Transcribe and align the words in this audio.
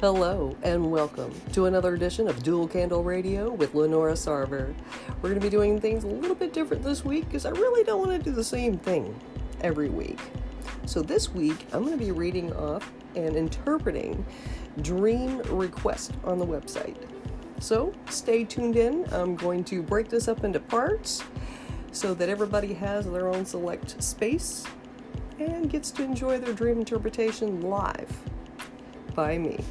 Hello 0.00 0.56
and 0.62 0.90
welcome 0.90 1.30
to 1.52 1.66
another 1.66 1.94
edition 1.94 2.26
of 2.26 2.42
Dual 2.42 2.66
Candle 2.66 3.04
Radio 3.04 3.52
with 3.52 3.74
Lenora 3.74 4.14
Sarver. 4.14 4.74
We're 5.20 5.28
going 5.28 5.34
to 5.34 5.40
be 5.40 5.50
doing 5.50 5.78
things 5.78 6.04
a 6.04 6.06
little 6.06 6.34
bit 6.34 6.54
different 6.54 6.82
this 6.82 7.04
week 7.04 7.26
because 7.26 7.44
I 7.44 7.50
really 7.50 7.84
don't 7.84 8.08
want 8.08 8.12
to 8.12 8.30
do 8.30 8.34
the 8.34 8.42
same 8.42 8.78
thing 8.78 9.14
every 9.60 9.90
week. 9.90 10.18
So 10.86 11.02
this 11.02 11.34
week 11.34 11.66
I'm 11.74 11.84
going 11.84 11.98
to 11.98 12.02
be 12.02 12.12
reading 12.12 12.50
off 12.54 12.90
and 13.14 13.36
interpreting 13.36 14.24
dream 14.80 15.42
request 15.50 16.12
on 16.24 16.38
the 16.38 16.46
website. 16.46 16.96
So 17.58 17.92
stay 18.08 18.44
tuned 18.44 18.76
in. 18.76 19.04
I'm 19.12 19.36
going 19.36 19.64
to 19.64 19.82
break 19.82 20.08
this 20.08 20.28
up 20.28 20.44
into 20.44 20.60
parts 20.60 21.22
so 21.92 22.14
that 22.14 22.30
everybody 22.30 22.72
has 22.72 23.04
their 23.04 23.28
own 23.28 23.44
select 23.44 24.02
space 24.02 24.64
and 25.38 25.68
gets 25.68 25.90
to 25.90 26.02
enjoy 26.02 26.38
their 26.38 26.54
dream 26.54 26.78
interpretation 26.78 27.60
live 27.60 28.10
by 29.14 29.36
me. 29.36 29.62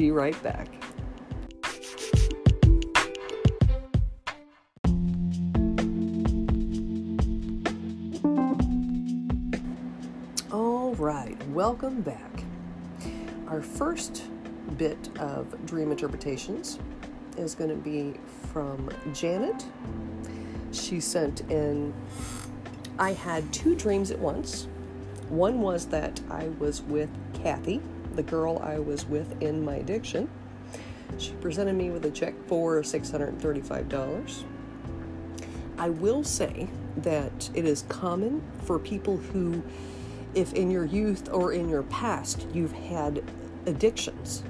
Be 0.00 0.10
right 0.10 0.42
back. 0.42 0.66
All 10.50 10.94
right, 10.94 11.36
welcome 11.48 12.00
back. 12.00 12.44
Our 13.48 13.60
first 13.60 14.24
bit 14.78 15.10
of 15.18 15.66
dream 15.66 15.90
interpretations 15.90 16.78
is 17.36 17.54
going 17.54 17.68
to 17.68 17.76
be 17.76 18.14
from 18.54 18.88
Janet. 19.12 19.66
She 20.72 20.98
sent 21.00 21.42
in 21.50 21.92
I 22.98 23.12
had 23.12 23.52
two 23.52 23.76
dreams 23.76 24.10
at 24.10 24.18
once. 24.18 24.66
One 25.28 25.60
was 25.60 25.84
that 25.88 26.22
I 26.30 26.48
was 26.58 26.80
with 26.80 27.10
Kathy, 27.34 27.82
the 28.14 28.22
girl 28.22 28.58
I 28.58 28.78
was 28.78 29.06
with 29.06 29.40
in 29.42 29.64
my 29.64 29.76
addiction. 29.76 30.28
She 31.18 31.32
presented 31.32 31.74
me 31.74 31.90
with 31.90 32.04
a 32.04 32.10
check 32.10 32.34
for 32.46 32.82
$635. 32.82 34.44
I 35.78 35.88
will 35.88 36.22
say 36.22 36.68
that 36.98 37.50
it 37.54 37.64
is 37.64 37.84
common 37.88 38.42
for 38.64 38.78
people 38.78 39.16
who, 39.16 39.62
if 40.34 40.52
in 40.52 40.70
your 40.70 40.84
youth 40.84 41.28
or 41.32 41.52
in 41.52 41.68
your 41.68 41.82
past 41.84 42.46
you've 42.52 42.72
had 42.72 43.22
addictions, 43.66 44.42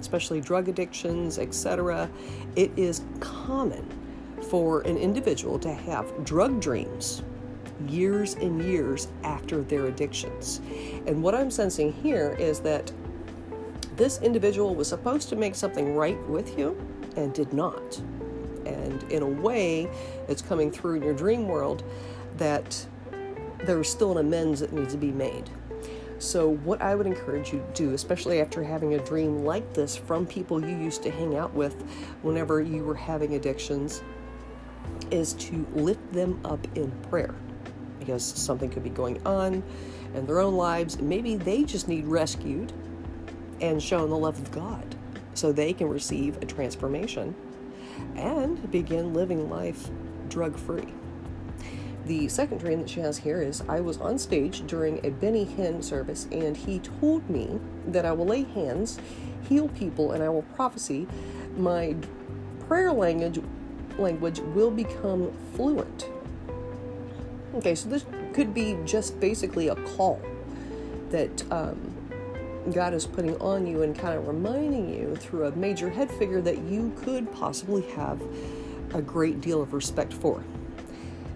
especially 0.00 0.40
drug 0.40 0.68
addictions, 0.68 1.38
etc., 1.38 2.08
it 2.56 2.70
is 2.76 3.02
common 3.20 3.86
for 4.48 4.80
an 4.82 4.96
individual 4.96 5.58
to 5.58 5.72
have 5.72 6.24
drug 6.24 6.60
dreams 6.60 7.22
years 7.88 8.34
and 8.34 8.62
years 8.62 9.08
after 9.22 9.62
their 9.62 9.86
addictions. 9.86 10.60
And 11.06 11.22
what 11.22 11.34
I'm 11.34 11.50
sensing 11.50 11.92
here 11.92 12.36
is 12.38 12.60
that 12.60 12.92
this 14.00 14.18
individual 14.22 14.74
was 14.74 14.88
supposed 14.88 15.28
to 15.28 15.36
make 15.36 15.54
something 15.54 15.94
right 15.94 16.18
with 16.26 16.58
you 16.58 16.74
and 17.16 17.34
did 17.34 17.52
not. 17.52 17.98
And 18.64 19.02
in 19.12 19.22
a 19.22 19.28
way, 19.28 19.90
it's 20.26 20.40
coming 20.40 20.70
through 20.70 20.94
in 20.94 21.02
your 21.02 21.12
dream 21.12 21.46
world 21.46 21.84
that 22.38 22.86
there's 23.66 23.90
still 23.90 24.12
an 24.12 24.26
amends 24.26 24.60
that 24.60 24.72
needs 24.72 24.94
to 24.94 24.98
be 24.98 25.10
made. 25.10 25.50
So, 26.18 26.48
what 26.48 26.80
I 26.80 26.94
would 26.94 27.06
encourage 27.06 27.52
you 27.52 27.58
to 27.58 27.72
do, 27.74 27.92
especially 27.92 28.40
after 28.40 28.64
having 28.64 28.94
a 28.94 28.98
dream 29.04 29.44
like 29.44 29.74
this 29.74 29.96
from 29.96 30.26
people 30.26 30.64
you 30.64 30.78
used 30.78 31.02
to 31.02 31.10
hang 31.10 31.36
out 31.36 31.52
with 31.52 31.74
whenever 32.22 32.62
you 32.62 32.82
were 32.82 32.94
having 32.94 33.34
addictions, 33.34 34.02
is 35.10 35.34
to 35.34 35.66
lift 35.74 36.10
them 36.14 36.40
up 36.46 36.66
in 36.74 36.90
prayer 37.10 37.34
because 37.98 38.24
something 38.24 38.70
could 38.70 38.82
be 38.82 38.88
going 38.88 39.20
on 39.26 39.62
in 40.14 40.24
their 40.24 40.40
own 40.40 40.56
lives. 40.56 40.98
Maybe 41.02 41.36
they 41.36 41.64
just 41.64 41.86
need 41.86 42.06
rescued 42.06 42.72
and 43.60 43.82
shown 43.82 44.10
the 44.10 44.16
love 44.16 44.38
of 44.38 44.50
God 44.50 44.96
so 45.34 45.52
they 45.52 45.72
can 45.72 45.88
receive 45.88 46.36
a 46.42 46.46
transformation 46.46 47.34
and 48.16 48.70
begin 48.70 49.14
living 49.14 49.48
life 49.50 49.90
drug 50.28 50.56
free. 50.56 50.88
The 52.06 52.28
second 52.28 52.58
dream 52.58 52.80
that 52.80 52.90
she 52.90 53.00
has 53.00 53.18
here 53.18 53.40
is 53.40 53.62
I 53.68 53.80
was 53.80 53.98
on 53.98 54.18
stage 54.18 54.66
during 54.66 55.04
a 55.04 55.10
Benny 55.10 55.44
Hinn 55.44 55.82
service 55.84 56.26
and 56.32 56.56
he 56.56 56.78
told 56.78 57.28
me 57.28 57.60
that 57.86 58.04
I 58.04 58.12
will 58.12 58.26
lay 58.26 58.44
hands, 58.44 58.98
heal 59.48 59.68
people, 59.68 60.12
and 60.12 60.22
I 60.22 60.28
will 60.28 60.42
prophesy. 60.42 61.06
My 61.56 61.94
prayer 62.66 62.92
language 62.92 63.40
language 63.98 64.40
will 64.40 64.70
become 64.70 65.32
fluent. 65.54 66.08
Okay, 67.54 67.74
so 67.74 67.88
this 67.88 68.06
could 68.32 68.54
be 68.54 68.78
just 68.84 69.20
basically 69.20 69.68
a 69.68 69.74
call 69.74 70.22
that 71.10 71.42
um, 71.52 71.99
God 72.72 72.92
is 72.92 73.06
putting 73.06 73.36
on 73.40 73.66
you 73.66 73.82
and 73.82 73.98
kind 73.98 74.16
of 74.16 74.28
reminding 74.28 74.94
you 74.94 75.16
through 75.16 75.46
a 75.46 75.52
major 75.52 75.88
head 75.88 76.10
figure 76.10 76.40
that 76.42 76.58
you 76.58 76.92
could 77.02 77.32
possibly 77.32 77.82
have 77.92 78.20
a 78.94 79.00
great 79.00 79.40
deal 79.40 79.62
of 79.62 79.72
respect 79.72 80.12
for. 80.12 80.44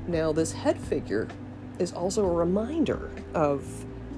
Now, 0.06 0.32
this 0.32 0.52
head 0.52 0.78
figure 0.78 1.28
is 1.78 1.92
also 1.92 2.24
a 2.24 2.32
reminder 2.32 3.10
of 3.32 3.64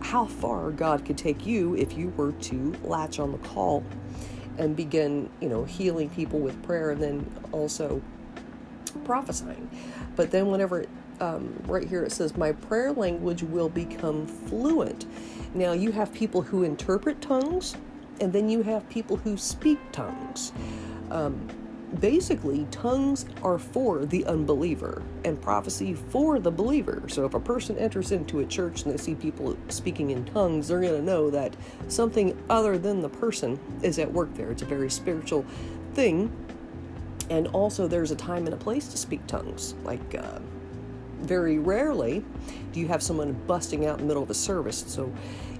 how 0.01 0.27
far 0.27 0.71
God 0.73 1.05
could 1.05 1.17
take 1.17 1.47
you 1.47 1.75
if 1.77 1.97
you 1.97 2.13
were 2.17 2.33
to 2.33 2.75
latch 2.83 3.19
on 3.19 3.33
the 3.33 3.39
call 3.39 3.85
and 4.59 4.75
begin, 4.75 5.31
you 5.41 5.49
know, 5.49 5.65
healing 5.65 6.11
people 6.11 6.41
with 6.41 6.61
prayer 6.63 6.91
and 6.91 7.01
then 7.01 7.33
also 7.53 8.03
prophesying. 9.05 9.71
But 10.17 10.31
then, 10.31 10.51
whenever 10.51 10.87
um, 11.21 11.55
right 11.67 11.89
here 11.89 12.03
it 12.03 12.13
says, 12.13 12.37
My 12.37 12.53
prayer 12.53 12.93
language 12.93 13.43
will 13.43 13.69
become 13.69 14.27
fluent. 14.27 15.07
Now, 15.55 15.73
you 15.73 15.93
have 15.93 16.13
people 16.13 16.43
who 16.43 16.63
interpret 16.63 17.21
tongues, 17.21 17.77
and 18.21 18.33
then 18.33 18.49
you 18.49 18.63
have 18.63 18.89
people 18.89 19.17
who 19.17 19.37
speak 19.37 19.79
tongues. 19.93 20.53
Um, 21.11 21.49
basically, 22.01 22.67
tongues 22.71 23.27
are 23.43 23.59
for 23.59 24.05
the 24.05 24.25
unbeliever 24.27 25.03
and 25.25 25.41
prophecy 25.41 25.95
for 25.95 26.39
the 26.39 26.51
believer. 26.51 27.03
So, 27.09 27.25
if 27.25 27.35
a 27.35 27.41
person 27.41 27.79
enters 27.79 28.13
into 28.13 28.41
a 28.41 28.47
church 28.47 28.83
and 28.83 28.93
they 28.93 28.99
see 28.99 29.15
people 29.15 29.57
speaking 29.69 30.11
in 30.11 30.25
tongues, 30.27 30.69
they're 30.69 30.81
going 30.81 30.95
to 30.95 31.03
know 31.03 31.31
that 31.31 31.57
something 31.89 32.37
other 32.51 32.77
than 32.77 33.01
the 33.01 33.09
person 33.09 33.59
is 33.83 33.99
at 33.99 34.13
work 34.13 34.35
there. 34.35 34.51
It's 34.51 34.63
a 34.63 34.67
very 34.67 34.91
spiritual 34.91 35.45
thing. 35.95 36.31
And 37.29 37.49
also, 37.49 37.89
there's 37.89 38.11
a 38.11 38.17
time 38.17 38.45
and 38.45 38.55
a 38.55 38.59
place 38.59 38.89
to 38.89 38.97
speak 38.97 39.27
tongues. 39.27 39.75
Like, 39.83 40.15
uh, 40.15 40.39
very 41.27 41.59
rarely 41.59 42.25
do 42.73 42.81
you 42.81 42.89
have 42.89 43.03
someone 43.03 43.33
busting 43.47 43.87
out 43.87 43.99
in 43.99 44.03
the 44.03 44.09
middle 44.09 44.23
of 44.23 44.31
a 44.31 44.35
service. 44.35 44.85
So, 44.87 45.13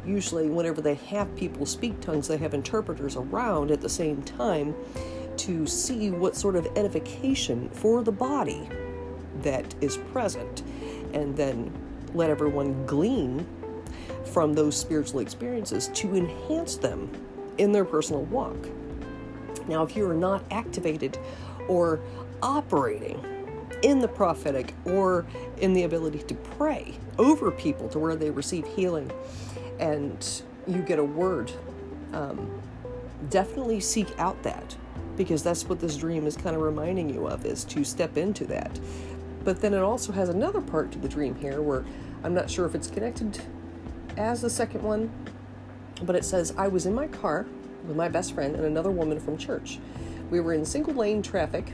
usually, 0.05 0.49
whenever 0.49 0.81
they 0.81 0.95
have 0.95 1.35
people 1.37 1.67
speak 1.67 2.01
tongues, 2.01 2.29
they 2.29 2.37
have 2.37 2.55
interpreters 2.55 3.17
around 3.17 3.71
at 3.71 3.81
the 3.81 3.89
same 3.89 4.23
time 4.23 4.75
to 5.39 5.67
see 5.67 6.11
what 6.11 6.37
sort 6.37 6.57
of 6.57 6.67
edification 6.77 7.69
for 7.71 8.03
the 8.03 8.13
body 8.13 8.69
that 9.43 9.75
is 9.81 9.97
present, 10.13 10.63
and 11.13 11.37
then 11.37 11.73
let 12.15 12.31
everyone 12.31 12.87
glean 12.87 13.47
from 14.25 14.55
those 14.55 14.77
spiritual 14.77 15.21
experiences 15.21 15.89
to 15.89 16.15
enhance 16.15 16.77
them 16.77 17.11
in 17.59 17.73
their 17.73 17.85
personal 17.85 18.23
walk. 18.25 18.57
Now, 19.69 19.83
if 19.83 19.97
you 19.97 20.09
are 20.09 20.15
not 20.15 20.45
activated 20.51 21.19
or 21.69 22.01
operating 22.43 23.25
in 23.83 24.01
the 24.01 24.09
prophetic 24.09 24.75
or 24.85 25.27
in 25.59 25.73
the 25.73 25.85
ability 25.85 26.19
to 26.21 26.35
pray 26.35 26.95
over 27.19 27.51
people 27.51 27.89
to 27.89 27.99
where 27.99 28.17
they 28.17 28.31
receive 28.31 28.67
healing 28.67 29.11
and 29.79 30.43
you 30.67 30.83
get 30.83 30.99
a 30.99 31.05
word, 31.05 31.53
um, 32.13 32.61
definitely 33.31 33.81
seek 33.81 34.09
out 34.19 34.43
that 34.43 34.77
because 35.17 35.43
that's 35.43 35.65
what 35.65 35.81
this 35.81 35.97
dream 35.97 36.27
is 36.27 36.37
kind 36.37 36.55
of 36.55 36.63
reminding 36.63 37.09
you 37.09 37.27
of 37.27 37.45
is 37.47 37.65
to 37.65 37.85
step 37.85 38.17
into 38.17 38.45
that. 38.47 38.79
But 39.45 39.61
then 39.61 39.75
it 39.75 39.81
also 39.81 40.13
has 40.13 40.29
another 40.29 40.61
part 40.61 40.93
to 40.93 40.99
the 40.99 41.09
dream 41.09 41.35
here 41.37 41.63
where 41.63 41.85
I'm 42.25 42.35
not 42.35 42.51
sure 42.51 42.67
if 42.67 42.75
it's 42.75 42.89
connected 42.89 43.41
as 44.17 44.41
the 44.43 44.51
second 44.51 44.83
one, 44.83 45.11
but 46.03 46.17
it 46.17 46.25
says, 46.25 46.53
I 46.59 46.69
was 46.69 46.87
in 46.87 46.95
my 46.95 47.07
car 47.07 47.47
with 47.87 47.97
my 47.97 48.09
best 48.09 48.35
friend 48.35 48.57
and 48.57 48.65
another 48.65 48.91
woman 48.91 49.21
from 49.21 49.39
church. 49.39 49.79
We 50.31 50.41
were 50.41 50.53
in 50.53 50.65
single 50.65 50.95
lane 50.95 51.23
traffic 51.23 51.73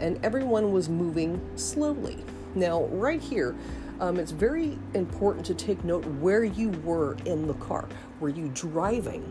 and 0.00 0.18
everyone 0.24 0.72
was 0.72 0.88
moving 0.88 1.40
slowly. 1.56 2.18
Now, 2.54 2.84
right 2.86 3.20
here, 3.20 3.54
um, 4.00 4.18
it's 4.18 4.32
very 4.32 4.78
important 4.94 5.44
to 5.46 5.54
take 5.54 5.84
note 5.84 6.04
where 6.06 6.42
you 6.42 6.70
were 6.84 7.16
in 7.26 7.46
the 7.46 7.54
car. 7.54 7.86
Were 8.18 8.30
you 8.30 8.50
driving? 8.54 9.22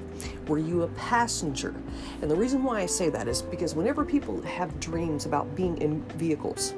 Were 0.48 0.60
you 0.60 0.84
a 0.84 0.88
passenger? 0.90 1.74
And 2.22 2.30
the 2.30 2.36
reason 2.36 2.64
why 2.64 2.82
I 2.82 2.86
say 2.86 3.10
that 3.10 3.28
is 3.28 3.42
because 3.42 3.76
whenever 3.76 4.06
people 4.06 4.42
have 4.44 4.80
dreams 4.80 5.26
about 5.26 5.56
being 5.56 5.78
in 5.80 6.04
vehicles, 6.10 6.76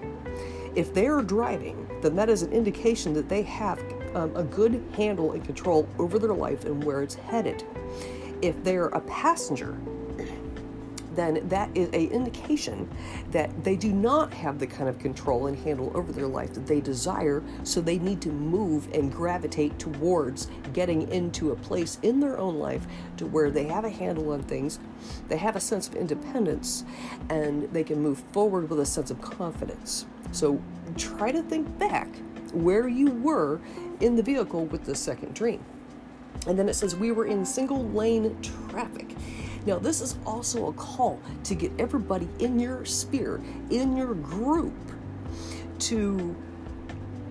if 0.73 0.93
they 0.93 1.07
are 1.07 1.21
driving, 1.21 1.85
then 2.01 2.15
that 2.15 2.29
is 2.29 2.43
an 2.43 2.53
indication 2.53 3.13
that 3.13 3.27
they 3.27 3.41
have 3.43 3.77
um, 4.15 4.35
a 4.35 4.43
good 4.43 4.81
handle 4.95 5.33
and 5.33 5.43
control 5.43 5.88
over 5.99 6.17
their 6.17 6.33
life 6.33 6.63
and 6.63 6.81
where 6.83 7.01
it's 7.01 7.15
headed. 7.15 7.63
If 8.41 8.63
they're 8.63 8.88
a 8.88 9.01
passenger, 9.01 9.77
then 11.16 11.48
that 11.50 11.69
is 11.75 11.90
a 11.90 12.06
indication 12.08 12.90
that 13.31 13.63
they 13.63 13.75
do 13.75 13.92
not 13.92 14.34
have 14.34 14.60
the 14.60 14.68
kind 14.68 14.90
of 14.90 14.98
control 15.00 15.48
and 15.48 15.58
handle 15.60 15.92
over 15.96 16.12
their 16.12 16.28
life 16.28 16.54
that 16.54 16.68
they 16.68 16.81
desire 16.81 17.44
so 17.63 17.81
they 17.81 18.00
need 18.00 18.22
to 18.22 18.30
move 18.30 18.88
and 18.94 19.12
gravitate 19.12 19.78
towards 19.80 20.48
getting 20.74 21.10
into 21.12 21.52
a 21.52 21.56
place 21.56 21.98
in 22.02 22.19
their 22.19 22.38
own 22.38 22.58
life 22.58 22.86
to 23.18 23.25
where 23.25 23.52
they 23.52 23.66
have 23.66 23.86
a 23.86 23.90
handle 23.90 24.31
on 24.31 24.42
things 24.44 24.80
they 25.28 25.38
have 25.38 25.56
a 25.56 25.60
sense 25.60 25.88
of 25.88 25.96
independence 25.96 26.84
and 27.30 27.63
they 27.72 27.84
can 27.84 28.02
move 28.02 28.19
forward 28.31 28.69
with 28.69 28.80
a 28.80 28.86
sense 28.86 29.12
of 29.12 29.22
confidence. 29.22 30.06
So 30.31 30.62
try 30.98 31.31
to 31.31 31.42
think 31.44 31.78
back 31.78 32.08
where 32.54 32.88
you 32.88 33.12
were 33.12 33.60
in 34.00 34.16
the 34.16 34.24
vehicle 34.24 34.66
with 34.66 34.84
the 34.84 34.96
second 34.96 35.34
dream. 35.34 35.63
And 36.48 36.58
then 36.58 36.68
it 36.68 36.75
says 36.75 36.96
we 36.96 37.12
were 37.12 37.25
in 37.25 37.46
single 37.46 37.84
lane 37.90 38.38
traffic 38.42 39.16
now, 39.66 39.78
this 39.78 40.02
is 40.02 40.16
also 40.25 40.68
a 40.69 40.74
call 40.74 41.19
to 41.44 41.56
get 41.56 41.72
everybody 41.78 42.28
in 42.40 42.60
your 42.60 42.84
sphere, 42.86 43.42
in 43.69 43.96
your 43.96 44.16
group, 44.16 44.74
to 45.80 46.36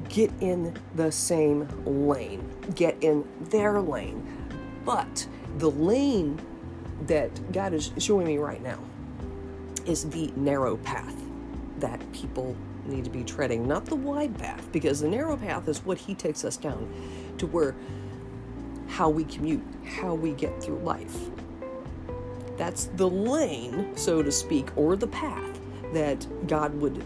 get 0.09 0.31
in 0.41 0.77
the 0.95 1.11
same 1.11 1.69
lane, 1.85 2.49
get 2.75 2.97
in 3.01 3.25
their 3.51 3.81
lane. 3.81 4.27
But 4.85 5.27
the 5.59 5.71
lane 5.71 6.41
that 7.07 7.53
God 7.53 7.73
is 7.73 7.93
showing 7.99 8.27
me 8.27 8.39
right 8.39 8.63
now 8.63 8.79
is 9.87 10.09
the 10.11 10.33
narrow 10.37 10.77
path 10.79 11.17
that 11.79 12.01
people 12.13 12.57
need 12.87 13.05
to 13.05 13.11
be 13.11 13.25
treading, 13.25 13.67
not 13.67 13.87
the 13.87 13.97
wide 13.97 14.37
path, 14.39 14.71
because 14.73 15.01
the 15.01 15.09
narrow 15.09 15.37
path 15.37 15.69
is 15.69 15.85
what 15.85 15.99
He 15.99 16.15
takes 16.15 16.45
us 16.45 16.57
down 16.57 16.93
to 17.39 17.47
where 17.47 17.75
how 18.89 19.09
we 19.09 19.25
commute, 19.25 19.63
how 19.85 20.15
we 20.15 20.33
get 20.33 20.63
through 20.63 20.79
life. 20.79 21.31
That's 22.61 22.91
the 22.97 23.09
lane, 23.09 23.97
so 23.97 24.23
to 24.23 24.31
speak, 24.31 24.69
or 24.77 24.95
the 24.95 25.07
path 25.07 25.59
that 25.95 26.27
God 26.47 26.75
would 26.75 27.03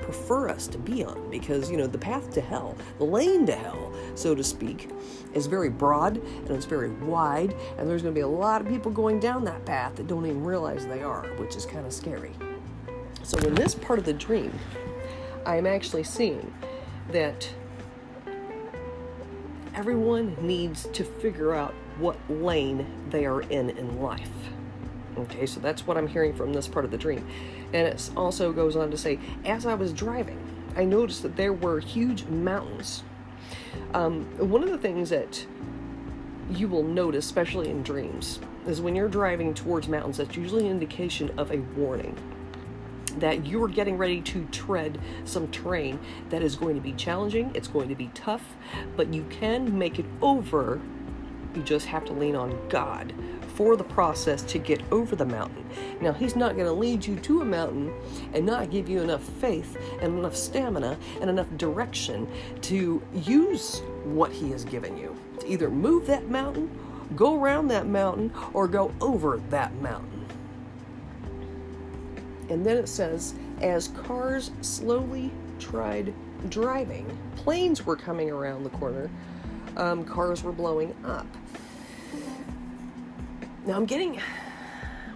prefer 0.00 0.48
us 0.48 0.66
to 0.68 0.78
be 0.78 1.04
on 1.04 1.30
because, 1.30 1.70
you 1.70 1.76
know, 1.76 1.86
the 1.86 1.98
path 1.98 2.32
to 2.32 2.40
hell, 2.40 2.74
the 2.96 3.04
lane 3.04 3.44
to 3.44 3.54
hell, 3.54 3.92
so 4.14 4.34
to 4.34 4.42
speak, 4.42 4.88
is 5.34 5.46
very 5.46 5.68
broad 5.68 6.16
and 6.16 6.50
it's 6.50 6.64
very 6.64 6.88
wide, 6.88 7.54
and 7.76 7.90
there's 7.90 8.00
going 8.00 8.14
to 8.14 8.18
be 8.18 8.22
a 8.22 8.26
lot 8.26 8.62
of 8.62 8.66
people 8.66 8.90
going 8.90 9.20
down 9.20 9.44
that 9.44 9.66
path 9.66 9.96
that 9.96 10.06
don't 10.06 10.24
even 10.24 10.42
realize 10.42 10.86
they 10.86 11.02
are, 11.02 11.26
which 11.36 11.56
is 11.56 11.66
kind 11.66 11.84
of 11.84 11.92
scary. 11.92 12.32
So, 13.22 13.36
in 13.40 13.54
this 13.54 13.74
part 13.74 13.98
of 13.98 14.06
the 14.06 14.14
dream, 14.14 14.58
I 15.44 15.56
am 15.56 15.66
actually 15.66 16.04
seeing 16.04 16.50
that 17.10 17.46
everyone 19.74 20.34
needs 20.40 20.88
to 20.94 21.04
figure 21.04 21.52
out 21.54 21.74
what 21.98 22.16
lane 22.30 22.86
they 23.10 23.26
are 23.26 23.42
in 23.42 23.68
in 23.68 24.00
life. 24.00 24.30
Okay, 25.16 25.46
so 25.46 25.60
that's 25.60 25.86
what 25.86 25.96
I'm 25.96 26.08
hearing 26.08 26.34
from 26.34 26.52
this 26.52 26.66
part 26.66 26.84
of 26.84 26.90
the 26.90 26.98
dream. 26.98 27.26
And 27.72 27.86
it 27.86 28.10
also 28.16 28.52
goes 28.52 28.74
on 28.74 28.90
to 28.90 28.96
say, 28.96 29.18
as 29.44 29.64
I 29.64 29.74
was 29.74 29.92
driving, 29.92 30.38
I 30.76 30.84
noticed 30.84 31.22
that 31.22 31.36
there 31.36 31.52
were 31.52 31.78
huge 31.78 32.24
mountains. 32.24 33.04
Um, 33.92 34.24
one 34.38 34.62
of 34.62 34.70
the 34.70 34.78
things 34.78 35.10
that 35.10 35.46
you 36.50 36.68
will 36.68 36.82
notice, 36.82 37.24
especially 37.24 37.70
in 37.70 37.82
dreams, 37.82 38.40
is 38.66 38.80
when 38.80 38.96
you're 38.96 39.08
driving 39.08 39.54
towards 39.54 39.88
mountains, 39.88 40.16
that's 40.16 40.36
usually 40.36 40.66
an 40.66 40.72
indication 40.72 41.30
of 41.38 41.52
a 41.52 41.58
warning 41.76 42.16
that 43.18 43.46
you 43.46 43.62
are 43.62 43.68
getting 43.68 43.96
ready 43.96 44.20
to 44.20 44.44
tread 44.46 44.98
some 45.24 45.46
terrain 45.48 45.98
that 46.30 46.42
is 46.42 46.56
going 46.56 46.74
to 46.74 46.80
be 46.80 46.92
challenging, 46.94 47.50
it's 47.54 47.68
going 47.68 47.88
to 47.88 47.94
be 47.94 48.10
tough, 48.14 48.56
but 48.96 49.12
you 49.14 49.24
can 49.30 49.78
make 49.78 50.00
it 50.00 50.06
over. 50.20 50.80
You 51.54 51.62
just 51.62 51.86
have 51.86 52.04
to 52.06 52.12
lean 52.12 52.34
on 52.34 52.58
God 52.68 53.12
for 53.54 53.76
the 53.76 53.84
process 53.84 54.42
to 54.42 54.58
get 54.58 54.80
over 54.92 55.16
the 55.16 55.24
mountain. 55.24 55.64
Now, 56.00 56.12
He's 56.12 56.36
not 56.36 56.54
going 56.54 56.66
to 56.66 56.72
lead 56.72 57.06
you 57.06 57.16
to 57.16 57.40
a 57.40 57.44
mountain 57.44 57.92
and 58.32 58.44
not 58.44 58.70
give 58.70 58.88
you 58.88 59.00
enough 59.00 59.22
faith 59.22 59.76
and 60.00 60.18
enough 60.18 60.36
stamina 60.36 60.98
and 61.20 61.30
enough 61.30 61.48
direction 61.56 62.28
to 62.62 63.02
use 63.12 63.80
what 64.04 64.32
He 64.32 64.50
has 64.50 64.64
given 64.64 64.96
you. 64.96 65.16
To 65.40 65.46
either 65.46 65.70
move 65.70 66.06
that 66.06 66.28
mountain, 66.28 66.70
go 67.16 67.40
around 67.40 67.68
that 67.68 67.86
mountain, 67.86 68.32
or 68.52 68.66
go 68.66 68.92
over 69.00 69.40
that 69.50 69.74
mountain. 69.76 70.26
And 72.50 72.64
then 72.64 72.76
it 72.76 72.88
says, 72.88 73.34
as 73.62 73.88
cars 73.88 74.50
slowly 74.60 75.30
tried 75.58 76.12
driving, 76.50 77.06
planes 77.36 77.86
were 77.86 77.96
coming 77.96 78.30
around 78.30 78.64
the 78.64 78.70
corner, 78.70 79.10
um, 79.76 80.04
cars 80.04 80.42
were 80.42 80.52
blowing 80.52 80.94
up. 81.04 81.26
Now 83.66 83.76
I'm 83.76 83.86
getting 83.86 84.20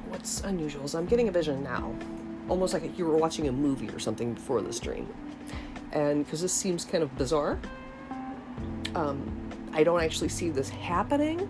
what's 0.08 0.40
unusual 0.40 0.84
is 0.84 0.94
I'm 0.94 1.04
getting 1.04 1.28
a 1.28 1.30
vision 1.30 1.62
now, 1.62 1.94
almost 2.48 2.72
like 2.72 2.98
you 2.98 3.04
were 3.04 3.16
watching 3.16 3.46
a 3.48 3.52
movie 3.52 3.90
or 3.90 3.98
something 3.98 4.32
before 4.32 4.62
the 4.62 4.72
dream. 4.78 5.06
and 5.92 6.24
because 6.24 6.40
this 6.40 6.52
seems 6.52 6.84
kind 6.84 7.02
of 7.04 7.14
bizarre, 7.18 7.58
um, 8.94 9.30
I 9.72 9.84
don't 9.84 10.02
actually 10.02 10.30
see 10.30 10.48
this 10.50 10.70
happening. 10.70 11.48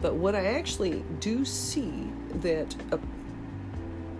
But 0.00 0.14
what 0.14 0.34
I 0.34 0.44
actually 0.44 1.02
do 1.18 1.44
see 1.44 2.12
that 2.40 2.74
a 2.92 3.00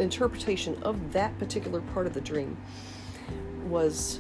interpretation 0.00 0.76
of 0.82 1.12
that 1.12 1.38
particular 1.38 1.81
part 1.81 2.06
of 2.06 2.14
the 2.14 2.20
dream 2.20 2.56
was 3.67 4.19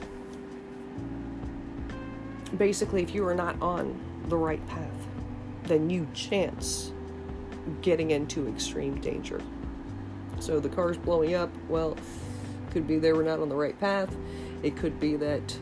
basically 2.56 3.02
if 3.02 3.14
you 3.14 3.26
are 3.26 3.34
not 3.34 3.60
on 3.60 3.98
the 4.28 4.36
right 4.36 4.64
path, 4.68 5.08
then 5.64 5.90
you 5.90 6.06
chance 6.14 6.92
getting 7.82 8.10
into 8.10 8.48
extreme 8.48 9.00
danger. 9.00 9.40
So 10.40 10.60
the 10.60 10.68
car's 10.68 10.98
blowing 10.98 11.34
up, 11.34 11.50
well, 11.68 11.96
could 12.70 12.86
be 12.86 12.98
they 12.98 13.12
were 13.12 13.22
not 13.22 13.40
on 13.40 13.48
the 13.48 13.54
right 13.54 13.78
path. 13.78 14.14
It 14.62 14.76
could 14.76 14.98
be 14.98 15.16
that, 15.16 15.56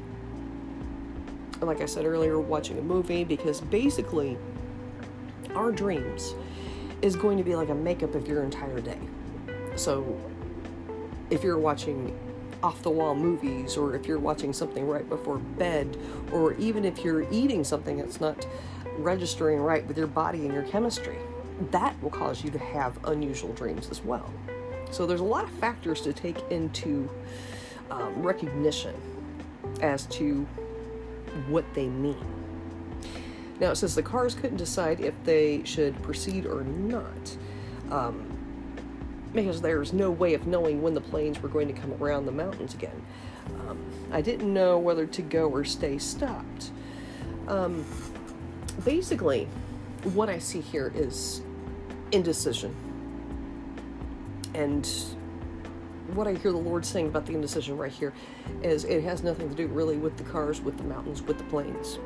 like 1.60 1.81
I 1.81 1.87
said 1.87 2.04
earlier, 2.04 2.40
watching 2.40 2.78
a 2.78 2.82
movie, 2.82 3.25
because 3.25 3.60
basically, 3.60 4.38
our 5.54 5.70
dreams 5.70 6.34
is 7.02 7.16
going 7.16 7.37
to 7.37 7.44
be 7.44 7.54
like 7.54 7.69
a 7.69 7.75
makeup 7.75 8.14
of 8.14 8.26
your 8.26 8.43
entire 8.43 8.81
day. 8.81 8.98
So 9.76 10.19
if 11.31 11.43
you're 11.43 11.58
watching 11.58 12.19
off 12.62 12.82
the 12.82 12.90
wall 12.90 13.14
movies, 13.14 13.76
or 13.76 13.94
if 13.96 14.06
you're 14.06 14.19
watching 14.19 14.52
something 14.52 14.87
right 14.87 15.08
before 15.08 15.38
bed, 15.38 15.96
or 16.32 16.55
even 16.55 16.84
if 16.84 17.05
you're 17.05 17.31
eating 17.32 17.64
something 17.64 17.96
that's 17.96 18.20
not 18.20 18.46
registering 18.98 19.58
right 19.58 19.87
with 19.87 19.98
your 19.98 20.06
body 20.06 20.44
and 20.44 20.55
your 20.55 20.62
chemistry, 20.62 21.19
that 21.70 22.00
will 22.02 22.10
cause 22.10 22.42
you 22.42 22.50
to 22.50 22.58
have 22.58 22.98
unusual 23.04 23.52
dreams 23.52 23.88
as 23.90 24.02
well. 24.02 24.28
So 24.90 25.06
there's 25.06 25.20
a 25.20 25.24
lot 25.24 25.44
of 25.44 25.50
factors 25.50 26.00
to 26.02 26.12
take 26.12 26.38
into 26.50 27.08
um, 27.90 28.22
recognition 28.22 28.94
as 29.81 30.06
to 30.06 30.46
what 31.48 31.64
they 31.74 31.88
mean. 31.88 32.24
Now 33.60 33.70
it 33.70 33.76
says 33.76 33.94
the 33.94 34.02
cars 34.02 34.34
couldn't 34.34 34.56
decide 34.56 35.00
if 35.00 35.14
they 35.24 35.62
should 35.64 36.00
proceed 36.02 36.46
or 36.46 36.64
not. 36.64 37.36
Um, 37.90 38.28
because 39.32 39.62
there's 39.62 39.92
no 39.92 40.10
way 40.10 40.34
of 40.34 40.46
knowing 40.46 40.82
when 40.82 40.94
the 40.94 41.00
planes 41.00 41.40
were 41.42 41.48
going 41.48 41.66
to 41.66 41.72
come 41.72 41.92
around 41.94 42.26
the 42.26 42.32
mountains 42.32 42.74
again. 42.74 43.02
Um, 43.60 43.78
I 44.10 44.20
didn't 44.20 44.52
know 44.52 44.78
whether 44.78 45.06
to 45.06 45.22
go 45.22 45.48
or 45.48 45.64
stay 45.64 45.98
stopped. 45.98 46.70
Um, 47.48 47.84
basically, 48.84 49.48
what 50.12 50.28
I 50.28 50.38
see 50.38 50.60
here 50.60 50.92
is 50.94 51.42
indecision. 52.12 52.74
And 54.54 54.88
what 56.14 56.26
I 56.26 56.34
hear 56.34 56.52
the 56.52 56.58
Lord 56.58 56.84
saying 56.84 57.06
about 57.06 57.26
the 57.26 57.34
indecision 57.34 57.76
right 57.76 57.90
here 57.90 58.12
is 58.62 58.84
it 58.84 59.02
has 59.02 59.22
nothing 59.22 59.48
to 59.48 59.54
do 59.54 59.66
really 59.66 59.96
with 59.96 60.16
the 60.16 60.24
cars, 60.24 60.60
with 60.60 60.76
the 60.76 60.84
mountains, 60.84 61.22
with 61.22 61.38
the 61.38 61.44
planes. 61.44 61.98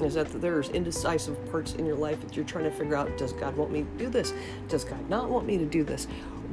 Is 0.00 0.14
that 0.14 0.40
there's 0.40 0.70
indecisive 0.70 1.50
parts 1.50 1.74
in 1.74 1.86
your 1.86 1.96
life 1.96 2.20
that 2.22 2.34
you're 2.34 2.44
trying 2.44 2.64
to 2.64 2.70
figure 2.70 2.96
out 2.96 3.16
does 3.16 3.32
God 3.32 3.56
want 3.56 3.70
me 3.70 3.82
to 3.82 3.98
do 3.98 4.08
this? 4.08 4.32
Does 4.68 4.84
God 4.84 5.08
not 5.08 5.28
want 5.28 5.46
me 5.46 5.58
to 5.58 5.66
do 5.66 5.84
this? 5.84 6.06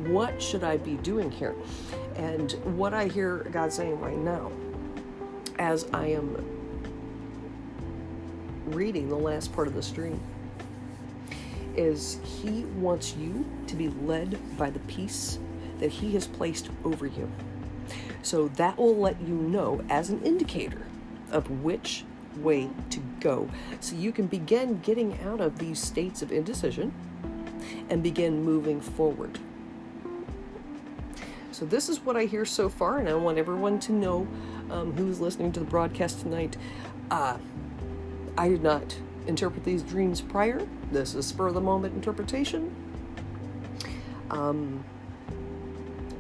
What 0.06 0.42
should 0.42 0.64
I 0.64 0.78
be 0.78 0.96
doing 0.96 1.32
here? 1.32 1.56
And 2.16 2.52
what 2.78 2.94
I 2.94 3.08
hear 3.08 3.48
God 3.52 3.74
saying 3.74 4.00
right 4.00 4.18
now, 4.18 4.52
as 5.58 5.88
I 5.94 6.08
am 6.08 6.46
reading 8.68 9.10
the 9.10 9.16
last 9.16 9.52
part 9.54 9.68
of 9.68 9.74
the 9.74 9.82
stream, 9.82 10.20
is 11.80 12.20
He 12.24 12.66
wants 12.66 13.16
you 13.16 13.50
to 13.68 13.76
be 13.76 13.88
led 13.88 14.38
by 14.58 14.70
the 14.70 14.80
peace 14.80 15.40
that 15.80 15.90
He 15.90 16.14
has 16.14 16.28
placed 16.28 16.70
over 16.84 17.08
you. 17.08 17.32
So 18.22 18.50
that 18.50 18.78
will 18.78 18.98
let 18.98 19.20
you 19.22 19.34
know 19.34 19.82
as 19.90 20.10
an 20.10 20.22
indicator 20.24 20.86
of 21.32 21.50
which 21.64 22.04
way 22.38 22.70
to 22.90 23.00
go. 23.20 23.50
So 23.80 23.96
you 23.96 24.12
can 24.12 24.28
begin 24.28 24.80
getting 24.82 25.18
out 25.22 25.40
of 25.40 25.58
these 25.58 25.80
states 25.80 26.22
of 26.22 26.32
indecision 26.32 26.94
and 27.90 28.04
begin 28.04 28.44
moving 28.44 28.82
forward. 28.82 29.40
So, 31.52 31.66
this 31.66 31.90
is 31.90 32.00
what 32.00 32.16
I 32.16 32.24
hear 32.24 32.46
so 32.46 32.70
far, 32.70 33.00
and 33.00 33.10
I 33.10 33.16
want 33.16 33.38
everyone 33.38 33.80
to 33.82 33.92
know 33.92 34.28
um, 34.70 34.94
who's 34.94 35.20
listening 35.20 35.52
to 35.54 35.60
the 35.60 35.66
broadcast 35.66 36.22
tonight. 36.22 36.56
Uh, 37.12 37.38
I 38.38 38.48
did 38.48 38.64
not 38.64 38.96
interpret 39.30 39.64
these 39.64 39.82
dreams 39.84 40.20
prior. 40.20 40.68
This 40.92 41.16
is 41.16 41.26
spur 41.26 41.48
of 41.48 41.54
the 41.54 41.62
moment 41.62 41.96
interpretation. 41.96 42.76
Um, 44.30 44.84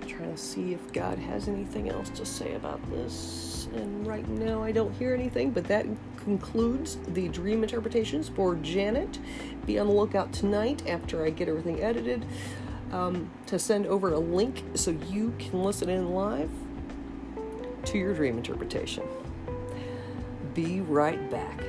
trying 0.07 0.31
to 0.31 0.37
see 0.37 0.73
if 0.73 0.93
God 0.93 1.17
has 1.17 1.47
anything 1.47 1.89
else 1.89 2.09
to 2.11 2.25
say 2.25 2.55
about 2.55 2.79
this. 2.89 3.67
And 3.75 4.05
right 4.07 4.27
now, 4.27 4.63
I 4.63 4.71
don't 4.71 4.93
hear 4.93 5.13
anything, 5.13 5.51
but 5.51 5.65
that 5.65 5.85
concludes 6.17 6.97
the 7.09 7.27
dream 7.29 7.63
interpretations 7.63 8.29
for 8.29 8.55
Janet. 8.55 9.19
Be 9.65 9.79
on 9.79 9.87
the 9.87 9.93
lookout 9.93 10.33
tonight 10.33 10.87
after 10.87 11.25
I 11.25 11.29
get 11.29 11.47
everything 11.47 11.81
edited 11.81 12.25
um, 12.91 13.29
to 13.47 13.59
send 13.59 13.85
over 13.85 14.11
a 14.11 14.19
link 14.19 14.63
so 14.75 14.91
you 14.91 15.33
can 15.39 15.63
listen 15.63 15.89
in 15.89 16.13
live 16.13 16.49
to 17.85 17.97
your 17.97 18.13
dream 18.13 18.37
interpretation. 18.37 19.03
Be 20.53 20.81
right 20.81 21.29
back. 21.29 21.63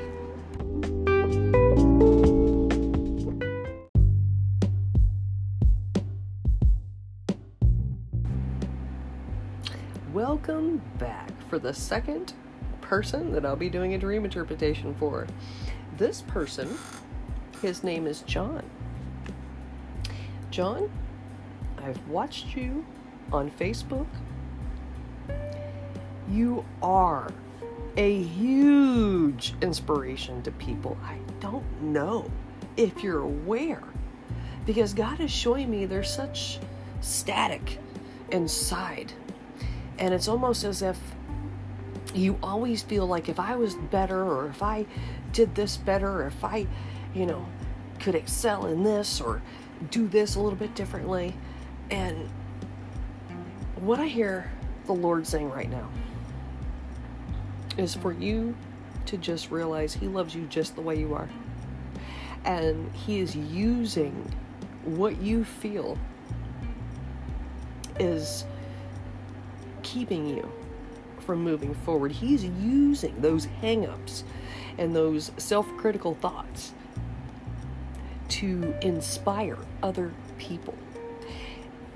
Welcome 10.50 10.82
back 10.98 11.30
for 11.48 11.60
the 11.60 11.72
second 11.72 12.32
person 12.80 13.30
that 13.34 13.46
I'll 13.46 13.54
be 13.54 13.70
doing 13.70 13.94
a 13.94 13.98
dream 13.98 14.24
interpretation 14.24 14.96
for. 14.96 15.28
This 15.96 16.22
person, 16.22 16.76
his 17.62 17.84
name 17.84 18.08
is 18.08 18.22
John. 18.22 18.64
John, 20.50 20.90
I've 21.78 22.04
watched 22.08 22.56
you 22.56 22.84
on 23.32 23.48
Facebook. 23.52 24.08
You 26.28 26.64
are 26.82 27.30
a 27.96 28.20
huge 28.20 29.54
inspiration 29.62 30.42
to 30.42 30.50
people. 30.50 30.98
I 31.04 31.18
don't 31.38 31.80
know 31.80 32.28
if 32.76 33.04
you're 33.04 33.22
aware 33.22 33.84
because 34.66 34.94
God 34.94 35.20
is 35.20 35.30
showing 35.30 35.70
me 35.70 35.86
there's 35.86 36.12
such 36.12 36.58
static 37.00 37.78
inside. 38.32 39.12
And 40.00 40.14
it's 40.14 40.28
almost 40.28 40.64
as 40.64 40.82
if 40.82 40.98
you 42.14 42.38
always 42.42 42.82
feel 42.82 43.06
like 43.06 43.28
if 43.28 43.38
I 43.38 43.54
was 43.54 43.74
better 43.74 44.24
or 44.24 44.48
if 44.48 44.62
I 44.62 44.86
did 45.32 45.54
this 45.54 45.76
better 45.76 46.22
or 46.22 46.26
if 46.26 46.42
I, 46.42 46.66
you 47.14 47.26
know, 47.26 47.46
could 48.00 48.14
excel 48.14 48.66
in 48.66 48.82
this 48.82 49.20
or 49.20 49.42
do 49.90 50.08
this 50.08 50.34
a 50.34 50.40
little 50.40 50.58
bit 50.58 50.74
differently. 50.74 51.36
And 51.90 52.28
what 53.76 54.00
I 54.00 54.06
hear 54.06 54.50
the 54.86 54.94
Lord 54.94 55.26
saying 55.26 55.50
right 55.50 55.70
now 55.70 55.88
is 57.76 57.94
for 57.94 58.12
you 58.12 58.56
to 59.06 59.16
just 59.16 59.50
realize 59.50 59.92
He 59.94 60.08
loves 60.08 60.34
you 60.34 60.46
just 60.46 60.74
the 60.74 60.80
way 60.80 60.98
you 60.98 61.14
are. 61.14 61.28
And 62.44 62.90
He 62.92 63.20
is 63.20 63.36
using 63.36 64.32
what 64.84 65.20
you 65.20 65.44
feel 65.44 65.98
is 67.98 68.44
keeping 69.92 70.28
you 70.28 70.50
from 71.20 71.42
moving 71.42 71.74
forward. 71.74 72.12
He's 72.12 72.44
using 72.44 73.20
those 73.20 73.46
hangups 73.62 74.22
and 74.78 74.94
those 74.94 75.32
self 75.36 75.66
critical 75.76 76.14
thoughts 76.14 76.72
to 78.28 78.74
inspire 78.82 79.58
other 79.82 80.12
people. 80.38 80.74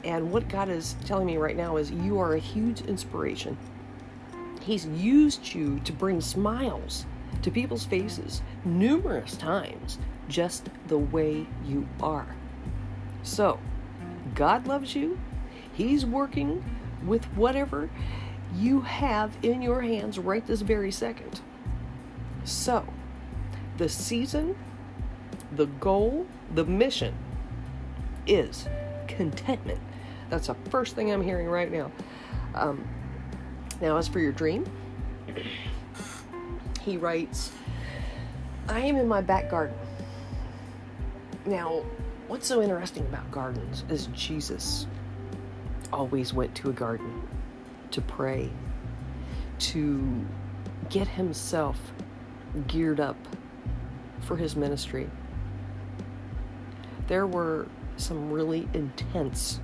And 0.02 0.30
what 0.30 0.48
God 0.48 0.68
is 0.68 0.96
telling 1.04 1.26
me 1.26 1.36
right 1.36 1.56
now 1.56 1.76
is 1.76 1.90
you 1.90 2.18
are 2.18 2.34
a 2.34 2.38
huge 2.38 2.82
inspiration. 2.82 3.56
He's 4.60 4.86
used 4.86 5.54
you 5.54 5.80
to 5.80 5.92
bring 5.92 6.20
smiles 6.20 7.06
to 7.42 7.50
people's 7.50 7.84
faces 7.84 8.42
numerous 8.64 9.36
times, 9.36 9.98
just 10.28 10.68
the 10.88 10.98
way 10.98 11.46
you 11.64 11.86
are. 12.00 12.34
So, 13.22 13.58
God 14.34 14.66
loves 14.66 14.94
you. 14.94 15.18
He's 15.72 16.04
working 16.04 16.62
with 17.06 17.24
whatever 17.36 17.90
you 18.54 18.80
have 18.82 19.36
in 19.42 19.62
your 19.62 19.82
hands 19.82 20.18
right 20.18 20.46
this 20.46 20.60
very 20.60 20.90
second. 20.90 21.40
So, 22.44 22.86
the 23.78 23.88
season, 23.88 24.56
the 25.52 25.66
goal, 25.66 26.26
the 26.54 26.64
mission 26.64 27.14
is 28.26 28.68
contentment. 29.08 29.80
That's 30.30 30.46
the 30.46 30.54
first 30.70 30.94
thing 30.94 31.10
I'm 31.10 31.22
hearing 31.22 31.48
right 31.48 31.70
now. 31.70 31.90
Um, 32.54 32.86
now, 33.80 33.96
as 33.96 34.08
for 34.08 34.20
your 34.20 34.32
dream, 34.32 34.64
he 36.82 36.96
writes, 36.96 37.52
I 38.68 38.80
am 38.80 38.96
in 38.96 39.08
my 39.08 39.20
back 39.20 39.50
garden. 39.50 39.76
Now, 41.46 41.82
what's 42.28 42.46
so 42.46 42.62
interesting 42.62 43.02
about 43.06 43.30
gardens 43.30 43.84
is 43.88 44.06
Jesus 44.08 44.86
always 45.94 46.34
went 46.34 46.54
to 46.56 46.70
a 46.70 46.72
garden 46.72 47.22
to 47.90 48.00
pray, 48.00 48.50
to 49.58 50.24
get 50.90 51.08
himself 51.08 51.92
geared 52.66 53.00
up 53.00 53.16
for 54.20 54.36
his 54.36 54.56
ministry. 54.56 55.08
There 57.06 57.26
were 57.26 57.68
some 57.96 58.30
really 58.30 58.68
intense 58.74 59.60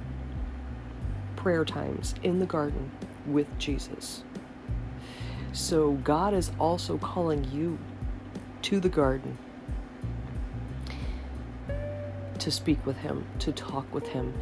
prayer 1.36 1.64
times 1.64 2.14
in 2.22 2.38
the 2.38 2.46
garden 2.46 2.90
with 3.26 3.46
Jesus. 3.58 4.22
So 5.52 5.92
God 6.04 6.32
is 6.32 6.52
also 6.58 6.98
calling 6.98 7.44
you 7.50 7.78
to 8.62 8.78
the 8.78 8.88
garden 8.88 9.36
to 12.40 12.50
speak 12.50 12.84
with 12.86 12.96
Him, 12.98 13.26
to 13.38 13.52
talk 13.52 13.92
with 13.94 14.08
Him, 14.08 14.34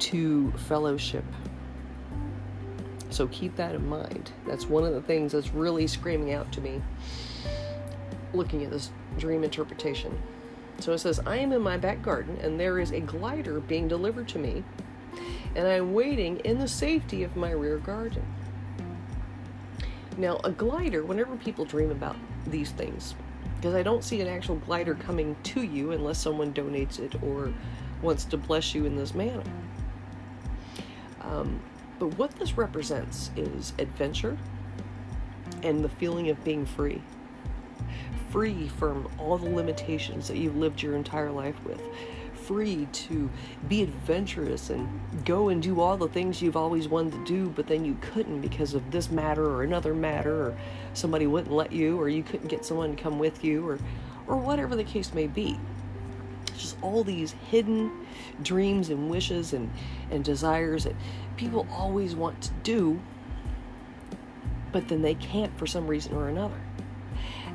to 0.00 0.50
fellowship. 0.52 1.24
So 3.10 3.26
keep 3.28 3.56
that 3.56 3.74
in 3.74 3.88
mind. 3.88 4.32
That's 4.46 4.66
one 4.66 4.84
of 4.84 4.94
the 4.94 5.02
things 5.02 5.32
that's 5.32 5.52
really 5.52 5.86
screaming 5.86 6.32
out 6.32 6.50
to 6.52 6.60
me 6.60 6.80
looking 8.32 8.64
at 8.64 8.70
this 8.70 8.90
dream 9.18 9.42
interpretation. 9.42 10.16
So 10.78 10.92
it 10.92 10.98
says, 10.98 11.20
I 11.26 11.36
am 11.36 11.52
in 11.52 11.60
my 11.60 11.76
back 11.76 12.02
garden, 12.02 12.38
and 12.42 12.58
there 12.58 12.78
is 12.78 12.92
a 12.92 13.00
glider 13.00 13.60
being 13.60 13.88
delivered 13.88 14.28
to 14.28 14.38
me, 14.38 14.64
and 15.54 15.66
I'm 15.66 15.92
waiting 15.92 16.38
in 16.38 16.58
the 16.58 16.68
safety 16.68 17.22
of 17.22 17.36
my 17.36 17.50
rear 17.50 17.78
garden. 17.78 18.24
Now, 20.16 20.40
a 20.44 20.50
glider, 20.50 21.04
whenever 21.04 21.36
people 21.36 21.64
dream 21.64 21.90
about 21.90 22.16
these 22.46 22.70
things, 22.70 23.14
because 23.56 23.74
I 23.74 23.82
don't 23.82 24.04
see 24.04 24.20
an 24.20 24.28
actual 24.28 24.56
glider 24.56 24.94
coming 24.94 25.36
to 25.42 25.62
you 25.62 25.92
unless 25.92 26.18
someone 26.18 26.54
donates 26.54 26.98
it 26.98 27.22
or 27.22 27.52
wants 28.00 28.24
to 28.26 28.38
bless 28.38 28.74
you 28.74 28.86
in 28.86 28.96
this 28.96 29.14
manner. 29.14 29.42
Um, 31.20 31.60
but 31.98 32.16
what 32.18 32.30
this 32.36 32.56
represents 32.56 33.30
is 33.36 33.74
adventure 33.78 34.38
and 35.62 35.84
the 35.84 35.88
feeling 35.88 36.30
of 36.30 36.42
being 36.44 36.64
free. 36.64 37.02
Free 38.30 38.68
from 38.68 39.08
all 39.18 39.36
the 39.36 39.50
limitations 39.50 40.28
that 40.28 40.36
you've 40.36 40.56
lived 40.56 40.82
your 40.82 40.96
entire 40.96 41.30
life 41.30 41.62
with. 41.64 41.80
Free 42.32 42.86
to 42.92 43.28
be 43.68 43.82
adventurous 43.82 44.70
and 44.70 44.88
go 45.24 45.50
and 45.50 45.62
do 45.62 45.80
all 45.80 45.96
the 45.96 46.08
things 46.08 46.40
you've 46.40 46.56
always 46.56 46.88
wanted 46.88 47.12
to 47.12 47.24
do, 47.24 47.50
but 47.50 47.66
then 47.66 47.84
you 47.84 47.96
couldn't 48.00 48.40
because 48.40 48.74
of 48.74 48.90
this 48.90 49.10
matter 49.10 49.44
or 49.44 49.62
another 49.62 49.94
matter, 49.94 50.46
or 50.46 50.56
somebody 50.94 51.26
wouldn't 51.26 51.52
let 51.52 51.70
you, 51.70 52.00
or 52.00 52.08
you 52.08 52.22
couldn't 52.22 52.48
get 52.48 52.64
someone 52.64 52.96
to 52.96 53.00
come 53.00 53.18
with 53.18 53.44
you, 53.44 53.68
or, 53.68 53.78
or 54.26 54.36
whatever 54.36 54.74
the 54.74 54.84
case 54.84 55.12
may 55.12 55.26
be 55.26 55.58
just 56.60 56.76
all 56.82 57.04
these 57.04 57.32
hidden 57.50 58.06
dreams 58.42 58.90
and 58.90 59.10
wishes 59.10 59.52
and, 59.52 59.70
and 60.10 60.24
desires 60.24 60.84
that 60.84 60.94
people 61.36 61.66
always 61.70 62.14
want 62.14 62.40
to 62.42 62.50
do, 62.62 63.00
but 64.72 64.88
then 64.88 65.02
they 65.02 65.14
can't 65.14 65.56
for 65.58 65.66
some 65.66 65.86
reason 65.86 66.14
or 66.14 66.28
another. 66.28 66.60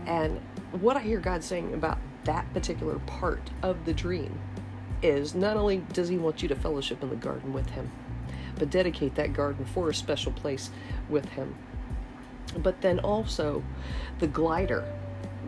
And 0.06 0.40
what 0.72 0.98
I 0.98 1.02
hear 1.02 1.20
God 1.20 1.44
saying 1.44 1.74
about 1.74 1.98
that 2.26 2.52
particular 2.54 3.00
part 3.00 3.52
of 3.62 3.86
the 3.86 3.94
dream 3.94 4.40
is 5.02 5.36
not 5.36 5.58
only 5.58 5.78
does 5.94 6.10
He 6.10 6.18
want 6.18 6.42
you 6.42 6.50
to 6.50 6.56
fellowship 6.56 7.02
in 7.04 7.10
the 7.10 7.16
garden 7.16 7.54
with 7.54 7.70
Him, 7.70 7.92
but 8.58 8.70
dedicate 8.70 9.16
that 9.16 9.34
garden 9.34 9.66
for 9.66 9.90
a 9.90 9.94
special 9.94 10.32
place 10.32 10.72
with 11.10 11.26
Him. 11.30 11.56
But 12.58 12.82
then 12.82 13.00
also 13.00 13.64
the 14.20 14.28
glider 14.28 14.92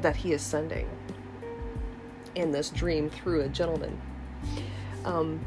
that 0.01 0.17
He 0.17 0.33
is 0.33 0.41
sending 0.41 0.89
in 2.37 2.51
this 2.51 2.69
dream 2.69 3.09
through 3.09 3.41
a 3.41 3.49
gentleman 3.49 3.99
um, 5.03 5.43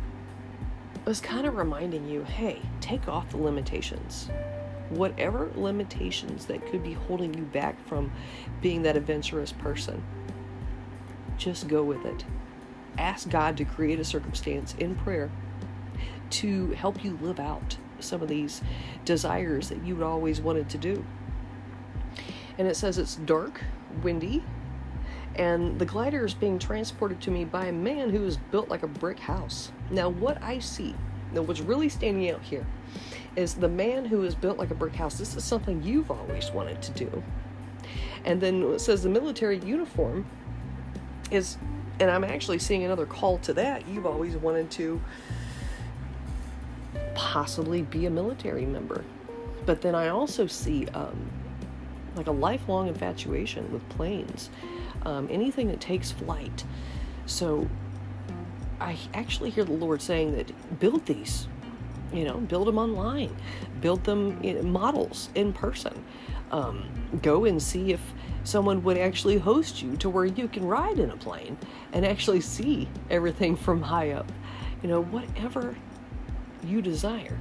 was 1.04 1.20
kind 1.20 1.46
of 1.46 1.56
reminding 1.56 2.08
you 2.08 2.24
hey, 2.24 2.60
take 2.80 3.08
off 3.08 3.30
the 3.30 3.36
limitations. 3.36 4.28
Whatever 4.90 5.50
limitations 5.54 6.46
that 6.46 6.66
could 6.66 6.82
be 6.82 6.94
holding 6.94 7.32
you 7.32 7.44
back 7.44 7.76
from 7.86 8.10
being 8.60 8.82
that 8.82 8.96
adventurous 8.96 9.52
person, 9.52 10.02
just 11.38 11.68
go 11.68 11.84
with 11.84 12.04
it. 12.04 12.24
Ask 12.98 13.30
God 13.30 13.56
to 13.58 13.64
create 13.64 14.00
a 14.00 14.04
circumstance 14.04 14.74
in 14.78 14.96
prayer 14.96 15.30
to 16.30 16.72
help 16.72 17.04
you 17.04 17.18
live 17.22 17.38
out 17.38 17.76
some 18.00 18.20
of 18.20 18.28
these 18.28 18.62
desires 19.04 19.68
that 19.68 19.84
you 19.84 19.94
would 19.94 20.04
always 20.04 20.40
wanted 20.40 20.68
to 20.70 20.78
do. 20.78 21.04
And 22.58 22.66
it 22.66 22.76
says 22.76 22.98
it's 22.98 23.14
dark, 23.14 23.62
windy, 24.02 24.42
and 25.36 25.78
the 25.78 25.86
glider 25.86 26.24
is 26.24 26.34
being 26.34 26.58
transported 26.58 27.20
to 27.22 27.30
me 27.30 27.44
by 27.44 27.66
a 27.66 27.72
man 27.72 28.10
who 28.10 28.24
is 28.24 28.36
built 28.36 28.68
like 28.68 28.82
a 28.82 28.88
brick 28.88 29.18
house. 29.18 29.70
Now, 29.90 30.08
what 30.08 30.42
I 30.42 30.58
see 30.58 30.94
Now, 31.32 31.42
what's 31.42 31.60
really 31.60 31.88
standing 31.88 32.30
out 32.30 32.42
here 32.42 32.66
is 33.36 33.54
the 33.54 33.68
man 33.68 34.04
who 34.04 34.24
is 34.24 34.34
built 34.34 34.58
like 34.58 34.70
a 34.70 34.74
brick 34.74 34.94
house. 34.94 35.16
This 35.16 35.36
is 35.36 35.44
something 35.44 35.82
you've 35.82 36.10
always 36.10 36.50
wanted 36.50 36.82
to 36.82 36.92
do. 36.92 37.22
And 38.24 38.40
then 38.40 38.62
it 38.62 38.80
says 38.80 39.02
the 39.02 39.08
military 39.08 39.58
uniform 39.58 40.26
is, 41.30 41.56
and 42.00 42.10
I'm 42.10 42.24
actually 42.24 42.58
seeing 42.58 42.84
another 42.84 43.06
call 43.06 43.38
to 43.38 43.52
that. 43.54 43.86
You've 43.88 44.06
always 44.06 44.36
wanted 44.36 44.70
to 44.72 45.00
possibly 47.14 47.82
be 47.82 48.06
a 48.06 48.10
military 48.10 48.66
member. 48.66 49.04
But 49.66 49.80
then 49.80 49.94
I 49.94 50.08
also 50.08 50.46
see 50.46 50.86
um, 50.88 51.30
like 52.16 52.26
a 52.26 52.32
lifelong 52.32 52.88
infatuation 52.88 53.70
with 53.72 53.88
planes, 53.90 54.50
um, 55.02 55.28
anything 55.30 55.68
that 55.68 55.80
takes 55.80 56.10
flight. 56.10 56.64
So 57.26 57.68
I 58.80 58.96
actually 59.14 59.50
hear 59.50 59.64
the 59.64 59.72
Lord 59.72 60.00
saying 60.00 60.34
that 60.36 60.80
build 60.80 61.04
these, 61.06 61.46
you 62.12 62.24
know, 62.24 62.38
build 62.38 62.66
them 62.66 62.78
online, 62.78 63.34
build 63.80 64.04
them 64.04 64.40
in 64.42 64.70
models 64.70 65.28
in 65.34 65.52
person. 65.52 66.04
Um, 66.50 66.88
go 67.22 67.44
and 67.44 67.62
see 67.62 67.92
if 67.92 68.00
someone 68.42 68.82
would 68.82 68.98
actually 68.98 69.38
host 69.38 69.82
you 69.82 69.96
to 69.98 70.10
where 70.10 70.24
you 70.24 70.48
can 70.48 70.64
ride 70.64 70.98
in 70.98 71.10
a 71.10 71.16
plane 71.16 71.56
and 71.92 72.04
actually 72.04 72.40
see 72.40 72.88
everything 73.10 73.54
from 73.54 73.82
high 73.82 74.10
up. 74.10 74.30
You 74.82 74.88
know, 74.88 75.02
whatever 75.02 75.76
you 76.64 76.82
desire, 76.82 77.38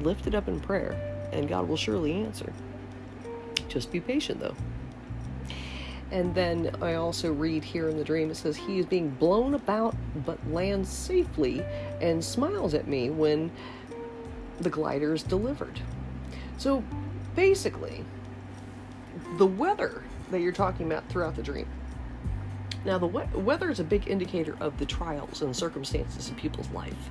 lift 0.00 0.26
it 0.26 0.34
up 0.34 0.46
in 0.46 0.60
prayer, 0.60 0.94
and 1.32 1.48
God 1.48 1.68
will 1.68 1.76
surely 1.76 2.12
answer. 2.12 2.52
Just 3.68 3.90
be 3.90 4.00
patient 4.00 4.40
though. 4.40 4.54
And 6.12 6.34
then 6.34 6.74
I 6.80 6.94
also 6.94 7.32
read 7.32 7.64
here 7.64 7.88
in 7.88 7.96
the 7.96 8.04
dream 8.04 8.30
it 8.30 8.36
says, 8.36 8.56
He 8.56 8.78
is 8.78 8.86
being 8.86 9.10
blown 9.10 9.54
about 9.54 9.96
but 10.24 10.38
lands 10.50 10.88
safely 10.88 11.64
and 12.00 12.24
smiles 12.24 12.74
at 12.74 12.86
me 12.86 13.10
when 13.10 13.50
the 14.60 14.70
glider 14.70 15.12
is 15.12 15.22
delivered. 15.22 15.80
So 16.58 16.82
basically, 17.34 18.04
the 19.36 19.46
weather 19.46 20.02
that 20.30 20.40
you're 20.40 20.52
talking 20.52 20.86
about 20.86 21.08
throughout 21.08 21.36
the 21.36 21.42
dream. 21.42 21.68
Now, 22.84 22.98
the 22.98 23.06
we- 23.06 23.24
weather 23.34 23.70
is 23.70 23.80
a 23.80 23.84
big 23.84 24.08
indicator 24.08 24.56
of 24.60 24.78
the 24.78 24.86
trials 24.86 25.42
and 25.42 25.54
circumstances 25.54 26.28
in 26.28 26.36
people's 26.36 26.70
life. 26.70 27.10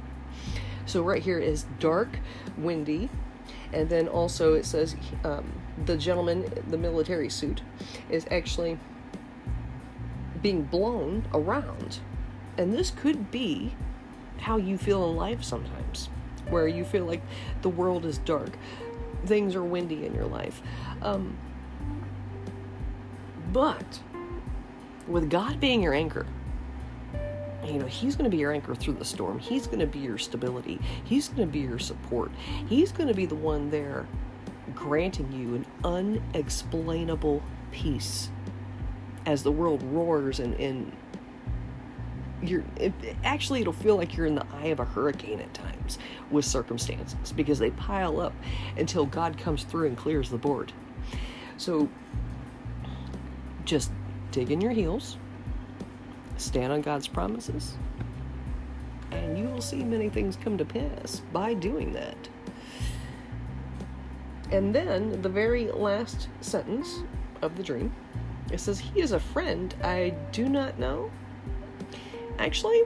So, 0.85 1.03
right 1.03 1.21
here 1.21 1.39
is 1.39 1.65
dark, 1.79 2.19
windy, 2.57 3.09
and 3.75 3.89
then 3.89 4.07
also 4.07 4.53
it 4.53 4.65
says 4.65 4.95
um, 5.23 5.51
the 5.85 5.97
gentleman, 5.97 6.51
the 6.69 6.77
military 6.77 7.29
suit, 7.29 7.61
is 8.09 8.25
actually 8.31 8.79
being 10.41 10.63
blown 10.63 11.27
around. 11.33 11.99
And 12.57 12.73
this 12.73 12.89
could 12.89 13.29
be 13.31 13.75
how 14.37 14.57
you 14.57 14.77
feel 14.77 15.09
in 15.09 15.17
life 15.17 15.43
sometimes, 15.43 16.09
where 16.49 16.67
you 16.67 16.85
feel 16.85 17.05
like 17.05 17.21
the 17.61 17.69
world 17.69 18.05
is 18.05 18.17
dark, 18.19 18.57
things 19.25 19.55
are 19.55 19.63
windy 19.63 20.05
in 20.05 20.15
your 20.15 20.25
life. 20.25 20.61
Um, 21.01 21.37
but 23.51 23.99
with 25.07 25.29
God 25.29 25.59
being 25.59 25.83
your 25.83 25.93
anchor, 25.93 26.25
you 27.65 27.79
know, 27.79 27.85
He's 27.85 28.15
going 28.15 28.29
to 28.29 28.35
be 28.35 28.41
your 28.41 28.51
anchor 28.51 28.75
through 28.75 28.95
the 28.95 29.05
storm. 29.05 29.39
He's 29.39 29.67
going 29.67 29.79
to 29.79 29.87
be 29.87 29.99
your 29.99 30.17
stability. 30.17 30.79
He's 31.03 31.29
going 31.29 31.47
to 31.47 31.51
be 31.51 31.59
your 31.59 31.79
support. 31.79 32.31
He's 32.67 32.91
going 32.91 33.07
to 33.07 33.13
be 33.13 33.25
the 33.25 33.35
one 33.35 33.69
there 33.69 34.07
granting 34.73 35.31
you 35.31 35.55
an 35.55 35.65
unexplainable 35.83 37.41
peace 37.71 38.29
as 39.25 39.43
the 39.43 39.51
world 39.51 39.81
roars 39.83 40.39
and, 40.39 40.53
and 40.59 40.91
you're 42.41 42.63
it, 42.77 42.93
actually 43.23 43.61
it'll 43.61 43.73
feel 43.73 43.95
like 43.95 44.15
you're 44.15 44.25
in 44.25 44.35
the 44.35 44.45
eye 44.53 44.67
of 44.67 44.79
a 44.79 44.85
hurricane 44.85 45.39
at 45.39 45.53
times 45.53 45.97
with 46.29 46.45
circumstances 46.45 47.31
because 47.31 47.59
they 47.59 47.71
pile 47.71 48.19
up 48.19 48.33
until 48.77 49.05
God 49.05 49.37
comes 49.37 49.63
through 49.63 49.87
and 49.87 49.97
clears 49.97 50.29
the 50.29 50.37
board. 50.37 50.71
So 51.57 51.89
just 53.63 53.91
dig 54.31 54.51
in 54.51 54.61
your 54.61 54.71
heels, 54.71 55.17
stand 56.37 56.71
on 56.71 56.81
God's 56.81 57.07
promises, 57.07 57.75
and 59.11 59.37
you 59.37 59.45
will 59.45 59.61
see 59.61 59.83
many 59.83 60.09
things 60.09 60.35
come 60.35 60.57
to 60.57 60.65
pass 60.65 61.21
by 61.31 61.53
doing 61.53 61.93
that. 61.93 62.17
And 64.51 64.73
then 64.73 65.21
the 65.21 65.29
very 65.29 65.71
last 65.71 66.29
sentence 66.41 66.99
of 67.41 67.57
the 67.57 67.63
dream 67.63 67.91
it 68.51 68.59
says, 68.59 68.79
He 68.79 69.01
is 69.01 69.11
a 69.11 69.19
friend 69.19 69.73
I 69.83 70.13
do 70.31 70.47
not 70.47 70.77
know. 70.77 71.11
Actually, 72.37 72.83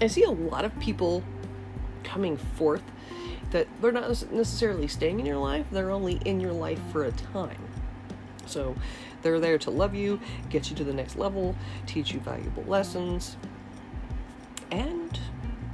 I 0.00 0.06
see 0.06 0.22
a 0.22 0.30
lot 0.30 0.64
of 0.64 0.78
people 0.78 1.22
coming 2.04 2.36
forth 2.36 2.82
that 3.50 3.66
they're 3.80 3.92
not 3.92 4.08
necessarily 4.30 4.88
staying 4.88 5.20
in 5.20 5.26
your 5.26 5.38
life, 5.38 5.66
they're 5.70 5.90
only 5.90 6.20
in 6.24 6.40
your 6.40 6.52
life 6.52 6.80
for 6.92 7.04
a 7.04 7.12
time. 7.12 7.67
So 8.48 8.74
they're 9.22 9.40
there 9.40 9.58
to 9.58 9.70
love 9.70 9.94
you, 9.94 10.20
get 10.50 10.70
you 10.70 10.76
to 10.76 10.84
the 10.84 10.92
next 10.92 11.16
level, 11.16 11.54
teach 11.86 12.12
you 12.12 12.20
valuable 12.20 12.64
lessons, 12.64 13.36
and 14.70 15.18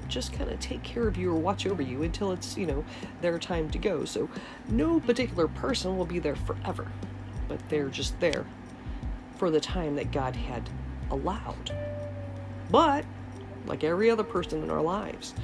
just 0.08 0.32
kind 0.32 0.50
of 0.50 0.60
take 0.60 0.82
care 0.82 1.08
of 1.08 1.16
you 1.16 1.30
or 1.30 1.36
watch 1.36 1.66
over 1.66 1.82
you 1.82 2.02
until 2.02 2.32
it's, 2.32 2.56
you 2.56 2.66
know, 2.66 2.84
their 3.20 3.38
time 3.38 3.70
to 3.70 3.78
go. 3.78 4.04
So 4.04 4.28
no 4.68 5.00
particular 5.00 5.48
person 5.48 5.96
will 5.96 6.04
be 6.04 6.18
there 6.18 6.36
forever, 6.36 6.90
but 7.48 7.68
they're 7.68 7.88
just 7.88 8.18
there 8.20 8.44
for 9.36 9.50
the 9.50 9.60
time 9.60 9.96
that 9.96 10.12
God 10.12 10.36
had 10.36 10.68
allowed. 11.10 11.72
But, 12.70 13.04
like 13.66 13.82
every 13.82 14.10
other 14.10 14.24
person 14.24 14.62
in 14.62 14.70
our 14.70 14.82
lives, 14.82 15.34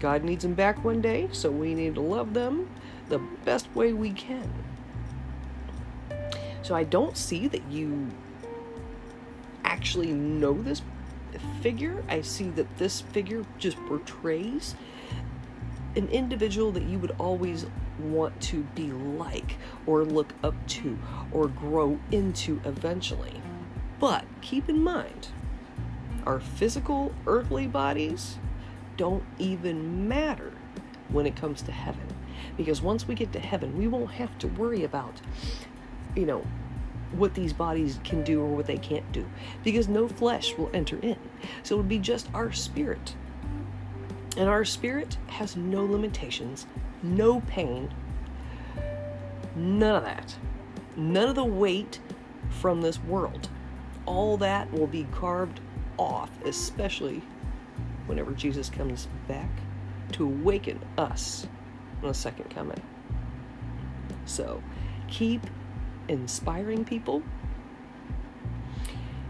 God 0.00 0.22
needs 0.24 0.42
them 0.42 0.54
back 0.54 0.84
one 0.84 1.00
day, 1.00 1.28
so 1.32 1.50
we 1.50 1.74
need 1.74 1.94
to 1.94 2.00
love 2.00 2.34
them 2.34 2.68
the 3.08 3.18
best 3.44 3.74
way 3.74 3.92
we 3.92 4.10
can. 4.10 4.52
So 6.68 6.74
I 6.74 6.84
don't 6.84 7.16
see 7.16 7.48
that 7.48 7.62
you 7.70 8.10
actually 9.64 10.12
know 10.12 10.52
this 10.52 10.82
figure. 11.62 12.04
I 12.10 12.20
see 12.20 12.50
that 12.50 12.76
this 12.76 13.00
figure 13.00 13.46
just 13.58 13.78
portrays 13.86 14.74
an 15.96 16.08
individual 16.08 16.70
that 16.72 16.82
you 16.82 16.98
would 16.98 17.16
always 17.18 17.64
want 17.98 18.38
to 18.42 18.64
be 18.74 18.90
like 18.92 19.56
or 19.86 20.04
look 20.04 20.34
up 20.44 20.54
to 20.66 20.98
or 21.32 21.48
grow 21.48 21.98
into 22.12 22.60
eventually. 22.66 23.40
But 23.98 24.26
keep 24.42 24.68
in 24.68 24.84
mind, 24.84 25.28
our 26.26 26.38
physical 26.38 27.14
earthly 27.26 27.66
bodies 27.66 28.36
don't 28.98 29.24
even 29.38 30.06
matter 30.06 30.52
when 31.08 31.24
it 31.24 31.34
comes 31.34 31.62
to 31.62 31.72
heaven. 31.72 32.14
Because 32.58 32.82
once 32.82 33.08
we 33.08 33.14
get 33.14 33.32
to 33.32 33.40
heaven, 33.40 33.78
we 33.78 33.88
won't 33.88 34.10
have 34.10 34.36
to 34.40 34.48
worry 34.48 34.84
about, 34.84 35.22
you 36.14 36.26
know, 36.26 36.44
what 37.12 37.34
these 37.34 37.52
bodies 37.52 37.98
can 38.04 38.22
do 38.22 38.40
or 38.40 38.46
what 38.46 38.66
they 38.66 38.76
can't 38.76 39.10
do. 39.12 39.26
Because 39.64 39.88
no 39.88 40.08
flesh 40.08 40.56
will 40.56 40.70
enter 40.74 40.98
in. 41.00 41.16
So 41.62 41.74
it 41.74 41.78
would 41.78 41.88
be 41.88 41.98
just 41.98 42.28
our 42.34 42.52
spirit. 42.52 43.14
And 44.36 44.48
our 44.48 44.64
spirit 44.64 45.16
has 45.28 45.56
no 45.56 45.84
limitations, 45.84 46.66
no 47.02 47.40
pain, 47.40 47.90
none 49.56 49.96
of 49.96 50.04
that. 50.04 50.36
None 50.96 51.28
of 51.28 51.34
the 51.34 51.44
weight 51.44 52.00
from 52.50 52.80
this 52.80 53.02
world. 53.04 53.48
All 54.06 54.36
that 54.38 54.72
will 54.72 54.86
be 54.86 55.06
carved 55.12 55.60
off, 55.96 56.30
especially 56.44 57.22
whenever 58.06 58.32
Jesus 58.32 58.70
comes 58.70 59.08
back 59.26 59.50
to 60.12 60.24
awaken 60.24 60.80
us 60.96 61.46
in 62.02 62.08
the 62.08 62.14
second 62.14 62.50
coming. 62.50 62.80
So 64.24 64.62
keep 65.08 65.42
inspiring 66.08 66.84
people, 66.84 67.22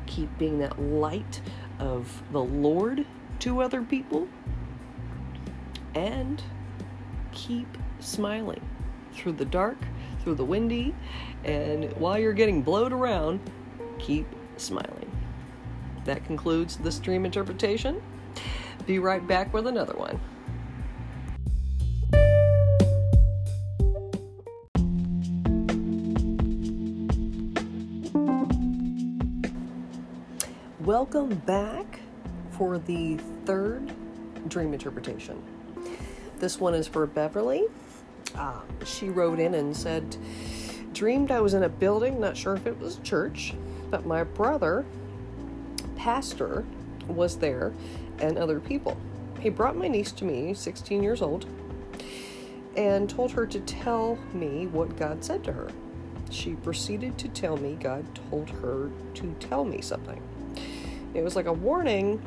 keep 0.07 0.37
being 0.39 0.59
that 0.59 0.81
light 0.81 1.41
of 1.79 2.23
the 2.33 2.43
Lord 2.43 3.07
to 3.41 3.61
other 3.61 3.83
people, 3.83 4.29
and 5.95 6.43
keep 7.33 7.79
smiling 8.01 8.61
through 9.13 9.33
the 9.33 9.45
dark, 9.45 9.79
through 10.23 10.35
the 10.35 10.45
windy, 10.45 10.95
and 11.45 11.93
while 11.95 12.19
you're 12.19 12.33
getting 12.33 12.63
blowed 12.63 12.93
around, 12.93 13.41
keep 13.99 14.27
smiling. 14.57 15.11
That 16.05 16.25
concludes 16.25 16.77
this 16.79 16.99
dream 16.99 17.25
interpretation. 17.25 18.03
Be 18.87 18.99
right 18.99 19.27
back 19.27 19.53
with 19.53 19.67
another 19.67 19.95
one. 19.95 20.19
Welcome 30.99 31.37
back 31.47 32.01
for 32.51 32.77
the 32.77 33.19
third 33.45 33.95
dream 34.49 34.73
interpretation. 34.73 35.41
This 36.41 36.59
one 36.59 36.75
is 36.75 36.89
for 36.89 37.07
Beverly. 37.07 37.67
Um, 38.35 38.65
she 38.85 39.09
wrote 39.09 39.39
in 39.39 39.55
and 39.55 39.77
said, 39.77 40.17
Dreamed 40.93 41.31
I 41.31 41.41
was 41.41 41.55
in 41.55 41.63
a 41.63 41.69
building, 41.69 42.19
not 42.19 42.37
sure 42.37 42.57
if 42.57 42.67
it 42.67 42.77
was 42.81 42.99
a 42.99 43.03
church, 43.03 43.55
but 43.93 44.07
my 44.07 44.25
brother, 44.25 44.85
pastor, 45.95 46.65
was 47.07 47.37
there 47.37 47.73
and 48.19 48.37
other 48.37 48.59
people. 48.59 48.97
he 49.39 49.51
brought 49.51 49.77
my 49.77 49.87
niece 49.87 50.11
to 50.11 50.25
me, 50.25 50.53
16 50.53 51.01
years 51.01 51.23
old, 51.23 51.47
and 52.77 53.09
told 53.09 53.31
her 53.31 53.47
to 53.47 53.61
tell 53.61 54.19
me 54.33 54.67
what 54.67 54.97
God 54.97 55.23
said 55.23 55.45
to 55.45 55.53
her. 55.53 55.71
She 56.29 56.55
proceeded 56.55 57.17
to 57.19 57.29
tell 57.29 57.57
me 57.57 57.77
God 57.81 58.05
told 58.29 58.51
her 58.51 58.91
to 59.15 59.37
tell 59.39 59.65
me 59.65 59.81
something. 59.81 60.21
It 61.15 61.23
was 61.23 61.37
like 61.37 61.47
a 61.47 61.53
warning, 61.53 62.21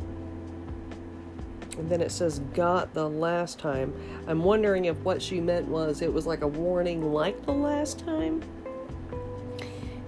and 1.78 1.90
then 1.90 2.02
it 2.02 2.12
says 2.12 2.40
got 2.54 2.94
the 2.94 3.08
last 3.08 3.60
time. 3.60 3.94
I'm 4.28 4.44
wondering 4.44 4.86
if 4.86 4.98
what 4.98 5.22
she 5.22 5.40
meant 5.40 5.68
was 5.68 6.02
it 6.02 6.12
was 6.12 6.28
like 6.28 6.42
a 6.42 6.48
warning 6.48 7.14
like 7.14 7.46
the 7.46 7.54
last 7.54 8.00
time. 8.00 8.44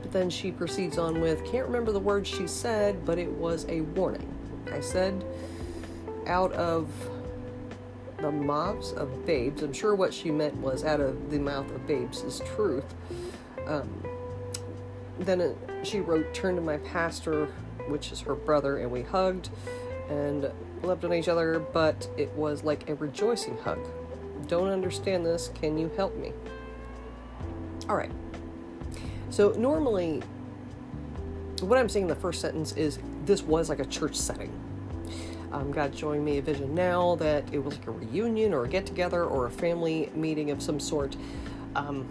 But 0.01 0.11
then 0.11 0.29
she 0.29 0.51
proceeds 0.51 0.97
on 0.97 1.21
with 1.21 1.45
can't 1.45 1.65
remember 1.65 1.91
the 1.91 1.99
words 1.99 2.29
she 2.29 2.47
said, 2.47 3.05
but 3.05 3.17
it 3.17 3.29
was 3.29 3.65
a 3.69 3.81
warning. 3.81 4.27
I 4.71 4.79
said 4.79 5.23
out 6.27 6.51
of 6.53 6.89
the 8.17 8.31
mouths 8.31 8.93
of 8.93 9.25
babes. 9.25 9.61
I'm 9.61 9.73
sure 9.73 9.95
what 9.95 10.13
she 10.13 10.31
meant 10.31 10.55
was 10.55 10.83
out 10.83 11.01
of 11.01 11.29
the 11.29 11.39
mouth 11.39 11.69
of 11.71 11.85
babes 11.85 12.21
is 12.23 12.41
truth. 12.55 12.85
Um, 13.67 13.89
then 15.19 15.41
it, 15.41 15.57
she 15.83 15.99
wrote, 15.99 16.33
Turn 16.33 16.55
to 16.55 16.61
my 16.61 16.77
pastor, 16.77 17.49
which 17.87 18.11
is 18.11 18.21
her 18.21 18.35
brother, 18.35 18.77
and 18.77 18.91
we 18.91 19.01
hugged 19.01 19.49
and 20.09 20.51
loved 20.81 21.05
on 21.05 21.13
each 21.13 21.27
other, 21.27 21.59
but 21.59 22.09
it 22.17 22.31
was 22.33 22.63
like 22.63 22.89
a 22.89 22.95
rejoicing 22.95 23.57
hug. 23.59 23.79
Don't 24.47 24.69
understand 24.69 25.25
this. 25.25 25.49
Can 25.55 25.77
you 25.77 25.89
help 25.95 26.15
me? 26.17 26.33
All 27.89 27.95
right. 27.95 28.11
So, 29.29 29.51
normally, 29.51 30.21
what 31.61 31.77
I'm 31.77 31.89
saying 31.89 32.03
in 32.03 32.09
the 32.09 32.15
first 32.15 32.41
sentence 32.41 32.73
is 32.73 32.99
this 33.25 33.41
was 33.41 33.69
like 33.69 33.79
a 33.79 33.85
church 33.85 34.15
setting. 34.15 34.51
Um, 35.51 35.71
God's 35.71 35.97
showing 35.97 36.25
me 36.25 36.39
a 36.39 36.41
vision 36.41 36.73
now 36.73 37.15
that 37.15 37.43
it 37.53 37.59
was 37.59 37.77
like 37.77 37.87
a 37.87 37.91
reunion 37.91 38.53
or 38.53 38.65
a 38.65 38.67
get 38.67 38.85
together 38.85 39.23
or 39.23 39.45
a 39.45 39.51
family 39.51 40.09
meeting 40.15 40.49
of 40.49 40.61
some 40.61 40.79
sort. 40.79 41.15
Um, 41.75 42.07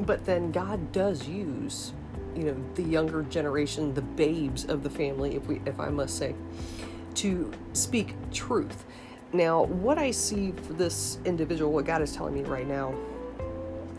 but 0.00 0.24
then 0.24 0.50
God 0.50 0.92
does 0.92 1.28
use, 1.28 1.92
you 2.36 2.44
know, 2.44 2.56
the 2.74 2.82
younger 2.82 3.22
generation, 3.24 3.94
the 3.94 4.02
babes 4.02 4.64
of 4.64 4.82
the 4.82 4.90
family, 4.90 5.36
if 5.36 5.46
we, 5.46 5.60
if 5.66 5.78
I 5.78 5.88
must 5.88 6.16
say, 6.16 6.34
to 7.14 7.52
speak 7.72 8.14
truth. 8.32 8.84
Now, 9.32 9.64
what 9.64 9.98
I 9.98 10.10
see 10.10 10.52
for 10.52 10.74
this 10.74 11.18
individual, 11.24 11.72
what 11.72 11.84
God 11.84 12.02
is 12.02 12.14
telling 12.14 12.34
me 12.34 12.42
right 12.42 12.66
now 12.66 12.94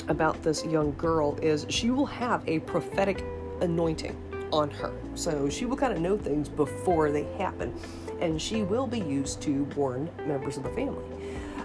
about 0.07 0.41
this 0.43 0.65
young 0.65 0.93
girl 0.97 1.37
is 1.41 1.65
she 1.69 1.89
will 1.89 2.05
have 2.05 2.47
a 2.47 2.59
prophetic 2.59 3.23
anointing 3.61 4.15
on 4.51 4.69
her. 4.69 4.93
So 5.15 5.49
she 5.49 5.65
will 5.65 5.77
kind 5.77 5.93
of 5.93 5.99
know 5.99 6.17
things 6.17 6.49
before 6.49 7.11
they 7.11 7.23
happen, 7.37 7.73
and 8.19 8.41
she 8.41 8.63
will 8.63 8.87
be 8.87 8.99
used 8.99 9.41
to 9.43 9.63
warn 9.75 10.09
members 10.25 10.57
of 10.57 10.63
the 10.63 10.69
family. 10.69 11.03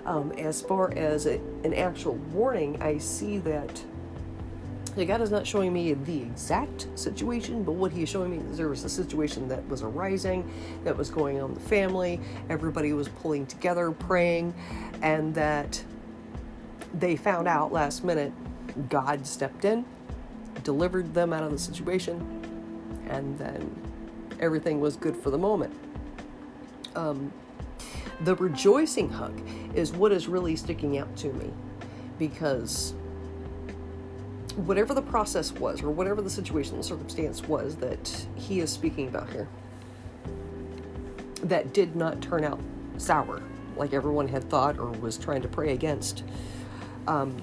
Um, 0.06 0.32
as 0.32 0.62
far 0.62 0.92
as 0.94 1.26
a, 1.26 1.34
an 1.64 1.74
actual 1.74 2.14
warning, 2.32 2.80
I 2.80 2.96
see 2.96 3.38
that 3.38 3.82
God 5.04 5.20
is 5.20 5.30
not 5.30 5.46
showing 5.46 5.72
me 5.72 5.94
the 5.94 6.22
exact 6.22 6.88
situation, 6.94 7.62
but 7.62 7.72
what 7.72 7.92
He 7.92 8.02
is 8.02 8.08
showing 8.08 8.30
me 8.30 8.50
is 8.50 8.56
there 8.56 8.68
was 8.68 8.84
a 8.84 8.88
situation 8.88 9.48
that 9.48 9.66
was 9.68 9.82
arising, 9.82 10.50
that 10.84 10.96
was 10.96 11.10
going 11.10 11.40
on 11.40 11.50
in 11.50 11.54
the 11.54 11.60
family. 11.60 12.20
Everybody 12.48 12.92
was 12.92 13.08
pulling 13.08 13.46
together, 13.46 13.90
praying, 13.90 14.54
and 15.02 15.34
that 15.34 15.82
they 16.94 17.16
found 17.16 17.48
out 17.48 17.72
last 17.72 18.04
minute 18.04 18.32
God 18.88 19.26
stepped 19.26 19.64
in, 19.64 19.84
delivered 20.64 21.14
them 21.14 21.32
out 21.32 21.42
of 21.42 21.50
the 21.50 21.58
situation, 21.58 22.20
and 23.08 23.38
then 23.38 23.74
everything 24.40 24.80
was 24.80 24.96
good 24.96 25.16
for 25.16 25.30
the 25.30 25.38
moment. 25.38 25.74
Um, 26.94 27.32
the 28.22 28.34
rejoicing 28.36 29.10
hug 29.10 29.40
is 29.74 29.92
what 29.92 30.12
is 30.12 30.26
really 30.26 30.56
sticking 30.56 30.98
out 30.98 31.14
to 31.18 31.32
me 31.34 31.52
because 32.18 32.94
whatever 34.66 34.94
the 34.94 35.02
process 35.02 35.52
was, 35.52 35.82
or 35.82 35.90
whatever 35.90 36.20
the 36.20 36.30
situation, 36.30 36.76
the 36.76 36.82
circumstance 36.82 37.42
was 37.42 37.76
that 37.76 38.26
he 38.36 38.60
is 38.60 38.70
speaking 38.70 39.08
about 39.08 39.30
here, 39.30 39.48
that 41.42 41.72
did 41.72 41.96
not 41.96 42.20
turn 42.20 42.44
out 42.44 42.60
sour 42.96 43.42
like 43.76 43.92
everyone 43.92 44.26
had 44.26 44.48
thought 44.50 44.78
or 44.78 44.90
was 44.90 45.16
trying 45.16 45.42
to 45.42 45.48
pray 45.48 45.72
against. 45.72 46.24
Um, 47.06 47.40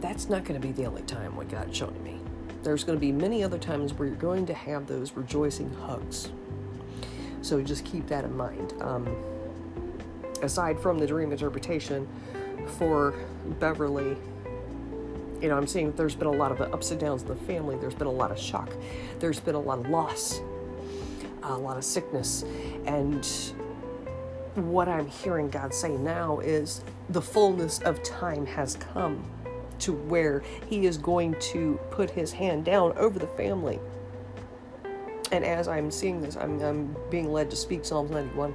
that's 0.00 0.28
not 0.28 0.44
going 0.44 0.60
to 0.60 0.66
be 0.66 0.72
the 0.72 0.86
only 0.86 1.02
time 1.02 1.36
what 1.36 1.48
God's 1.48 1.76
showing 1.76 2.02
me 2.02 2.20
there's 2.64 2.82
going 2.82 2.96
to 2.96 3.00
be 3.00 3.12
many 3.12 3.44
other 3.44 3.58
times 3.58 3.92
where 3.92 4.08
you're 4.08 4.16
going 4.16 4.46
to 4.46 4.54
have 4.54 4.86
those 4.86 5.12
rejoicing 5.12 5.72
hugs. 5.74 6.32
So 7.42 7.62
just 7.62 7.84
keep 7.84 8.06
that 8.08 8.24
in 8.24 8.34
mind. 8.34 8.72
Um, 8.80 9.14
aside 10.42 10.80
from 10.80 10.98
the 10.98 11.06
dream 11.06 11.30
interpretation 11.30 12.08
for 12.78 13.14
Beverly, 13.60 14.16
you 15.40 15.48
know, 15.48 15.56
I'm 15.56 15.66
seeing 15.66 15.92
there's 15.92 16.14
been 16.14 16.28
a 16.28 16.32
lot 16.32 16.52
of 16.52 16.60
ups 16.60 16.90
and 16.90 17.00
downs 17.00 17.22
in 17.22 17.28
the 17.28 17.36
family. 17.36 17.76
There's 17.76 17.94
been 17.94 18.06
a 18.06 18.12
lot 18.12 18.30
of 18.30 18.38
shock. 18.38 18.70
There's 19.18 19.40
been 19.40 19.54
a 19.54 19.60
lot 19.60 19.78
of 19.78 19.88
loss, 19.88 20.40
a 21.42 21.56
lot 21.56 21.76
of 21.76 21.84
sickness. 21.84 22.44
And 22.86 23.26
what 24.54 24.88
I'm 24.88 25.06
hearing 25.06 25.50
God 25.50 25.74
say 25.74 25.96
now 25.96 26.38
is 26.40 26.82
the 27.08 27.22
fullness 27.22 27.80
of 27.80 28.02
time 28.02 28.46
has 28.46 28.76
come 28.76 29.22
to 29.80 29.92
where 29.92 30.42
he 30.68 30.86
is 30.86 30.96
going 30.96 31.34
to 31.40 31.78
put 31.90 32.10
his 32.10 32.32
hand 32.32 32.64
down 32.64 32.96
over 32.96 33.18
the 33.18 33.26
family. 33.26 33.80
And 35.32 35.44
as 35.44 35.66
I'm 35.68 35.90
seeing 35.90 36.20
this, 36.20 36.36
I'm, 36.36 36.60
I'm 36.60 36.96
being 37.10 37.32
led 37.32 37.50
to 37.50 37.56
speak 37.56 37.84
Psalms 37.84 38.10
91 38.10 38.54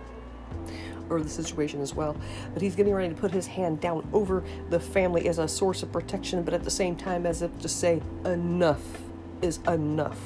over 1.09 1.21
the 1.21 1.29
situation 1.29 1.81
as 1.81 1.93
well. 1.93 2.15
But 2.53 2.61
he's 2.61 2.75
getting 2.75 2.93
ready 2.93 3.13
to 3.13 3.19
put 3.19 3.31
his 3.31 3.47
hand 3.47 3.81
down 3.81 4.07
over 4.13 4.43
the 4.69 4.79
family 4.79 5.27
as 5.27 5.39
a 5.39 5.47
source 5.47 5.83
of 5.83 5.91
protection, 5.91 6.43
but 6.43 6.53
at 6.53 6.63
the 6.63 6.71
same 6.71 6.95
time, 6.95 7.25
as 7.25 7.41
if 7.41 7.57
to 7.59 7.69
say, 7.69 8.01
enough 8.25 9.01
is 9.41 9.59
enough. 9.67 10.19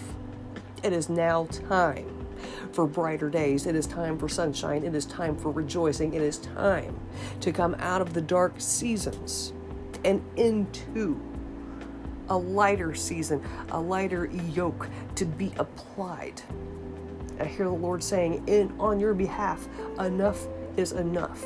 It 0.84 0.94
is 0.94 1.10
now 1.10 1.46
time 1.46 2.28
for 2.72 2.86
brighter 2.86 3.30
days. 3.30 3.66
It 3.66 3.76
is 3.76 3.88
time 3.88 4.18
for 4.18 4.28
sunshine. 4.28 4.84
It 4.84 4.96
is 4.96 5.06
time 5.06 5.38
for 5.38 5.52
rejoicing. 5.52 6.14
It 6.14 6.22
is 6.22 6.40
time 6.40 7.00
to 7.40 7.52
come 7.52 7.76
out 7.80 8.02
of 8.02 8.14
the 8.14 8.22
dark 8.22 8.56
seasons 8.58 9.54
and 10.04 10.22
into 10.36 11.22
a 12.30 12.38
lighter 12.38 12.94
season, 12.96 13.42
a 13.72 13.80
lighter 13.80 14.26
yoke 14.26 14.90
to 15.16 15.26
be 15.26 15.54
applied. 15.58 16.42
I 17.40 17.46
hear 17.46 17.66
the 17.66 17.72
Lord 17.72 18.04
saying, 18.04 18.48
in 18.48 18.74
on 18.80 19.00
your 19.00 19.14
behalf, 19.14 19.68
enough 20.00 20.48
is 20.78 20.92
enough. 20.94 21.44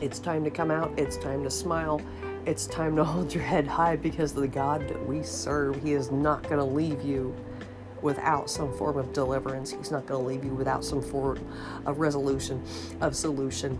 It's 0.00 0.18
time 0.18 0.44
to 0.44 0.50
come 0.50 0.70
out, 0.70 0.96
it's 0.98 1.16
time 1.16 1.42
to 1.44 1.50
smile, 1.50 2.00
it's 2.46 2.66
time 2.66 2.96
to 2.96 3.04
hold 3.12 3.34
your 3.34 3.42
head 3.42 3.66
high 3.66 3.96
because 3.96 4.32
the 4.32 4.48
God 4.48 4.88
that 4.88 5.06
we 5.06 5.22
serve, 5.22 5.82
He 5.82 5.92
is 5.92 6.10
not 6.10 6.42
going 6.44 6.58
to 6.58 6.64
leave 6.64 7.02
you 7.02 7.34
without 8.02 8.48
some 8.48 8.72
form 8.76 8.96
of 8.96 9.12
deliverance. 9.12 9.72
He's 9.72 9.90
not 9.90 10.06
going 10.06 10.22
to 10.22 10.28
leave 10.28 10.44
you 10.44 10.54
without 10.54 10.84
some 10.84 11.02
form 11.02 11.44
of 11.84 11.98
resolution, 11.98 12.62
of 13.00 13.16
solution. 13.16 13.78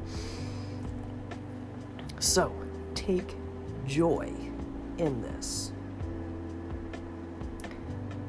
So, 2.18 2.52
take 2.94 3.36
joy 3.86 4.32
in 4.98 5.22
this. 5.22 5.72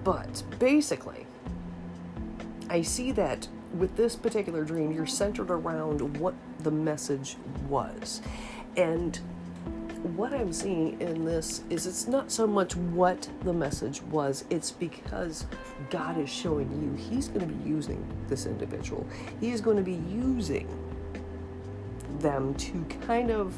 But 0.04 0.44
basically, 0.60 1.26
I 2.70 2.84
see 2.84 3.12
that 3.14 3.48
with 3.78 3.96
this 3.96 4.16
particular 4.16 4.64
dream, 4.64 4.92
you're 4.92 5.06
centered 5.06 5.52
around 5.52 6.18
what 6.20 6.34
the 6.60 6.72
message 6.72 7.38
was. 7.68 8.22
And 8.76 9.20
what 10.16 10.34
I'm 10.34 10.54
seeing 10.54 11.00
in 11.02 11.26
this 11.26 11.64
is 11.70 11.86
it's 11.86 12.08
not 12.08 12.32
so 12.32 12.48
much 12.48 12.76
what 12.76 13.28
the 13.44 13.54
message 13.54 14.02
was, 14.04 14.46
it's 14.50 14.72
because 14.72 15.46
God 15.90 16.18
is 16.18 16.30
showing 16.30 16.72
you 16.82 17.04
He's 17.04 17.28
going 17.28 17.42
to 17.42 17.54
be 17.54 17.70
using 17.70 18.06
this 18.28 18.46
individual. 18.46 19.06
He 19.40 19.52
is 19.52 19.62
going 19.62 19.78
to 19.78 19.84
be 19.84 20.02
using 20.10 20.68
them 22.20 22.54
to 22.56 22.86
kind 23.02 23.30
of 23.32 23.54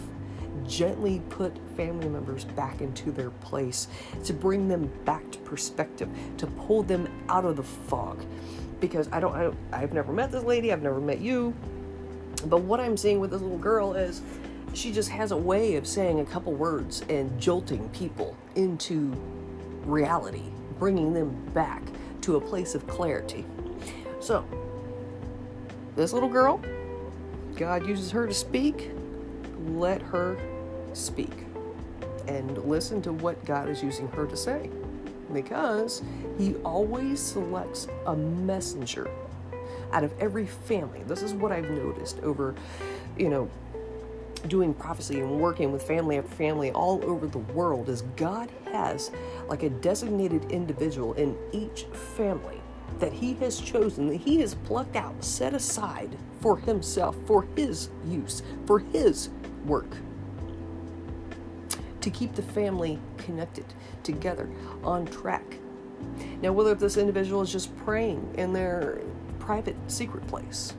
gently 0.68 1.22
put 1.30 1.58
family 1.76 2.10
members 2.10 2.46
back 2.46 2.82
into 2.82 3.12
their 3.12 3.30
place, 3.30 3.88
to 4.24 4.34
bring 4.34 4.68
them 4.68 4.92
back 5.06 5.30
to 5.32 5.40
perspective, 5.40 6.10
to 6.38 6.48
pull 6.48 6.84
them 6.84 7.08
out 7.30 7.46
of 7.46 7.56
the 7.56 7.64
fog. 7.64 8.24
Because 8.80 9.08
I 9.12 9.20
don't, 9.20 9.36
I 9.36 9.44
don't 9.44 9.58
I've 9.72 9.94
never 9.94 10.12
met 10.12 10.32
this 10.32 10.44
lady, 10.44 10.72
I've 10.72 10.82
never 10.82 11.00
met 11.00 11.20
you, 11.20 11.54
but 12.46 12.62
what 12.62 12.80
I'm 12.80 12.98
seeing 12.98 13.20
with 13.20 13.32
this 13.32 13.42
little 13.42 13.58
girl 13.58 13.94
is 13.94 14.22
she 14.74 14.92
just 14.92 15.10
has 15.10 15.32
a 15.32 15.38
way 15.38 15.76
of 15.76 15.86
saying 15.86 16.20
a 16.20 16.26
couple 16.26 16.54
words 16.54 17.04
and 17.10 17.40
jolting 17.40 17.88
people 17.90 18.36
into 18.56 19.14
reality, 19.86 20.44
bringing 20.80 21.14
them 21.14 21.30
back 21.54 21.82
to 22.22 22.38
a 22.38 22.42
place 22.42 22.76
of 22.76 22.88
clarity. 22.88 23.46
So, 24.20 24.46
this 25.96 26.14
little 26.14 26.30
girl, 26.30 26.62
God 27.56 27.86
uses 27.86 28.12
her 28.12 28.28
to 28.28 28.34
speak. 28.34 28.92
Let 29.68 30.02
her 30.02 30.38
speak 30.94 31.32
and 32.28 32.58
listen 32.60 33.02
to 33.04 33.14
what 33.14 33.44
God 33.46 33.70
is 33.70 33.82
using 33.82 34.08
her 34.10 34.26
to 34.28 34.38
say 34.38 34.70
because 35.34 36.02
He 36.38 36.56
always 36.58 37.20
selects 37.20 37.88
a 38.06 38.16
messenger, 38.16 39.10
out 39.92 40.04
of 40.04 40.14
every 40.20 40.46
family. 40.46 41.04
This 41.04 41.22
is 41.22 41.34
what 41.34 41.52
I've 41.52 41.70
noticed 41.70 42.20
over, 42.20 42.56
you 43.18 43.30
know, 43.30 43.50
doing 44.48 44.74
prophecy 44.74 45.20
and 45.20 45.40
working 45.40 45.72
with 45.72 45.84
family 45.84 46.18
after 46.18 46.32
family 46.32 46.72
all 46.72 47.04
over 47.06 47.28
the 47.28 47.38
world 47.38 47.90
is 47.90 48.02
God 48.16 48.50
has 48.72 49.12
like 49.48 49.64
a 49.64 49.70
designated 49.70 50.52
individual 50.52 51.14
in 51.14 51.38
each 51.52 51.84
family 52.16 52.60
that 53.00 53.14
he 53.14 53.34
has 53.36 53.60
chosen, 53.60 54.08
that 54.08 54.18
he 54.18 54.40
has 54.42 54.56
plucked 54.56 54.96
out, 54.96 55.24
set 55.24 55.54
aside 55.54 56.18
for 56.40 56.58
himself, 56.58 57.16
for 57.26 57.48
his 57.56 57.90
use, 58.06 58.42
for 58.66 58.80
his 58.80 59.30
work. 59.66 59.90
To 62.02 62.10
keep 62.10 62.34
the 62.34 62.42
family 62.42 63.00
connected, 63.18 63.66
together, 64.04 64.50
on 64.84 65.06
track. 65.06 65.58
Now, 66.42 66.52
whether 66.52 66.74
this 66.74 66.98
individual 66.98 67.42
is 67.42 67.52
just 67.52 67.76
praying 67.78 68.34
in 68.38 68.54
their 68.54 69.02
private 69.40 69.76
secret 69.88 70.26
place, 70.28 70.74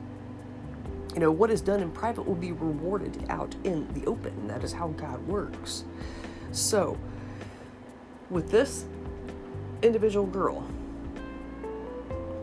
you 1.13 1.19
know, 1.19 1.31
what 1.31 1.51
is 1.51 1.61
done 1.61 1.79
in 1.79 1.91
private 1.91 2.23
will 2.23 2.35
be 2.35 2.51
rewarded 2.51 3.25
out 3.29 3.55
in 3.63 3.87
the 3.93 4.05
open. 4.05 4.47
That 4.47 4.63
is 4.63 4.73
how 4.73 4.89
God 4.89 5.25
works. 5.27 5.85
So, 6.51 6.97
with 8.29 8.49
this 8.49 8.85
individual 9.81 10.25
girl, 10.25 10.67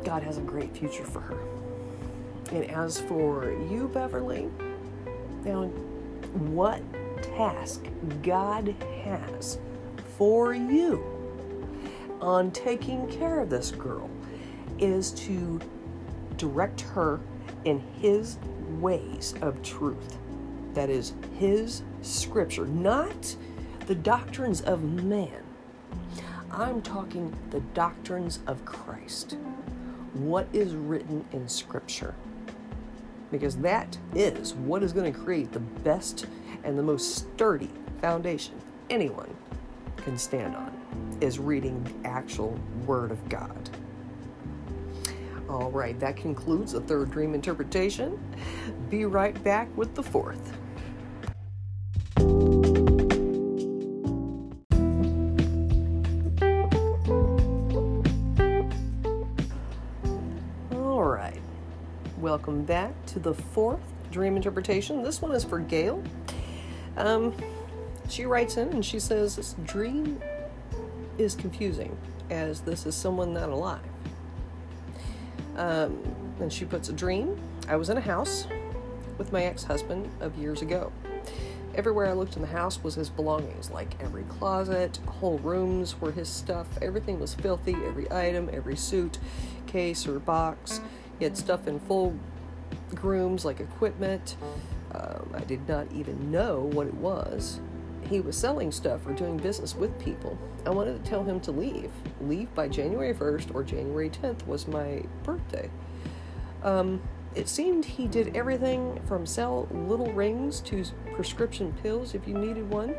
God 0.05 0.23
has 0.23 0.39
a 0.39 0.43
great 0.43 0.77
future 0.77 1.05
for 1.05 1.21
her. 1.21 1.39
And 2.53 2.71
as 2.71 3.01
for 3.01 3.51
you, 3.71 3.91
Beverly, 3.93 4.49
now 5.45 5.71
what 6.35 6.83
task 7.23 7.85
God 8.23 8.75
has 9.05 9.59
for 10.17 10.55
you 10.55 11.05
on 12.21 12.51
taking 12.51 13.09
care 13.09 13.41
of 13.41 13.51
this 13.51 13.71
girl 13.71 14.11
is 14.79 15.13
to 15.13 15.61
direct 16.37 16.83
her 16.83 17.21
in 17.65 17.81
His 18.01 18.39
ways 18.79 19.35
of 19.43 19.63
truth. 19.63 20.19
That 20.75 20.91
is 20.91 21.15
His 21.39 21.83
scripture, 22.03 22.67
not 22.67 23.37
the 23.87 23.95
doctrines 23.95 24.61
of 24.63 24.83
man. 24.83 25.43
I'm 26.51 26.83
talking 26.83 27.37
the 27.51 27.61
doctrines 27.61 28.41
of 28.47 28.65
Christ 28.65 29.37
what 30.13 30.49
is 30.53 30.75
written 30.75 31.25
in 31.33 31.49
Scripture. 31.49 32.15
Because 33.31 33.57
that 33.59 33.97
is 34.15 34.55
what 34.55 34.83
is 34.83 34.93
going 34.93 35.13
to 35.13 35.19
create 35.19 35.53
the 35.53 35.61
best 35.61 36.27
and 36.65 36.79
the 36.79 36.83
most 36.83 37.15
sturdy 37.15 37.71
foundation 38.01 38.55
anyone 38.89 39.35
can 39.97 40.19
stand 40.19 40.57
on, 40.57 40.73
is 41.21 41.39
reading 41.39 41.83
the 41.85 42.09
actual 42.09 42.59
Word 42.87 43.11
of 43.11 43.29
God. 43.29 43.71
All 45.49 45.71
right, 45.71 45.99
that 46.01 46.17
concludes 46.17 46.73
the 46.73 46.81
third 46.81 47.11
dream 47.11 47.35
interpretation. 47.35 48.19
Be 48.89 49.05
right 49.05 49.43
back 49.45 49.69
with 49.77 49.95
the 49.95 50.03
fourth. 50.03 50.57
Welcome 62.41 62.65
back 62.65 62.95
to 63.05 63.19
the 63.19 63.35
fourth 63.35 63.83
dream 64.11 64.35
interpretation. 64.35 65.03
This 65.03 65.21
one 65.21 65.33
is 65.33 65.45
for 65.45 65.59
Gail. 65.59 66.03
Um, 66.97 67.35
she 68.09 68.25
writes 68.25 68.57
in 68.57 68.71
and 68.71 68.83
she 68.83 68.99
says, 68.99 69.37
This 69.37 69.55
dream 69.67 70.19
is 71.19 71.35
confusing 71.35 71.95
as 72.31 72.63
this 72.63 72.87
is 72.87 72.95
someone 72.95 73.35
not 73.35 73.51
alive. 73.51 73.85
Um, 75.57 76.03
and 76.41 76.51
she 76.51 76.65
puts 76.65 76.89
a 76.89 76.95
dream. 76.95 77.39
I 77.69 77.77
was 77.77 77.91
in 77.91 77.99
a 77.99 78.01
house 78.01 78.47
with 79.19 79.33
my 79.33 79.43
ex 79.43 79.65
husband 79.65 80.09
of 80.21 80.35
years 80.39 80.63
ago. 80.63 80.91
Everywhere 81.75 82.07
I 82.07 82.15
looked 82.15 82.37
in 82.37 82.43
the 82.43 82.49
house 82.49 82.83
was 82.83 82.95
his 82.95 83.11
belongings, 83.11 83.71
like 83.71 84.03
every 84.03 84.23
closet, 84.23 84.99
whole 85.07 85.37
rooms 85.41 86.01
were 86.01 86.11
his 86.11 86.31
stuff. 86.31 86.67
Everything 86.81 87.21
was 87.21 87.35
filthy, 87.35 87.75
every 87.87 88.11
item, 88.11 88.49
every 88.51 88.77
suit, 88.77 89.19
case, 89.67 90.07
or 90.07 90.19
box. 90.19 90.81
He 91.21 91.25
had 91.25 91.37
stuff 91.37 91.69
in 91.69 91.79
full 91.81 92.19
grooms, 92.95 93.45
like 93.45 93.61
equipment. 93.61 94.37
Um, 94.93 95.31
I 95.35 95.41
did 95.41 95.69
not 95.69 95.87
even 95.93 96.33
know 96.33 96.71
what 96.73 96.87
it 96.87 96.95
was. 96.95 97.61
He 98.09 98.21
was 98.21 98.37
selling 98.37 98.73
stuff 98.73 99.07
or 99.07 99.13
doing 99.13 99.37
business 99.37 99.77
with 99.77 99.97
people. 100.01 100.39
I 100.65 100.71
wanted 100.71 101.05
to 101.05 101.09
tell 101.09 101.23
him 101.23 101.39
to 101.41 101.53
leave. 101.53 101.93
Leave 102.23 102.53
by 102.55 102.69
January 102.69 103.13
1st 103.13 103.55
or 103.55 103.63
January 103.63 104.09
10th 104.09 104.47
was 104.47 104.67
my 104.67 105.03
birthday. 105.23 105.71
Um, 106.63 107.03
it 107.35 107.51
seemed 107.51 107.85
he 107.85 108.09
did 108.09 108.35
everything 108.35 108.99
from 109.07 109.27
sell 109.27 109.69
little 109.71 110.11
rings 110.15 110.63
to 110.63 110.85
prescription 111.13 111.75
pills 111.83 112.15
if 112.15 112.27
you 112.27 112.33
needed 112.33 112.69
one. 112.71 112.95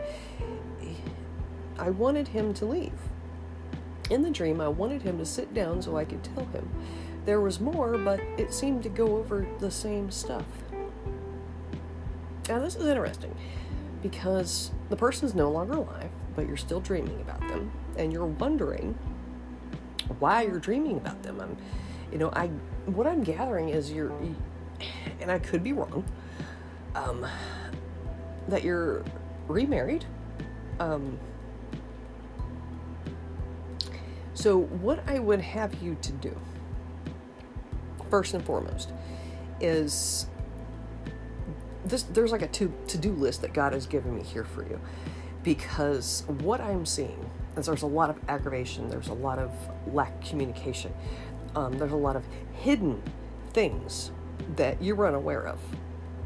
I 1.79 1.89
wanted 1.89 2.27
him 2.27 2.53
to 2.53 2.65
leave. 2.65 2.93
In 4.11 4.21
the 4.21 4.29
dream, 4.29 4.61
I 4.61 4.67
wanted 4.67 5.01
him 5.01 5.17
to 5.17 5.25
sit 5.25 5.55
down 5.55 5.81
so 5.81 5.97
I 5.97 6.05
could 6.05 6.23
tell 6.23 6.45
him. 6.45 6.69
There 7.25 7.39
was 7.39 7.59
more, 7.59 7.97
but 7.97 8.19
it 8.37 8.53
seemed 8.53 8.83
to 8.83 8.89
go 8.89 9.17
over 9.17 9.47
the 9.59 9.69
same 9.69 10.09
stuff. 10.09 10.45
Now, 12.49 12.59
this 12.59 12.75
is 12.75 12.87
interesting 12.87 13.35
because 14.01 14.71
the 14.89 14.95
person's 14.95 15.35
no 15.35 15.51
longer 15.51 15.73
alive, 15.73 16.09
but 16.35 16.47
you're 16.47 16.57
still 16.57 16.79
dreaming 16.79 17.21
about 17.21 17.39
them, 17.41 17.71
and 17.97 18.11
you're 18.11 18.25
wondering 18.25 18.97
why 20.19 20.41
you're 20.41 20.59
dreaming 20.59 20.97
about 20.97 21.21
them. 21.21 21.39
I'm, 21.39 21.55
you 22.11 22.17
know, 22.17 22.31
I 22.33 22.47
what 22.87 23.05
I'm 23.05 23.23
gathering 23.23 23.69
is 23.69 23.91
you're, 23.91 24.11
and 25.19 25.31
I 25.31 25.37
could 25.37 25.63
be 25.63 25.73
wrong, 25.73 26.03
um, 26.95 27.25
that 28.47 28.63
you're 28.63 29.03
remarried. 29.47 30.05
Um, 30.79 31.19
so, 34.33 34.61
what 34.61 35.07
I 35.07 35.19
would 35.19 35.41
have 35.41 35.75
you 35.83 35.95
to 36.01 36.11
do 36.13 36.35
first 38.11 38.35
and 38.35 38.45
foremost 38.45 38.91
is 39.59 40.27
this 41.85 42.03
there's 42.03 42.31
like 42.31 42.43
a 42.43 42.47
to 42.47 42.71
to-do 42.87 43.11
list 43.13 43.41
that 43.41 43.53
God 43.53 43.73
has 43.73 43.87
given 43.87 44.15
me 44.15 44.23
here 44.23 44.43
for 44.43 44.63
you 44.63 44.79
because 45.43 46.23
what 46.27 46.61
I'm 46.61 46.85
seeing 46.85 47.29
is 47.57 47.65
there's 47.65 47.81
a 47.81 47.87
lot 47.87 48.09
of 48.09 48.17
aggravation, 48.29 48.89
there's 48.89 49.07
a 49.07 49.13
lot 49.13 49.39
of 49.39 49.51
lack 49.91 50.13
of 50.21 50.29
communication, 50.29 50.93
um, 51.55 51.77
there's 51.77 51.91
a 51.91 51.97
lot 51.97 52.15
of 52.15 52.23
hidden 52.53 53.01
things 53.51 54.11
that 54.55 54.81
you're 54.81 55.07
unaware 55.07 55.47
of 55.47 55.59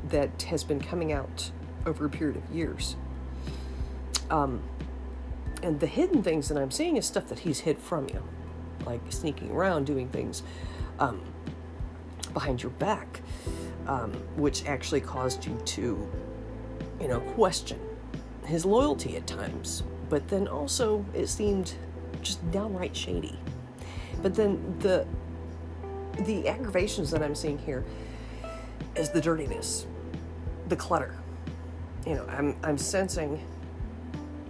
that 0.09 0.43
has 0.43 0.63
been 0.63 0.81
coming 0.81 1.11
out 1.11 1.51
over 1.85 2.05
a 2.05 2.09
period 2.09 2.37
of 2.37 2.55
years. 2.55 2.95
Um, 4.29 4.61
and 5.63 5.79
the 5.79 5.87
hidden 5.87 6.21
things 6.21 6.49
that 6.49 6.57
I'm 6.57 6.71
seeing 6.71 6.97
is 6.97 7.05
stuff 7.05 7.27
that 7.27 7.39
he's 7.39 7.61
hid 7.61 7.79
from 7.79 8.07
you, 8.09 8.23
like 8.85 9.01
sneaking 9.09 9.51
around, 9.51 9.85
doing 9.85 10.09
things 10.09 10.43
um, 10.99 11.21
behind 12.35 12.61
your 12.61 12.71
back, 12.73 13.21
um, 13.87 14.11
which 14.35 14.67
actually 14.67 15.01
caused 15.01 15.47
you 15.47 15.59
to, 15.65 16.07
you 17.01 17.07
know, 17.07 17.19
question 17.21 17.79
his 18.45 18.63
loyalty 18.63 19.17
at 19.17 19.25
times. 19.25 19.81
But 20.09 20.27
then 20.27 20.47
also, 20.47 21.03
it 21.15 21.27
seemed 21.27 21.73
just 22.21 22.39
downright 22.51 22.95
shady. 22.95 23.39
But 24.21 24.35
then 24.35 24.77
the 24.79 25.07
the 26.19 26.47
aggravations 26.47 27.09
that 27.11 27.23
I'm 27.23 27.35
seeing 27.35 27.57
here 27.57 27.83
is 28.95 29.09
the 29.09 29.19
dirtiness, 29.19 29.87
the 30.69 30.75
clutter. 30.75 31.15
You 32.05 32.15
know, 32.15 32.25
I'm 32.27 32.55
I'm 32.63 32.77
sensing 32.77 33.43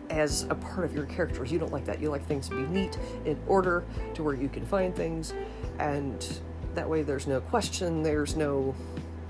as 0.10 0.44
a 0.50 0.56
part 0.56 0.86
of 0.86 0.94
your 0.94 1.06
character. 1.06 1.46
You 1.46 1.58
don't 1.58 1.72
like 1.72 1.86
that. 1.86 2.02
You 2.02 2.10
like 2.10 2.26
things 2.28 2.50
to 2.50 2.56
be 2.56 2.64
neat, 2.64 2.98
in 3.26 3.40
order, 3.48 3.84
to 4.14 4.24
where 4.24 4.36
you 4.36 4.50
can 4.50 4.66
find 4.66 4.96
things, 4.96 5.34
and 5.80 6.40
that 6.76 6.90
way, 6.90 7.02
there's 7.02 7.28
no 7.28 7.42
question, 7.42 8.04
there's 8.04 8.36
no 8.36 8.76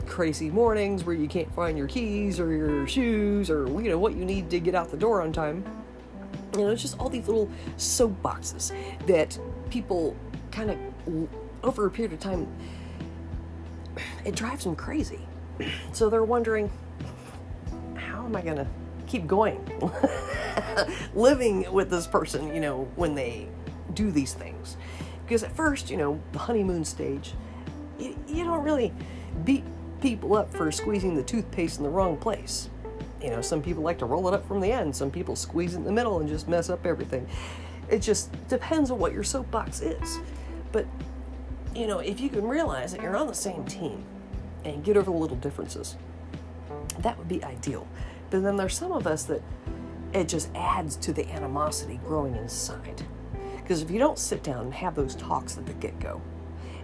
crazy 0.06 0.52
mornings 0.52 1.04
where 1.04 1.16
you 1.16 1.28
can't 1.28 1.52
find 1.56 1.78
your 1.78 1.88
keys 1.88 2.40
or 2.40 2.52
your 2.52 2.88
shoes 2.88 3.50
or 3.50 3.66
you 3.82 3.90
know 3.90 3.98
what 3.98 4.16
you 4.16 4.24
need 4.24 4.52
to 4.52 4.60
get 4.60 4.76
out 4.76 4.92
the 4.92 4.98
door 4.98 5.22
on 5.22 5.34
time. 5.34 5.64
You 6.54 6.62
know, 6.62 6.70
it's 6.70 6.82
just 6.82 7.00
all 7.00 7.10
these 7.10 7.28
little 7.28 7.50
soapboxes 7.78 8.72
that 9.08 9.38
people 9.70 10.16
kind 10.52 10.72
of 10.72 10.78
over 11.64 11.86
a 11.86 11.90
period 11.90 12.14
of 12.14 12.20
time 12.20 12.48
it 14.24 14.36
drives 14.36 14.64
them 14.64 14.76
crazy. 14.76 15.20
So 15.94 16.10
they're 16.10 16.24
wondering, 16.24 16.70
how 17.96 18.26
am 18.26 18.36
I 18.36 18.42
to 18.42 18.68
keep 19.08 19.28
going 19.28 19.64
living 21.16 21.72
with 21.72 21.90
this 21.90 22.08
person, 22.08 22.54
you 22.54 22.60
know, 22.60 22.90
when 22.96 23.16
they 23.16 23.48
do 23.94 24.12
these 24.12 24.34
things? 24.34 24.78
Because 25.26 25.44
at 25.44 25.56
first, 25.56 25.90
you 25.90 25.98
know, 25.98 26.20
the 26.32 26.40
honeymoon 26.48 26.86
stage, 26.86 27.34
you, 28.00 28.18
you 28.28 28.44
don't 28.44 28.64
really 28.64 28.94
beat 29.44 29.64
people 30.02 30.36
up 30.36 30.54
for 30.54 30.72
squeezing 30.72 31.16
the 31.16 31.24
toothpaste 31.24 31.78
in 31.78 31.84
the 31.84 31.90
wrong 31.90 32.18
place. 32.18 32.70
You 33.22 33.32
know, 33.32 33.42
some 33.42 33.62
people 33.62 33.82
like 33.82 33.98
to 34.00 34.06
roll 34.06 34.28
it 34.28 34.34
up 34.34 34.48
from 34.48 34.62
the 34.62 34.72
end, 34.72 34.96
some 34.96 35.10
people 35.10 35.36
squeeze 35.36 35.74
it 35.74 35.78
in 35.78 35.84
the 35.84 35.92
middle 35.92 36.20
and 36.20 36.30
just 36.30 36.48
mess 36.48 36.70
up 36.70 36.86
everything. 36.86 37.28
It 37.90 38.00
just 38.00 38.32
depends 38.48 38.92
on 38.92 39.00
what 39.00 39.14
your 39.14 39.24
soapbox 39.24 39.82
is. 39.82 40.20
But 40.72 40.86
you 41.76 41.88
know, 41.88 42.00
if 42.00 42.20
you 42.20 42.30
can 42.30 42.48
realize 42.48 42.92
that 42.94 43.02
you're 43.02 43.18
on 43.18 43.28
the 43.28 43.36
same 43.36 43.66
team 43.66 44.04
and 44.64 44.84
get 44.84 44.96
over 44.96 45.12
the 45.12 45.18
little 45.18 45.38
differences, 45.38 45.98
that 47.00 47.18
would 47.18 47.28
be 47.28 47.44
ideal. 47.44 47.88
But 48.30 48.44
then 48.44 48.56
there's 48.56 48.78
some 48.78 48.92
of 48.92 49.08
us 49.08 49.24
that 49.24 49.42
it 50.14 50.28
just 50.28 50.50
adds 50.56 50.96
to 50.98 51.14
the 51.14 51.30
animosity 51.30 52.00
growing 52.06 52.36
inside. 52.36 53.04
Because 53.66 53.82
if 53.82 53.90
you 53.90 53.98
don't 53.98 54.20
sit 54.20 54.44
down 54.44 54.66
and 54.66 54.74
have 54.76 54.94
those 54.94 55.16
talks 55.16 55.58
at 55.58 55.66
the 55.66 55.74
get 55.74 56.00
go, 56.00 56.22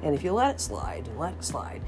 and 0.01 0.15
if 0.15 0.23
you 0.23 0.33
let 0.33 0.55
it 0.55 0.59
slide 0.59 1.07
and 1.07 1.19
let 1.19 1.33
it 1.33 1.43
slide, 1.43 1.79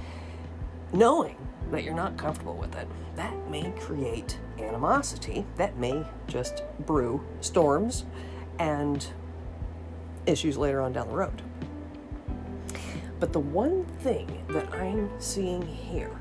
knowing 0.93 1.35
that 1.71 1.83
you're 1.83 1.95
not 1.95 2.15
comfortable 2.15 2.53
with 2.53 2.75
it, 2.75 2.87
that 3.15 3.33
may 3.49 3.71
create 3.79 4.37
animosity. 4.59 5.47
That 5.57 5.77
may 5.77 6.05
just 6.27 6.61
brew 6.85 7.25
storms 7.41 8.05
and 8.59 9.03
issues 10.27 10.57
later 10.57 10.79
on 10.79 10.93
down 10.93 11.07
the 11.07 11.15
road. 11.15 11.41
But 13.19 13.33
the 13.33 13.39
one 13.39 13.85
thing 14.01 14.45
that 14.49 14.71
I'm 14.75 15.09
seeing 15.19 15.63
here, 15.63 16.11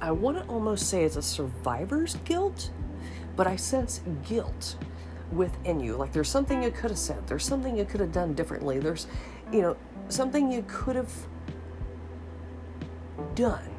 I 0.00 0.10
want 0.10 0.36
to 0.38 0.44
almost 0.50 0.88
say 0.88 1.04
it's 1.04 1.14
a 1.14 1.22
survivor's 1.22 2.16
guilt, 2.24 2.72
but 3.36 3.46
I 3.46 3.54
sense 3.54 4.00
guilt 4.28 4.74
within 5.32 5.80
you. 5.80 5.96
Like 5.96 6.12
there's 6.12 6.28
something 6.28 6.62
you 6.62 6.70
could 6.70 6.90
have 6.90 6.98
said, 6.98 7.26
there's 7.26 7.44
something 7.44 7.76
you 7.76 7.84
could 7.84 8.00
have 8.00 8.12
done 8.12 8.34
differently, 8.34 8.78
there's, 8.78 9.06
you 9.52 9.62
know, 9.62 9.76
something 10.08 10.50
you 10.50 10.64
could 10.68 10.96
have 10.96 11.12
done 13.34 13.70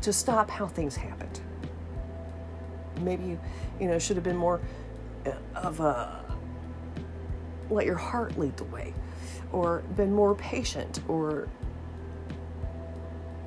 to 0.00 0.12
stop 0.12 0.50
how 0.50 0.66
things 0.66 0.96
happened. 0.96 1.40
Maybe 3.00 3.24
you, 3.24 3.40
you 3.80 3.88
know, 3.88 3.98
should 3.98 4.16
have 4.16 4.24
been 4.24 4.36
more 4.36 4.60
uh, 5.26 5.32
of 5.54 5.80
a 5.80 6.24
let 7.70 7.84
your 7.84 7.96
heart 7.96 8.38
lead 8.38 8.56
the 8.56 8.64
way, 8.64 8.94
or 9.52 9.80
been 9.94 10.14
more 10.14 10.34
patient, 10.34 11.00
or 11.06 11.48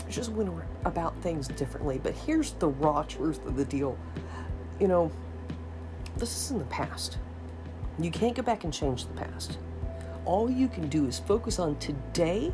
just 0.09 0.31
went 0.31 0.51
about 0.85 1.15
things 1.21 1.47
differently. 1.47 1.99
But 2.01 2.13
here's 2.13 2.51
the 2.53 2.67
raw 2.67 3.03
truth 3.03 3.43
of 3.45 3.55
the 3.55 3.65
deal. 3.65 3.97
You 4.79 4.87
know, 4.87 5.11
this 6.21 6.35
is 6.35 6.51
in 6.51 6.59
the 6.59 6.65
past. 6.65 7.17
You 7.99 8.11
can't 8.11 8.35
go 8.35 8.43
back 8.43 8.63
and 8.63 8.71
change 8.71 9.07
the 9.07 9.13
past. 9.13 9.57
All 10.23 10.49
you 10.49 10.67
can 10.67 10.87
do 10.87 11.07
is 11.07 11.17
focus 11.19 11.57
on 11.57 11.77
today 11.79 12.53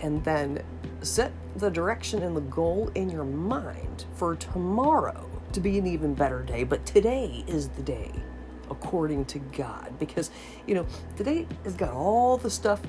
and 0.00 0.24
then 0.24 0.62
set 1.02 1.32
the 1.56 1.68
direction 1.68 2.22
and 2.22 2.36
the 2.36 2.40
goal 2.42 2.90
in 2.94 3.10
your 3.10 3.24
mind 3.24 4.06
for 4.14 4.36
tomorrow 4.36 5.28
to 5.52 5.60
be 5.60 5.78
an 5.78 5.86
even 5.86 6.14
better 6.14 6.42
day. 6.42 6.62
But 6.62 6.86
today 6.86 7.44
is 7.48 7.68
the 7.70 7.82
day 7.82 8.12
according 8.70 9.24
to 9.26 9.40
God 9.40 9.98
because, 9.98 10.30
you 10.66 10.76
know, 10.76 10.86
today 11.16 11.48
has 11.64 11.74
got 11.74 11.92
all 11.92 12.36
the 12.36 12.50
stuff, 12.50 12.80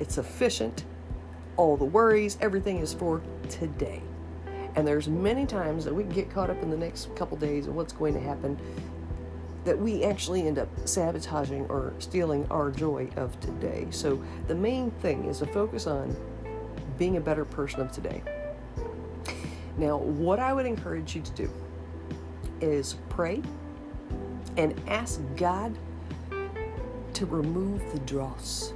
it's 0.00 0.18
efficient, 0.18 0.84
all 1.56 1.76
the 1.76 1.84
worries, 1.84 2.36
everything 2.40 2.78
is 2.78 2.92
for 2.92 3.22
today. 3.48 4.02
And 4.74 4.86
there's 4.86 5.08
many 5.08 5.44
times 5.46 5.84
that 5.84 5.94
we 5.94 6.04
get 6.04 6.30
caught 6.30 6.50
up 6.50 6.62
in 6.62 6.70
the 6.70 6.76
next 6.76 7.14
couple 7.14 7.36
days 7.36 7.66
of 7.66 7.74
what's 7.74 7.92
going 7.92 8.14
to 8.14 8.20
happen 8.20 8.58
that 9.64 9.78
we 9.78 10.02
actually 10.02 10.46
end 10.46 10.58
up 10.58 10.68
sabotaging 10.86 11.66
or 11.66 11.92
stealing 11.98 12.46
our 12.50 12.70
joy 12.70 13.08
of 13.16 13.38
today. 13.40 13.86
So 13.90 14.20
the 14.48 14.54
main 14.54 14.90
thing 14.90 15.26
is 15.26 15.38
to 15.38 15.46
focus 15.46 15.86
on 15.86 16.16
being 16.98 17.16
a 17.16 17.20
better 17.20 17.44
person 17.44 17.80
of 17.80 17.92
today. 17.92 18.22
Now, 19.76 19.98
what 19.98 20.38
I 20.38 20.52
would 20.52 20.66
encourage 20.66 21.14
you 21.14 21.22
to 21.22 21.32
do 21.32 21.50
is 22.60 22.96
pray 23.08 23.42
and 24.56 24.80
ask 24.88 25.20
God 25.36 25.76
to 27.14 27.26
remove 27.26 27.80
the 27.92 28.00
dross. 28.00 28.72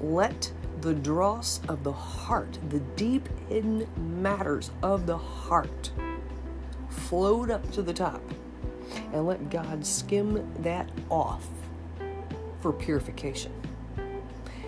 Let 0.00 0.52
the 0.82 0.94
dross 0.94 1.60
of 1.68 1.84
the 1.84 1.92
heart, 1.92 2.58
the 2.68 2.80
deep 2.96 3.28
hidden 3.48 3.86
matters 4.20 4.72
of 4.82 5.06
the 5.06 5.16
heart, 5.16 5.92
float 6.88 7.50
up 7.50 7.70
to 7.70 7.82
the 7.82 7.94
top 7.94 8.20
and 9.12 9.26
let 9.26 9.48
God 9.48 9.86
skim 9.86 10.52
that 10.58 10.90
off 11.08 11.46
for 12.60 12.72
purification. 12.72 13.52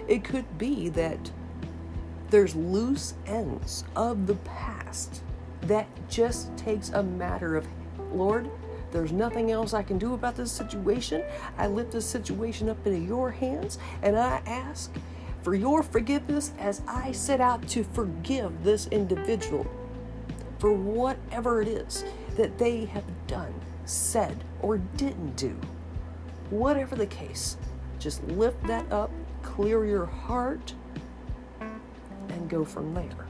It 0.07 0.23
could 0.23 0.57
be 0.57 0.89
that 0.91 1.33
there's 2.31 2.55
loose 2.55 3.15
ends 3.27 3.85
of 3.97 4.27
the 4.29 4.37
past 4.37 5.23
that 5.63 5.89
just 6.09 6.57
takes 6.57 6.91
a 6.91 7.03
matter 7.03 7.57
of, 7.57 7.67
Lord, 8.13 8.49
there's 8.93 9.11
nothing 9.11 9.51
else 9.51 9.75
I 9.75 9.83
can 9.83 9.99
do 9.99 10.15
about 10.15 10.37
this 10.37 10.53
situation. 10.53 11.25
I 11.59 11.67
lift 11.67 11.91
this 11.91 12.07
situation 12.07 12.69
up 12.69 12.87
into 12.87 13.01
your 13.01 13.33
hands 13.33 13.79
and 14.03 14.17
I 14.17 14.41
ask 14.47 14.93
for 15.45 15.55
your 15.55 15.83
forgiveness 15.83 16.53
as 16.59 16.81
I 16.89 17.13
set 17.13 17.39
out 17.39 17.69
to 17.69 17.85
forgive 17.85 18.65
this 18.65 18.87
individual 18.87 19.67
for 20.59 20.73
whatever 20.73 21.61
it 21.61 21.69
is 21.69 22.03
that 22.37 22.57
they 22.57 22.87
have 22.87 23.05
done, 23.27 23.53
said, 23.85 24.43
or 24.63 24.79
didn't 24.79 25.37
do. 25.37 25.55
Whatever 26.49 26.97
the 26.97 27.07
case, 27.07 27.59
just 27.99 28.25
lift 28.25 28.63
that 28.67 28.91
up, 28.91 29.11
clear 29.43 29.85
your 29.85 30.07
heart, 30.07 30.73
and 31.61 32.49
go 32.49 32.65
from 32.65 32.95
there. 32.95 33.27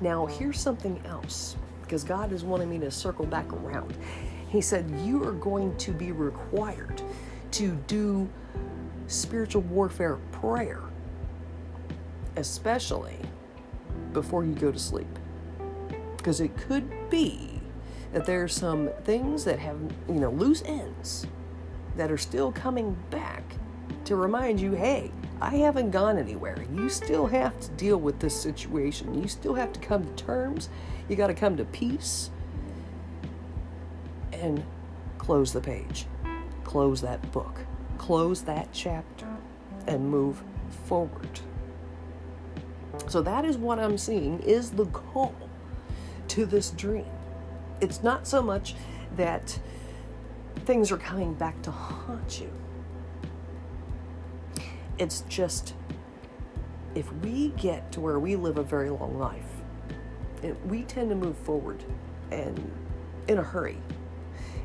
Now, 0.00 0.26
here's 0.26 0.60
something 0.60 1.02
else 1.04 1.56
because 1.82 2.04
God 2.04 2.32
is 2.32 2.44
wanting 2.44 2.70
me 2.70 2.78
to 2.78 2.90
circle 2.92 3.26
back 3.26 3.52
around. 3.52 3.96
He 4.50 4.60
said, 4.60 4.88
You 5.00 5.24
are 5.24 5.32
going 5.32 5.76
to 5.78 5.90
be 5.90 6.12
required 6.12 7.02
to 7.52 7.74
do 7.88 8.28
spiritual 9.08 9.62
warfare 9.62 10.16
prayer, 10.30 10.82
especially 12.36 13.18
before 14.12 14.44
you 14.44 14.54
go 14.54 14.70
to 14.70 14.78
sleep. 14.78 15.18
Because 16.16 16.40
it 16.40 16.56
could 16.56 17.10
be 17.10 17.60
that 18.12 18.24
there's 18.24 18.54
some 18.54 18.90
things 19.04 19.44
that 19.44 19.58
have, 19.58 19.78
you 20.08 20.14
know, 20.14 20.30
loose 20.30 20.62
ends 20.64 21.26
that 21.96 22.10
are 22.10 22.18
still 22.18 22.52
coming 22.52 22.96
back 23.10 23.42
to 24.04 24.16
remind 24.16 24.60
you 24.60 24.72
hey, 24.72 25.10
I 25.40 25.56
haven't 25.56 25.90
gone 25.90 26.18
anywhere. 26.18 26.64
You 26.72 26.88
still 26.88 27.26
have 27.26 27.58
to 27.60 27.70
deal 27.72 27.98
with 27.98 28.18
this 28.18 28.40
situation. 28.40 29.20
You 29.20 29.28
still 29.28 29.54
have 29.54 29.72
to 29.72 29.80
come 29.80 30.04
to 30.04 30.24
terms. 30.24 30.68
You 31.08 31.16
got 31.16 31.28
to 31.28 31.34
come 31.34 31.56
to 31.56 31.64
peace 31.64 32.30
and 34.32 34.64
close 35.18 35.52
the 35.52 35.60
page. 35.60 36.06
Close 36.64 37.00
that 37.02 37.30
book. 37.32 37.67
Close 38.08 38.42
that 38.42 38.68
chapter 38.72 39.28
and 39.86 40.10
move 40.10 40.42
forward. 40.86 41.40
So 43.06 43.22
that 43.22 43.44
is 43.44 43.56
what 43.56 43.78
I'm 43.78 43.98
seeing 43.98 44.40
is 44.40 44.70
the 44.70 44.86
call 44.86 45.34
to 46.28 46.46
this 46.46 46.70
dream. 46.70 47.06
It's 47.80 48.02
not 48.02 48.26
so 48.26 48.42
much 48.42 48.74
that 49.16 49.58
things 50.64 50.90
are 50.90 50.98
coming 50.98 51.34
back 51.34 51.62
to 51.62 51.70
haunt 51.70 52.40
you 52.40 52.50
it's 54.98 55.20
just 55.28 55.74
if 56.94 57.12
we 57.14 57.48
get 57.50 57.92
to 57.92 58.00
where 58.00 58.18
we 58.18 58.36
live 58.36 58.58
a 58.58 58.62
very 58.62 58.90
long 58.90 59.18
life, 59.18 59.44
we 60.66 60.82
tend 60.82 61.10
to 61.10 61.16
move 61.16 61.36
forward 61.38 61.84
and 62.30 62.70
in 63.28 63.38
a 63.38 63.42
hurry. 63.42 63.78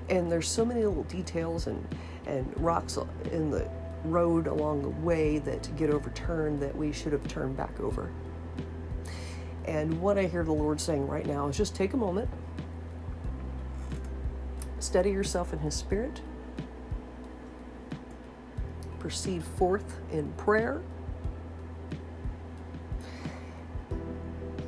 And 0.09 0.31
there's 0.31 0.47
so 0.47 0.65
many 0.65 0.83
little 0.83 1.03
details 1.03 1.67
and, 1.67 1.87
and 2.25 2.51
rocks 2.57 2.97
in 3.31 3.51
the 3.51 3.67
road 4.05 4.47
along 4.47 4.81
the 4.81 4.89
way 4.89 5.39
that 5.39 5.73
get 5.77 5.89
overturned 5.89 6.61
that 6.61 6.75
we 6.75 6.91
should 6.91 7.13
have 7.13 7.27
turned 7.27 7.55
back 7.55 7.79
over. 7.79 8.11
And 9.65 10.01
what 10.01 10.17
I 10.17 10.25
hear 10.25 10.43
the 10.43 10.51
Lord 10.51 10.79
saying 10.79 11.07
right 11.07 11.25
now 11.25 11.47
is 11.47 11.57
just 11.57 11.75
take 11.75 11.93
a 11.93 11.97
moment, 11.97 12.29
steady 14.79 15.11
yourself 15.11 15.53
in 15.53 15.59
His 15.59 15.73
Spirit, 15.73 16.21
proceed 18.99 19.43
forth 19.43 19.99
in 20.11 20.31
prayer. 20.33 20.81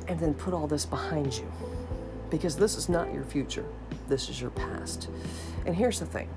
And 0.08 0.20
then 0.20 0.34
put 0.34 0.54
all 0.54 0.68
this 0.68 0.86
behind 0.86 1.34
you. 1.34 1.50
Because 2.30 2.56
this 2.56 2.76
is 2.76 2.88
not 2.88 3.12
your 3.12 3.24
future, 3.24 3.66
this 4.08 4.28
is 4.28 4.40
your 4.40 4.50
past. 4.50 5.08
And 5.64 5.74
here's 5.74 5.98
the 5.98 6.06
thing 6.06 6.28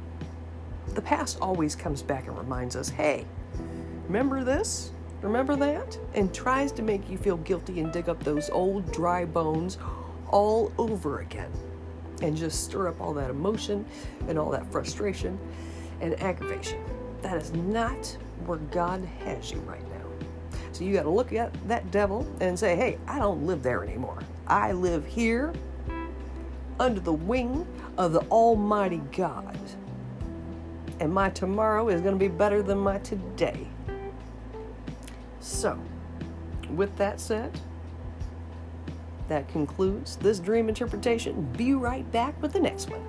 the 0.95 1.01
past 1.01 1.37
always 1.41 1.75
comes 1.75 2.01
back 2.01 2.27
and 2.27 2.37
reminds 2.37 2.75
us 2.75 2.89
hey, 2.89 3.25
remember 4.07 4.43
this? 4.43 4.91
Remember 5.21 5.55
that? 5.57 5.97
And 6.13 6.33
tries 6.33 6.71
to 6.73 6.81
make 6.81 7.09
you 7.09 7.17
feel 7.17 7.37
guilty 7.37 7.81
and 7.81 7.91
dig 7.91 8.07
up 8.07 8.23
those 8.23 8.49
old 8.49 8.91
dry 8.91 9.25
bones 9.25 9.77
all 10.29 10.71
over 10.77 11.19
again. 11.19 11.51
And 12.21 12.35
just 12.35 12.63
stir 12.63 12.87
up 12.87 12.99
all 13.01 13.13
that 13.13 13.29
emotion 13.29 13.85
and 14.27 14.37
all 14.37 14.49
that 14.51 14.69
frustration 14.71 15.37
and 16.01 16.19
aggravation. 16.21 16.83
That 17.21 17.37
is 17.37 17.53
not 17.53 18.05
where 18.45 18.57
God 18.57 19.03
has 19.25 19.51
you 19.51 19.59
right 19.59 19.83
now. 19.89 20.57
So 20.71 20.83
you 20.83 20.93
got 20.93 21.03
to 21.03 21.09
look 21.09 21.33
at 21.33 21.53
that 21.67 21.91
devil 21.91 22.25
and 22.39 22.57
say, 22.57 22.75
hey, 22.75 22.97
I 23.07 23.19
don't 23.19 23.45
live 23.45 23.63
there 23.63 23.83
anymore. 23.83 24.19
I 24.47 24.71
live 24.71 25.05
here 25.05 25.53
under 26.79 27.01
the 27.01 27.13
wing 27.13 27.67
of 27.97 28.13
the 28.13 28.21
Almighty 28.21 29.01
God. 29.11 29.57
And 30.99 31.13
my 31.13 31.29
tomorrow 31.29 31.87
is 31.87 32.01
going 32.01 32.13
to 32.13 32.19
be 32.19 32.27
better 32.27 32.61
than 32.61 32.77
my 32.77 32.97
today. 32.99 33.65
So, 35.39 35.79
with 36.75 36.95
that 36.97 37.21
said, 37.21 37.57
that 39.29 39.47
concludes 39.47 40.17
this 40.17 40.39
dream 40.39 40.67
interpretation. 40.67 41.41
Be 41.55 41.73
right 41.73 42.09
back 42.11 42.41
with 42.41 42.51
the 42.51 42.59
next 42.59 42.89
one. 42.89 43.05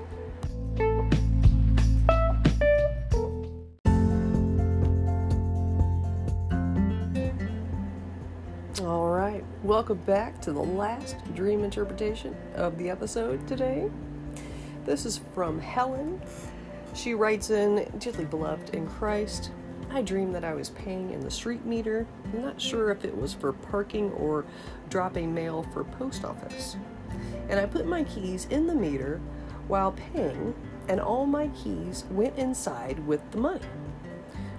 All 8.86 9.11
right, 9.11 9.43
welcome 9.64 9.99
back 9.99 10.41
to 10.43 10.53
the 10.53 10.62
last 10.62 11.16
dream 11.34 11.64
interpretation 11.64 12.36
of 12.55 12.78
the 12.78 12.88
episode 12.88 13.49
today. 13.49 13.91
This 14.84 15.05
is 15.05 15.20
from 15.34 15.59
Helen. 15.59 16.20
She 16.95 17.14
writes 17.14 17.51
in, 17.51 17.88
Dearly 17.99 18.24
beloved 18.24 18.74
in 18.74 18.86
Christ, 18.86 19.51
I 19.93 20.03
dreamed 20.03 20.34
that 20.34 20.45
I 20.45 20.55
was 20.55 20.70
paying 20.70 21.11
in 21.11 21.20
the 21.20 21.30
street 21.30 21.64
meter. 21.64 22.07
I'm 22.32 22.43
not 22.43 22.61
sure 22.61 22.91
if 22.91 23.05
it 23.05 23.16
was 23.16 23.32
for 23.32 23.53
parking 23.53 24.12
or 24.12 24.45
dropping 24.88 25.32
mail 25.32 25.64
for 25.72 25.84
post 25.84 26.24
office. 26.24 26.76
And 27.49 27.59
I 27.59 27.66
put 27.66 27.86
my 27.86 28.05
keys 28.05 28.47
in 28.51 28.66
the 28.66 28.74
meter 28.74 29.20
while 29.66 29.93
paying, 29.93 30.55
and 30.88 31.01
all 31.01 31.26
my 31.26 31.49
keys 31.49 32.05
went 32.11 32.36
inside 32.38 33.05
with 33.07 33.20
the 33.30 33.38
money. 33.38 33.61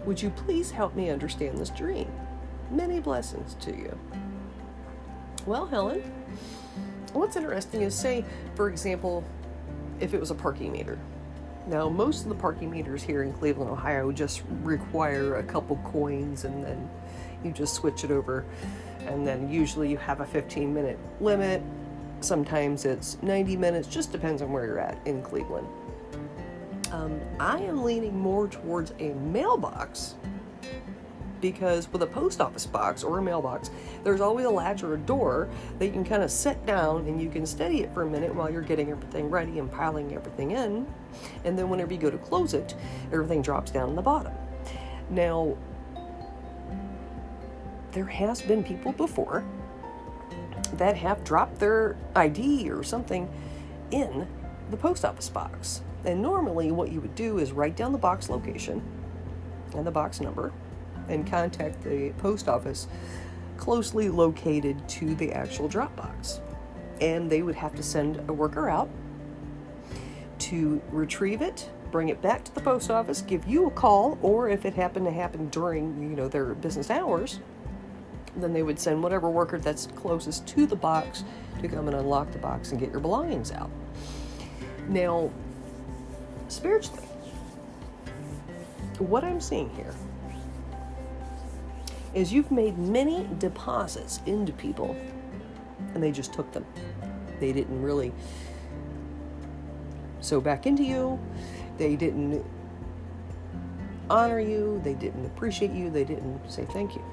Would 0.05 0.21
you 0.21 0.29
please 0.31 0.71
help 0.71 0.95
me 0.95 1.09
understand 1.09 1.57
this 1.57 1.69
dream? 1.69 2.11
Many 2.69 2.99
blessings 2.99 3.55
to 3.61 3.71
you. 3.71 3.97
Well, 5.45 5.65
Helen, 5.65 6.01
what's 7.13 7.35
interesting 7.35 7.81
is 7.81 7.93
say, 7.93 8.25
for 8.55 8.69
example, 8.69 9.23
if 9.99 10.13
it 10.13 10.19
was 10.19 10.31
a 10.31 10.35
parking 10.35 10.71
meter 10.71 10.97
now, 11.67 11.87
most 11.89 12.23
of 12.23 12.29
the 12.29 12.35
parking 12.35 12.71
meters 12.71 13.03
here 13.03 13.23
in 13.23 13.33
Cleveland, 13.33 13.69
Ohio, 13.69 14.11
just 14.11 14.41
require 14.63 15.37
a 15.37 15.43
couple 15.43 15.77
coins 15.77 16.43
and 16.45 16.63
then 16.63 16.89
you 17.43 17.51
just 17.51 17.75
switch 17.75 18.03
it 18.03 18.11
over. 18.11 18.45
And 19.05 19.25
then 19.25 19.51
usually 19.51 19.89
you 19.89 19.97
have 19.97 20.21
a 20.21 20.25
15 20.25 20.73
minute 20.73 20.97
limit. 21.19 21.61
Sometimes 22.19 22.85
it's 22.85 23.17
90 23.21 23.57
minutes, 23.57 23.87
just 23.87 24.11
depends 24.11 24.41
on 24.41 24.51
where 24.51 24.65
you're 24.65 24.79
at 24.79 24.97
in 25.05 25.21
Cleveland. 25.21 25.67
Um, 26.91 27.19
I 27.39 27.59
am 27.59 27.83
leaning 27.83 28.17
more 28.17 28.47
towards 28.47 28.93
a 28.99 29.13
mailbox 29.13 30.15
because 31.41 31.91
with 31.91 32.03
a 32.03 32.07
post 32.07 32.39
office 32.39 32.65
box 32.65 33.03
or 33.03 33.17
a 33.17 33.21
mailbox, 33.21 33.71
there's 34.03 34.21
always 34.21 34.45
a 34.45 34.49
latch 34.49 34.83
or 34.83 34.93
a 34.93 34.97
door 34.97 35.49
that 35.79 35.85
you 35.85 35.91
can 35.91 36.05
kind 36.05 36.23
of 36.23 36.31
set 36.31 36.65
down 36.65 37.07
and 37.07 37.21
you 37.21 37.29
can 37.29 37.45
steady 37.45 37.81
it 37.81 37.93
for 37.93 38.03
a 38.03 38.09
minute 38.09 38.33
while 38.33 38.49
you're 38.49 38.61
getting 38.61 38.91
everything 38.91 39.29
ready 39.29 39.59
and 39.59 39.71
piling 39.71 40.13
everything 40.13 40.51
in. 40.51 40.85
And 41.43 41.57
then 41.57 41.69
whenever 41.69 41.93
you 41.93 41.99
go 41.99 42.11
to 42.11 42.17
close 42.17 42.53
it, 42.53 42.75
everything 43.11 43.41
drops 43.41 43.71
down 43.71 43.89
in 43.89 43.95
the 43.95 44.01
bottom. 44.01 44.33
Now, 45.09 45.57
there 47.91 48.05
has 48.05 48.41
been 48.41 48.63
people 48.63 48.93
before 48.93 49.43
that 50.73 50.95
have 50.95 51.23
dropped 51.23 51.59
their 51.59 51.97
ID 52.15 52.69
or 52.71 52.83
something 52.83 53.29
in 53.91 54.27
the 54.69 54.77
post 54.77 55.03
office 55.03 55.27
box. 55.27 55.81
And 56.05 56.21
normally, 56.21 56.71
what 56.71 56.91
you 56.91 57.01
would 57.01 57.15
do 57.15 57.37
is 57.37 57.51
write 57.51 57.75
down 57.75 57.91
the 57.91 57.97
box 57.97 58.29
location 58.29 58.81
and 59.75 59.85
the 59.85 59.91
box 59.91 60.21
number 60.21 60.51
and 61.11 61.29
contact 61.29 61.83
the 61.83 62.11
post 62.17 62.47
office 62.47 62.87
closely 63.57 64.09
located 64.09 64.87
to 64.89 65.13
the 65.15 65.31
actual 65.31 65.67
drop 65.67 65.95
box. 65.95 66.41
And 66.99 67.29
they 67.29 67.43
would 67.43 67.55
have 67.55 67.75
to 67.75 67.83
send 67.83 68.17
a 68.29 68.33
worker 68.33 68.69
out 68.69 68.89
to 70.39 70.81
retrieve 70.91 71.41
it, 71.41 71.69
bring 71.91 72.09
it 72.09 72.21
back 72.21 72.43
to 72.45 72.55
the 72.55 72.61
post 72.61 72.89
office, 72.89 73.21
give 73.21 73.45
you 73.47 73.67
a 73.67 73.71
call, 73.71 74.17
or 74.21 74.49
if 74.49 74.65
it 74.65 74.73
happened 74.73 75.05
to 75.05 75.11
happen 75.11 75.47
during, 75.49 76.01
you 76.01 76.15
know, 76.15 76.27
their 76.27 76.55
business 76.55 76.89
hours, 76.89 77.39
then 78.37 78.53
they 78.53 78.63
would 78.63 78.79
send 78.79 79.03
whatever 79.03 79.29
worker 79.29 79.59
that's 79.59 79.87
closest 79.87 80.47
to 80.47 80.65
the 80.65 80.75
box 80.75 81.23
to 81.61 81.67
come 81.67 81.87
and 81.87 81.95
unlock 81.95 82.31
the 82.31 82.39
box 82.39 82.71
and 82.71 82.79
get 82.79 82.89
your 82.89 82.99
belongings 82.99 83.51
out. 83.51 83.69
Now, 84.87 85.31
spiritually, 86.47 87.03
what 88.97 89.23
I'm 89.23 89.41
seeing 89.41 89.69
here 89.71 89.93
is 92.13 92.33
you've 92.33 92.51
made 92.51 92.77
many 92.77 93.27
deposits 93.37 94.19
into 94.25 94.51
people 94.53 94.95
and 95.93 96.03
they 96.03 96.11
just 96.11 96.33
took 96.33 96.51
them. 96.51 96.65
They 97.39 97.51
didn't 97.53 97.81
really 97.81 98.11
sow 100.19 100.39
back 100.39 100.65
into 100.65 100.83
you. 100.83 101.19
They 101.77 101.95
didn't 101.95 102.45
honor 104.09 104.39
you. 104.39 104.79
They 104.83 104.93
didn't 104.93 105.25
appreciate 105.25 105.71
you. 105.71 105.89
They 105.89 106.03
didn't 106.03 106.49
say 106.49 106.65
thank 106.65 106.95
you. 106.95 107.03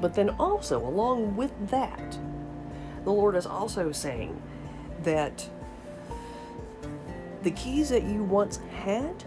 But 0.00 0.14
then 0.14 0.30
also, 0.30 0.84
along 0.86 1.36
with 1.36 1.52
that, 1.70 2.18
the 3.04 3.10
Lord 3.10 3.34
is 3.36 3.46
also 3.46 3.90
saying 3.90 4.40
that 5.02 5.48
the 7.42 7.50
keys 7.52 7.88
that 7.88 8.02
you 8.02 8.22
once 8.24 8.60
had 8.82 9.24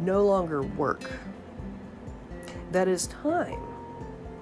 no 0.00 0.24
longer 0.24 0.62
work 0.62 1.10
that 2.76 2.88
is 2.88 3.06
time 3.06 3.58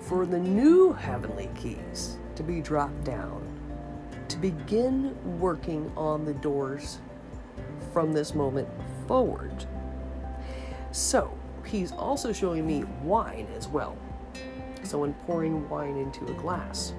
for 0.01 0.27
the 0.27 0.41
new 0.41 0.93
heavenly 0.93 1.49
keys 1.55 2.19
to 2.35 2.43
be 2.43 2.61
dropped 2.61 3.05
down, 3.05 3.47
to 4.27 4.37
begin 4.39 5.17
working 5.39 5.93
on 5.97 6.25
the 6.25 6.35
doors 6.35 6.99
from 7.93 8.13
this 8.13 8.35
moment 8.35 8.69
forward. 9.07 9.65
So, 10.91 11.33
he's 11.65 11.93
also 11.93 12.33
showing 12.33 12.67
me 12.67 12.83
wine 13.05 13.47
as 13.57 13.69
well. 13.69 13.97
So, 14.83 14.99
when 14.99 15.15
pouring 15.15 15.69
wine 15.69 15.97
into 15.97 16.25
a 16.27 16.35
glass. 16.35 16.93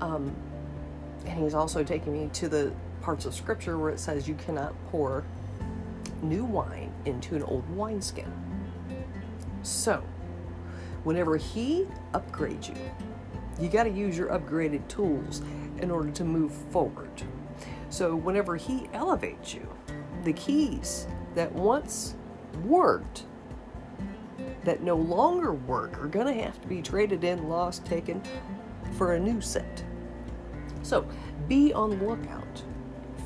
Um, 0.00 0.34
and 1.26 1.38
he's 1.38 1.52
also 1.52 1.84
taking 1.84 2.14
me 2.14 2.30
to 2.32 2.48
the 2.48 2.72
parts 3.02 3.26
of 3.26 3.34
scripture 3.34 3.76
where 3.76 3.90
it 3.90 4.00
says 4.00 4.26
you 4.26 4.34
cannot 4.36 4.72
pour 4.90 5.24
new 6.22 6.46
wine 6.46 6.90
into 7.04 7.36
an 7.36 7.42
old 7.42 7.68
wineskin. 7.68 8.32
So, 9.68 10.02
whenever 11.04 11.36
he 11.36 11.86
upgrades 12.14 12.68
you, 12.68 12.90
you 13.60 13.68
got 13.68 13.82
to 13.84 13.90
use 13.90 14.16
your 14.16 14.28
upgraded 14.28 14.88
tools 14.88 15.42
in 15.82 15.90
order 15.90 16.10
to 16.10 16.24
move 16.24 16.52
forward. 16.70 17.22
So, 17.90 18.16
whenever 18.16 18.56
he 18.56 18.88
elevates 18.94 19.52
you, 19.52 19.68
the 20.24 20.32
keys 20.32 21.06
that 21.34 21.52
once 21.52 22.14
worked 22.64 23.24
that 24.64 24.82
no 24.82 24.96
longer 24.96 25.52
work 25.52 26.02
are 26.02 26.08
going 26.08 26.34
to 26.34 26.42
have 26.42 26.60
to 26.62 26.66
be 26.66 26.80
traded 26.80 27.22
in, 27.22 27.46
lost, 27.48 27.84
taken 27.84 28.22
for 28.96 29.14
a 29.14 29.20
new 29.20 29.40
set. 29.42 29.84
So, 30.82 31.06
be 31.46 31.74
on 31.74 31.90
the 31.90 32.06
lookout 32.06 32.62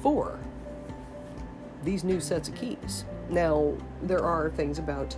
for 0.03 0.41
these 1.85 2.03
new 2.03 2.21
sets 2.21 2.49
of 2.49 2.57
keys. 2.57 3.05
Now, 3.31 3.77
there 4.03 4.25
are 4.25 4.51
things 4.51 4.81
about 4.81 5.17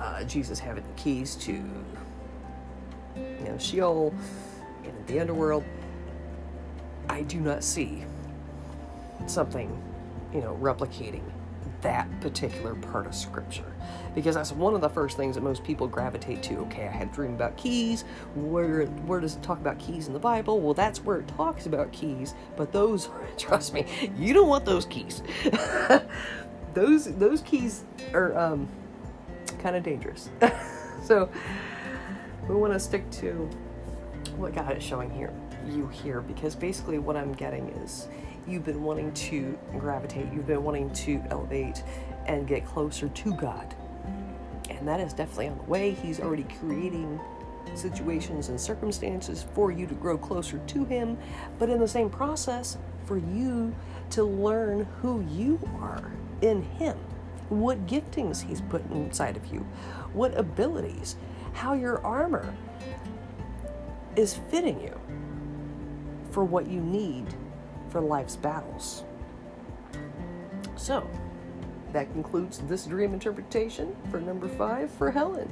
uh, 0.00 0.24
Jesus 0.24 0.58
having 0.58 0.82
the 0.82 0.92
keys 1.00 1.36
to 1.36 1.52
you 1.52 3.44
know 3.44 3.58
Sheol 3.58 4.14
and 4.84 5.06
the 5.06 5.20
underworld, 5.20 5.64
I 7.08 7.22
do 7.22 7.40
not 7.40 7.62
see 7.62 8.04
something 9.26 9.70
you 10.32 10.40
know 10.40 10.58
replicating 10.60 11.22
that 11.82 12.08
particular 12.20 12.74
part 12.74 13.06
of 13.06 13.14
scripture. 13.14 13.64
Because 14.14 14.34
that's 14.34 14.52
one 14.52 14.74
of 14.74 14.80
the 14.80 14.88
first 14.88 15.16
things 15.16 15.34
that 15.36 15.40
most 15.42 15.64
people 15.64 15.86
gravitate 15.86 16.42
to. 16.44 16.56
Okay 16.60 16.86
i 16.86 16.90
had 16.90 17.08
a 17.08 17.12
dream 17.12 17.34
about 17.34 17.56
keys. 17.56 18.02
Where 18.34 18.86
where 18.86 19.20
does 19.20 19.36
it 19.36 19.42
talk 19.42 19.60
about 19.60 19.78
keys 19.78 20.06
in 20.06 20.14
the 20.14 20.18
bible? 20.18 20.60
Well 20.60 20.74
that's 20.74 21.04
where 21.04 21.18
it 21.18 21.28
talks 21.28 21.66
about 21.66 21.92
keys. 21.92 22.34
But 22.56 22.72
those 22.72 23.10
trust 23.36 23.74
me 23.74 23.84
you 24.16 24.32
don't 24.32 24.48
want 24.48 24.64
those 24.64 24.86
keys. 24.86 25.22
Those 26.72 27.12
those 27.16 27.40
keys 27.40 27.82
are 28.14 28.38
um, 28.38 28.68
kind 29.60 29.76
of 29.76 29.82
dangerous. 29.82 30.30
so 31.04 31.30
we 32.48 32.54
want 32.54 32.72
to 32.72 32.80
stick 32.80 33.08
to 33.10 33.48
what 34.36 34.54
God 34.54 34.76
is 34.76 34.82
showing 34.82 35.10
here, 35.10 35.32
you 35.68 35.86
here, 35.88 36.20
because 36.20 36.54
basically 36.54 36.98
what 36.98 37.16
I'm 37.16 37.32
getting 37.32 37.68
is 37.84 38.08
you've 38.46 38.64
been 38.64 38.82
wanting 38.82 39.12
to 39.12 39.58
gravitate, 39.78 40.32
you've 40.32 40.46
been 40.46 40.64
wanting 40.64 40.90
to 40.92 41.22
elevate 41.30 41.82
and 42.26 42.46
get 42.46 42.64
closer 42.64 43.08
to 43.08 43.34
God. 43.34 43.74
And 44.68 44.86
that 44.88 45.00
is 45.00 45.12
definitely 45.12 45.48
on 45.48 45.58
the 45.58 45.64
way. 45.64 45.92
He's 45.92 46.20
already 46.20 46.46
creating 46.58 47.20
situations 47.74 48.48
and 48.48 48.60
circumstances 48.60 49.44
for 49.54 49.70
you 49.70 49.86
to 49.86 49.94
grow 49.94 50.16
closer 50.16 50.58
to 50.58 50.84
Him, 50.84 51.18
but 51.58 51.68
in 51.68 51.78
the 51.78 51.88
same 51.88 52.08
process, 52.08 52.78
for 53.04 53.18
you 53.18 53.74
to 54.10 54.24
learn 54.24 54.86
who 55.02 55.24
you 55.30 55.58
are 55.80 56.10
in 56.40 56.62
Him 56.62 56.96
what 57.50 57.86
giftings 57.86 58.42
He's 58.42 58.60
put 58.62 58.88
inside 58.90 59.36
of 59.36 59.46
you, 59.46 59.60
what 60.12 60.36
abilities, 60.38 61.16
how 61.52 61.74
your 61.74 62.04
armor 62.04 62.54
is 64.16 64.38
fitting 64.50 64.80
you 64.80 64.98
for 66.30 66.44
what 66.44 66.66
you 66.68 66.80
need 66.80 67.26
for 67.90 68.00
life's 68.00 68.36
battles. 68.36 69.04
So, 70.76 71.08
that 71.92 72.12
concludes 72.12 72.58
this 72.68 72.86
dream 72.86 73.12
interpretation 73.12 73.94
for 74.10 74.20
number 74.20 74.48
five 74.48 74.90
for 74.92 75.10
Helen. 75.10 75.50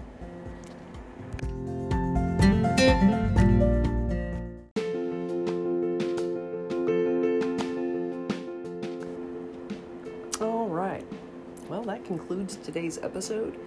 That 11.69 12.05
concludes 12.05 12.57
today's 12.57 12.99
episode. 12.99 13.59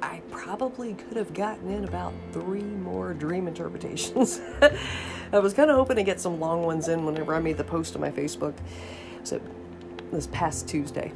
I 0.00 0.22
probably 0.30 0.94
could 0.94 1.16
have 1.16 1.34
gotten 1.34 1.68
in 1.70 1.84
about 1.84 2.14
three 2.32 2.62
more 2.62 3.12
dream 3.12 3.48
interpretations. 3.48 4.40
I 5.32 5.38
was 5.38 5.52
kind 5.52 5.68
of 5.68 5.76
hoping 5.76 5.96
to 5.96 6.02
get 6.02 6.20
some 6.20 6.40
long 6.40 6.62
ones 6.62 6.88
in 6.88 7.04
whenever 7.04 7.34
I 7.34 7.40
made 7.40 7.56
the 7.56 7.64
post 7.64 7.94
on 7.96 8.00
my 8.00 8.10
Facebook. 8.10 8.54
So 9.24 9.40
this 10.12 10.28
past 10.28 10.68
Tuesday. 10.68 11.12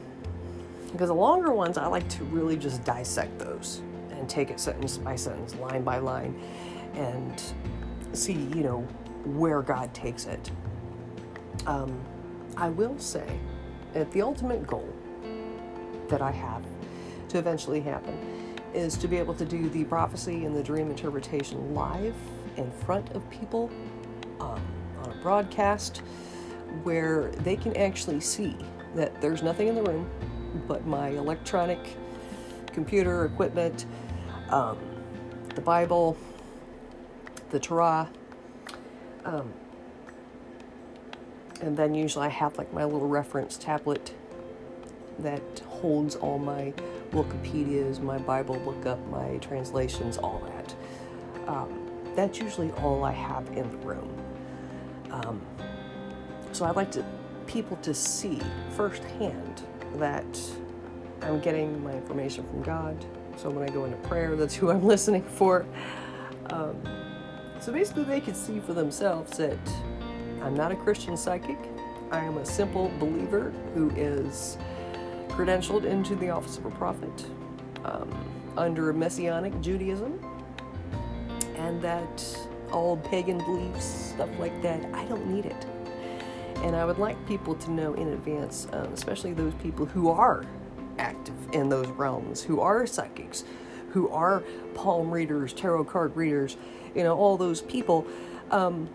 Because 0.92 1.08
the 1.08 1.14
longer 1.14 1.52
ones, 1.52 1.78
I 1.78 1.86
like 1.86 2.08
to 2.10 2.24
really 2.24 2.56
just 2.56 2.84
dissect 2.84 3.38
those 3.38 3.80
and 4.10 4.28
take 4.28 4.50
it 4.50 4.60
sentence 4.60 4.98
by 4.98 5.16
sentence, 5.16 5.54
line 5.56 5.82
by 5.82 5.98
line, 5.98 6.38
and 6.94 7.42
see, 8.12 8.34
you 8.54 8.62
know, 8.62 8.80
where 9.24 9.62
God 9.62 9.92
takes 9.94 10.26
it. 10.26 10.50
Um, 11.66 11.98
I 12.56 12.68
will 12.68 12.98
say 12.98 13.26
that 13.94 14.10
the 14.12 14.22
ultimate 14.22 14.66
goal 14.66 14.93
that 16.08 16.22
I 16.22 16.30
have 16.30 16.62
to 17.28 17.38
eventually 17.38 17.80
happen 17.80 18.18
is 18.74 18.96
to 18.98 19.08
be 19.08 19.16
able 19.16 19.34
to 19.34 19.44
do 19.44 19.68
the 19.68 19.84
prophecy 19.84 20.44
and 20.44 20.54
the 20.54 20.62
dream 20.62 20.90
interpretation 20.90 21.74
live 21.74 22.14
in 22.56 22.70
front 22.70 23.10
of 23.12 23.28
people 23.30 23.70
um, 24.40 24.60
on 25.02 25.10
a 25.10 25.22
broadcast 25.22 25.98
where 26.82 27.30
they 27.44 27.56
can 27.56 27.76
actually 27.76 28.20
see 28.20 28.56
that 28.94 29.20
there's 29.20 29.42
nothing 29.42 29.68
in 29.68 29.74
the 29.74 29.82
room 29.82 30.08
but 30.66 30.86
my 30.86 31.08
electronic 31.10 31.78
computer 32.72 33.24
equipment, 33.24 33.86
um, 34.50 34.78
the 35.54 35.60
Bible, 35.60 36.16
the 37.50 37.60
Torah, 37.60 38.08
um, 39.24 39.52
and 41.60 41.76
then 41.76 41.94
usually 41.94 42.26
I 42.26 42.30
have 42.30 42.58
like 42.58 42.72
my 42.72 42.84
little 42.84 43.08
reference 43.08 43.56
tablet 43.56 44.12
that 45.20 45.53
holds 45.84 46.16
all 46.16 46.38
my 46.38 46.72
Wikipedias, 47.10 48.00
my 48.00 48.16
Bible 48.16 48.56
lookup, 48.64 48.98
my 49.08 49.36
translations, 49.42 50.16
all 50.16 50.42
that. 50.46 50.74
Um, 51.46 51.90
that's 52.16 52.38
usually 52.38 52.70
all 52.82 53.04
I 53.04 53.12
have 53.12 53.46
in 53.48 53.70
the 53.70 53.76
room. 53.86 54.08
Um, 55.10 55.42
so 56.52 56.64
I'd 56.64 56.74
like 56.74 56.90
to 56.92 57.04
people 57.46 57.76
to 57.82 57.92
see 57.92 58.40
firsthand 58.70 59.64
that 59.96 60.40
I'm 61.20 61.38
getting 61.40 61.84
my 61.84 61.92
information 61.92 62.44
from 62.44 62.62
God. 62.62 63.04
So 63.36 63.50
when 63.50 63.68
I 63.68 63.70
go 63.70 63.84
into 63.84 63.98
prayer, 64.08 64.36
that's 64.36 64.54
who 64.54 64.70
I'm 64.70 64.84
listening 64.94 65.22
for. 65.22 65.66
Um, 66.46 66.82
so 67.60 67.74
basically, 67.74 68.04
they 68.04 68.22
can 68.22 68.34
see 68.34 68.58
for 68.58 68.72
themselves 68.72 69.36
that 69.36 69.58
I'm 70.40 70.54
not 70.54 70.72
a 70.72 70.76
Christian 70.76 71.14
psychic. 71.14 71.58
I 72.10 72.20
am 72.20 72.38
a 72.38 72.46
simple 72.46 72.90
believer 72.98 73.52
who 73.74 73.90
is 73.90 74.56
credentialed 75.28 75.84
into 75.84 76.14
the 76.14 76.30
office 76.30 76.58
of 76.58 76.66
a 76.66 76.70
prophet 76.70 77.26
um, 77.84 78.08
under 78.56 78.92
Messianic 78.92 79.60
Judaism, 79.60 80.20
and 81.56 81.80
that 81.82 82.38
all 82.72 82.96
pagan 82.96 83.38
beliefs, 83.38 83.84
stuff 83.84 84.30
like 84.38 84.60
that, 84.62 84.84
I 84.94 85.04
don't 85.06 85.26
need 85.26 85.46
it. 85.46 85.66
And 86.62 86.74
I 86.74 86.84
would 86.84 86.98
like 86.98 87.26
people 87.26 87.54
to 87.56 87.70
know 87.70 87.94
in 87.94 88.08
advance, 88.08 88.66
um, 88.72 88.92
especially 88.92 89.32
those 89.32 89.54
people 89.54 89.86
who 89.86 90.08
are 90.10 90.44
active 90.98 91.34
in 91.52 91.68
those 91.68 91.88
realms, 91.88 92.42
who 92.42 92.60
are 92.60 92.86
psychics, 92.86 93.44
who 93.90 94.08
are 94.08 94.42
palm 94.74 95.10
readers, 95.10 95.52
tarot 95.52 95.84
card 95.84 96.16
readers, 96.16 96.56
you 96.94 97.02
know, 97.02 97.16
all 97.16 97.36
those 97.36 97.60
people. 97.60 98.06
Um, 98.50 98.88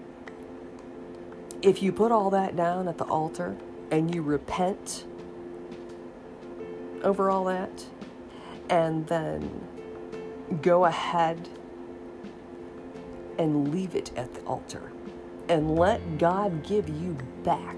if 1.61 1.83
you 1.83 1.91
put 1.91 2.11
all 2.11 2.29
that 2.31 2.55
down 2.55 2.87
at 2.87 2.97
the 2.97 3.05
altar 3.05 3.55
and 3.91 4.13
you 4.13 4.21
repent 4.21 5.05
over 7.03 7.29
all 7.29 7.45
that, 7.45 7.85
and 8.69 9.05
then 9.07 9.67
go 10.61 10.85
ahead 10.85 11.49
and 13.37 13.71
leave 13.73 13.95
it 13.95 14.11
at 14.17 14.33
the 14.33 14.41
altar 14.41 14.91
and 15.47 15.75
let 15.77 16.17
God 16.17 16.63
give 16.63 16.87
you 16.89 17.17
back 17.43 17.75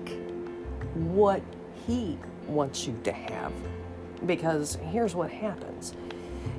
what 0.94 1.42
He 1.88 2.18
wants 2.48 2.86
you 2.86 3.00
to 3.04 3.12
have. 3.12 3.54
Because 4.26 4.76
here's 4.92 5.16
what 5.16 5.32
happens 5.32 5.96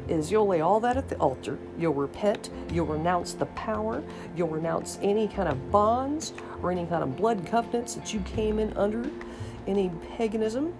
is 0.09 0.31
you'll 0.31 0.47
lay 0.47 0.61
all 0.61 0.81
that 0.81 0.97
at 0.97 1.09
the 1.09 1.17
altar, 1.17 1.59
you'll 1.79 1.95
repent, 1.95 2.51
you'll 2.73 2.87
renounce 2.87 3.35
the 3.35 3.47
power, 3.47 4.03
you'll 4.37 4.49
renounce 4.49 4.99
any 5.01 5.29
kind 5.29 5.49
of 5.49 5.71
bonds 5.71 6.33
or 6.61 6.73
any 6.73 6.85
kind 6.87 7.03
of 7.03 7.17
blood 7.17 7.47
covenants 7.47 7.95
that 7.95 8.13
you 8.13 8.21
came 8.21 8.59
in 8.59 8.77
under, 8.77 9.09
any 9.67 9.91
paganism, 10.17 10.75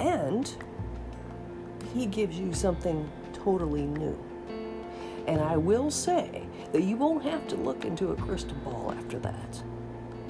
and 0.00 0.56
he 1.94 2.06
gives 2.06 2.38
you 2.38 2.52
something 2.52 3.10
totally 3.32 3.86
new. 3.86 4.18
And 5.26 5.40
I 5.40 5.56
will 5.56 5.90
say 5.90 6.46
that 6.72 6.82
you 6.82 6.96
won't 6.96 7.22
have 7.24 7.46
to 7.48 7.56
look 7.56 7.84
into 7.84 8.12
a 8.12 8.16
crystal 8.16 8.56
ball 8.58 8.94
after 8.96 9.18
that. 9.18 9.62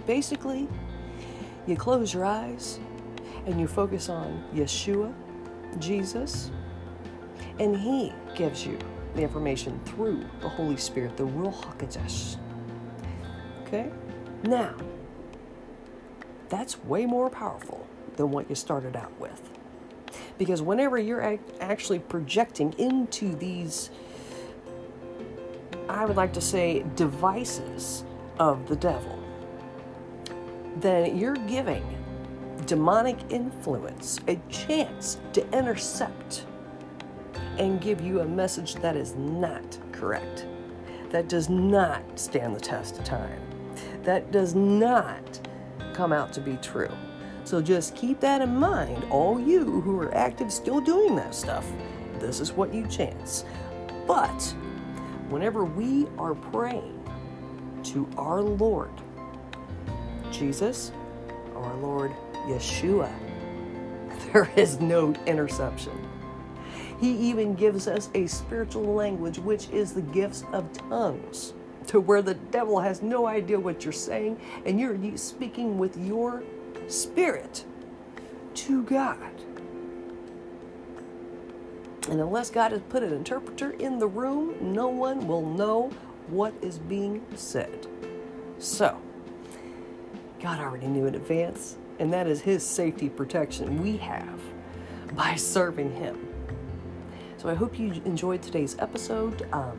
Basically, 0.06 0.68
you 1.66 1.76
close 1.76 2.12
your 2.12 2.24
eyes 2.24 2.80
and 3.46 3.60
you 3.60 3.66
focus 3.66 4.08
on 4.08 4.44
Yeshua, 4.54 5.12
Jesus, 5.78 6.50
and 7.58 7.76
He 7.76 8.12
gives 8.34 8.66
you 8.66 8.78
the 9.14 9.22
information 9.22 9.80
through 9.84 10.24
the 10.40 10.48
Holy 10.48 10.76
Spirit, 10.76 11.16
the 11.16 11.26
Ruach 11.26 11.62
HaKodesh. 11.76 12.36
Okay? 13.62 13.90
Now, 14.42 14.74
that's 16.48 16.82
way 16.84 17.04
more 17.06 17.28
powerful 17.28 17.86
than 18.16 18.30
what 18.30 18.48
you 18.48 18.54
started 18.54 18.96
out 18.96 19.18
with. 19.20 19.47
Because 20.38 20.62
whenever 20.62 20.98
you're 20.98 21.38
actually 21.60 21.98
projecting 21.98 22.72
into 22.78 23.34
these, 23.34 23.90
I 25.88 26.04
would 26.04 26.16
like 26.16 26.32
to 26.34 26.40
say, 26.40 26.84
devices 26.94 28.04
of 28.38 28.68
the 28.68 28.76
devil, 28.76 29.18
then 30.76 31.18
you're 31.18 31.34
giving 31.34 31.84
demonic 32.66 33.18
influence 33.30 34.20
a 34.28 34.36
chance 34.48 35.18
to 35.32 35.44
intercept 35.56 36.46
and 37.58 37.80
give 37.80 38.00
you 38.00 38.20
a 38.20 38.24
message 38.24 38.76
that 38.76 38.94
is 38.94 39.16
not 39.16 39.78
correct, 39.90 40.46
that 41.10 41.28
does 41.28 41.48
not 41.48 42.02
stand 42.16 42.54
the 42.54 42.60
test 42.60 42.98
of 42.98 43.04
time, 43.04 43.40
that 44.04 44.30
does 44.30 44.54
not 44.54 45.40
come 45.94 46.12
out 46.12 46.32
to 46.32 46.40
be 46.40 46.56
true. 46.58 46.92
So 47.48 47.62
just 47.62 47.96
keep 47.96 48.20
that 48.20 48.42
in 48.42 48.56
mind, 48.56 49.06
all 49.08 49.40
you 49.40 49.80
who 49.80 49.98
are 50.00 50.14
active 50.14 50.52
still 50.52 50.82
doing 50.82 51.16
that 51.16 51.34
stuff. 51.34 51.66
This 52.18 52.40
is 52.40 52.52
what 52.52 52.74
you 52.74 52.86
chance. 52.88 53.46
But 54.06 54.54
whenever 55.30 55.64
we 55.64 56.06
are 56.18 56.34
praying 56.34 57.02
to 57.84 58.06
our 58.18 58.42
Lord, 58.42 58.90
Jesus, 60.30 60.92
our 61.56 61.74
Lord 61.76 62.12
Yeshua, 62.48 63.10
there 64.34 64.50
is 64.54 64.78
no 64.78 65.14
interception. 65.24 66.06
He 67.00 67.12
even 67.12 67.54
gives 67.54 67.88
us 67.88 68.10
a 68.12 68.26
spiritual 68.26 68.92
language, 68.92 69.38
which 69.38 69.70
is 69.70 69.94
the 69.94 70.02
gifts 70.02 70.44
of 70.52 70.70
tongues, 70.90 71.54
to 71.86 71.98
where 71.98 72.20
the 72.20 72.34
devil 72.34 72.78
has 72.78 73.00
no 73.00 73.26
idea 73.26 73.58
what 73.58 73.84
you're 73.84 73.92
saying, 73.94 74.38
and 74.66 74.78
you're 74.78 75.16
speaking 75.16 75.78
with 75.78 75.96
your 75.96 76.42
spirit 76.88 77.64
to 78.54 78.82
God. 78.82 79.32
And 82.08 82.20
unless 82.20 82.50
God 82.50 82.72
has 82.72 82.80
put 82.88 83.02
an 83.02 83.12
interpreter 83.12 83.72
in 83.72 83.98
the 83.98 84.06
room, 84.06 84.56
no 84.60 84.88
one 84.88 85.28
will 85.28 85.46
know 85.46 85.90
what 86.28 86.54
is 86.62 86.78
being 86.78 87.24
said. 87.34 87.86
So, 88.58 88.98
God 90.40 90.58
already 90.58 90.86
knew 90.86 91.06
in 91.06 91.14
advance, 91.14 91.76
and 91.98 92.12
that 92.12 92.26
is 92.26 92.40
His 92.40 92.64
safety 92.64 93.08
protection 93.08 93.82
we 93.82 93.98
have 93.98 94.40
by 95.14 95.34
serving 95.34 95.94
Him. 95.96 96.28
So 97.36 97.48
I 97.48 97.54
hope 97.54 97.78
you 97.78 97.92
enjoyed 98.04 98.42
today's 98.42 98.76
episode. 98.78 99.46
Um, 99.52 99.78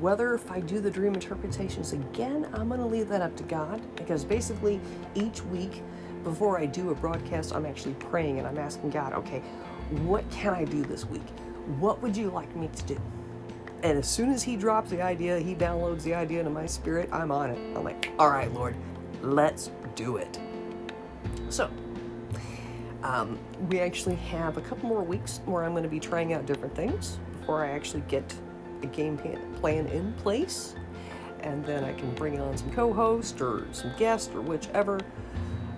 whether 0.00 0.34
if 0.34 0.50
I 0.50 0.60
do 0.60 0.80
the 0.80 0.90
dream 0.90 1.14
interpretations 1.14 1.92
again, 1.92 2.48
I'm 2.52 2.68
going 2.68 2.80
to 2.80 2.86
leave 2.86 3.08
that 3.08 3.22
up 3.22 3.36
to 3.36 3.42
God 3.44 3.80
because 3.96 4.24
basically 4.24 4.80
each 5.14 5.42
week 5.44 5.82
before 6.24 6.58
I 6.58 6.66
do 6.66 6.90
a 6.90 6.94
broadcast, 6.94 7.54
I'm 7.54 7.66
actually 7.66 7.94
praying 7.94 8.38
and 8.38 8.48
I'm 8.48 8.58
asking 8.58 8.90
God, 8.90 9.12
okay, 9.12 9.40
what 10.02 10.28
can 10.30 10.54
I 10.54 10.64
do 10.64 10.82
this 10.82 11.04
week? 11.04 11.28
What 11.78 12.02
would 12.02 12.16
you 12.16 12.30
like 12.30 12.54
me 12.56 12.68
to 12.74 12.82
do? 12.84 13.00
And 13.82 13.98
as 13.98 14.08
soon 14.08 14.32
as 14.32 14.42
He 14.42 14.56
drops 14.56 14.90
the 14.90 15.02
idea, 15.02 15.38
He 15.38 15.54
downloads 15.54 16.02
the 16.02 16.14
idea 16.14 16.40
into 16.40 16.50
my 16.50 16.66
spirit, 16.66 17.08
I'm 17.12 17.30
on 17.30 17.50
it. 17.50 17.58
I'm 17.76 17.84
like, 17.84 18.10
all 18.18 18.30
right, 18.30 18.52
Lord, 18.52 18.74
let's 19.22 19.70
do 19.94 20.16
it. 20.16 20.38
So, 21.50 21.70
um, 23.02 23.38
we 23.68 23.80
actually 23.80 24.14
have 24.16 24.56
a 24.56 24.62
couple 24.62 24.88
more 24.88 25.02
weeks 25.02 25.42
where 25.44 25.62
I'm 25.62 25.72
going 25.72 25.82
to 25.82 25.88
be 25.90 26.00
trying 26.00 26.32
out 26.32 26.46
different 26.46 26.74
things 26.74 27.18
before 27.38 27.62
I 27.62 27.70
actually 27.70 28.02
get 28.08 28.34
a 28.82 28.86
game 28.86 29.18
plan 29.60 29.86
in 29.88 30.14
place. 30.14 30.74
And 31.40 31.62
then 31.66 31.84
I 31.84 31.92
can 31.92 32.10
bring 32.14 32.40
on 32.40 32.56
some 32.56 32.72
co 32.72 32.90
host 32.90 33.42
or 33.42 33.66
some 33.72 33.92
guest 33.98 34.32
or 34.34 34.40
whichever. 34.40 34.98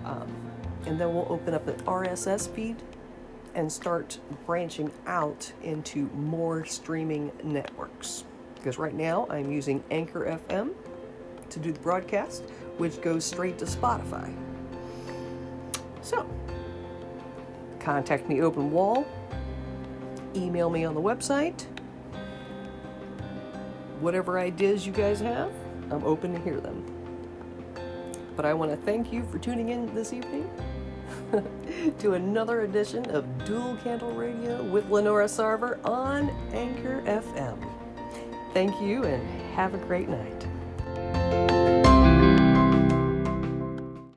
Um, 0.05 0.33
and 0.85 0.99
then 0.99 1.13
we'll 1.13 1.27
open 1.29 1.53
up 1.53 1.67
an 1.67 1.75
RSS 1.85 2.49
feed 2.49 2.77
and 3.55 3.71
start 3.71 4.19
branching 4.45 4.91
out 5.07 5.51
into 5.63 6.09
more 6.13 6.63
streaming 6.65 7.31
networks. 7.43 8.23
Because 8.55 8.77
right 8.77 8.93
now 8.93 9.27
I'm 9.29 9.51
using 9.51 9.83
Anchor 9.89 10.39
FM 10.47 10.73
to 11.49 11.59
do 11.59 11.71
the 11.71 11.79
broadcast, 11.79 12.43
which 12.77 13.01
goes 13.01 13.25
straight 13.25 13.57
to 13.57 13.65
Spotify. 13.65 14.33
So, 16.01 16.29
contact 17.79 18.29
me 18.29 18.41
open 18.41 18.71
wall, 18.71 19.05
email 20.35 20.69
me 20.69 20.85
on 20.85 20.93
the 20.93 21.01
website. 21.01 21.65
Whatever 23.99 24.37
ideas 24.37 24.85
you 24.85 24.93
guys 24.93 25.19
have, 25.19 25.51
I'm 25.89 26.03
open 26.03 26.33
to 26.33 26.39
hear 26.41 26.59
them. 26.59 26.96
But 28.37 28.45
I 28.45 28.53
want 28.53 28.69
to 28.69 28.77
thank 28.77 29.11
you 29.11 29.23
for 29.31 29.39
tuning 29.39 29.69
in 29.69 29.93
this 29.95 30.13
evening 30.13 30.47
to 31.99 32.13
another 32.13 32.61
edition 32.61 33.09
of 33.09 33.25
Dual 33.45 33.75
Candle 33.83 34.11
Radio 34.11 34.61
with 34.61 34.87
Lenora 34.91 35.25
Sarver 35.25 35.83
on 35.83 36.29
Anchor 36.53 37.01
FM. 37.07 37.57
Thank 38.53 38.79
you 38.79 39.05
and 39.05 39.27
have 39.55 39.73
a 39.73 39.79
great 39.79 40.07
night. 40.07 40.36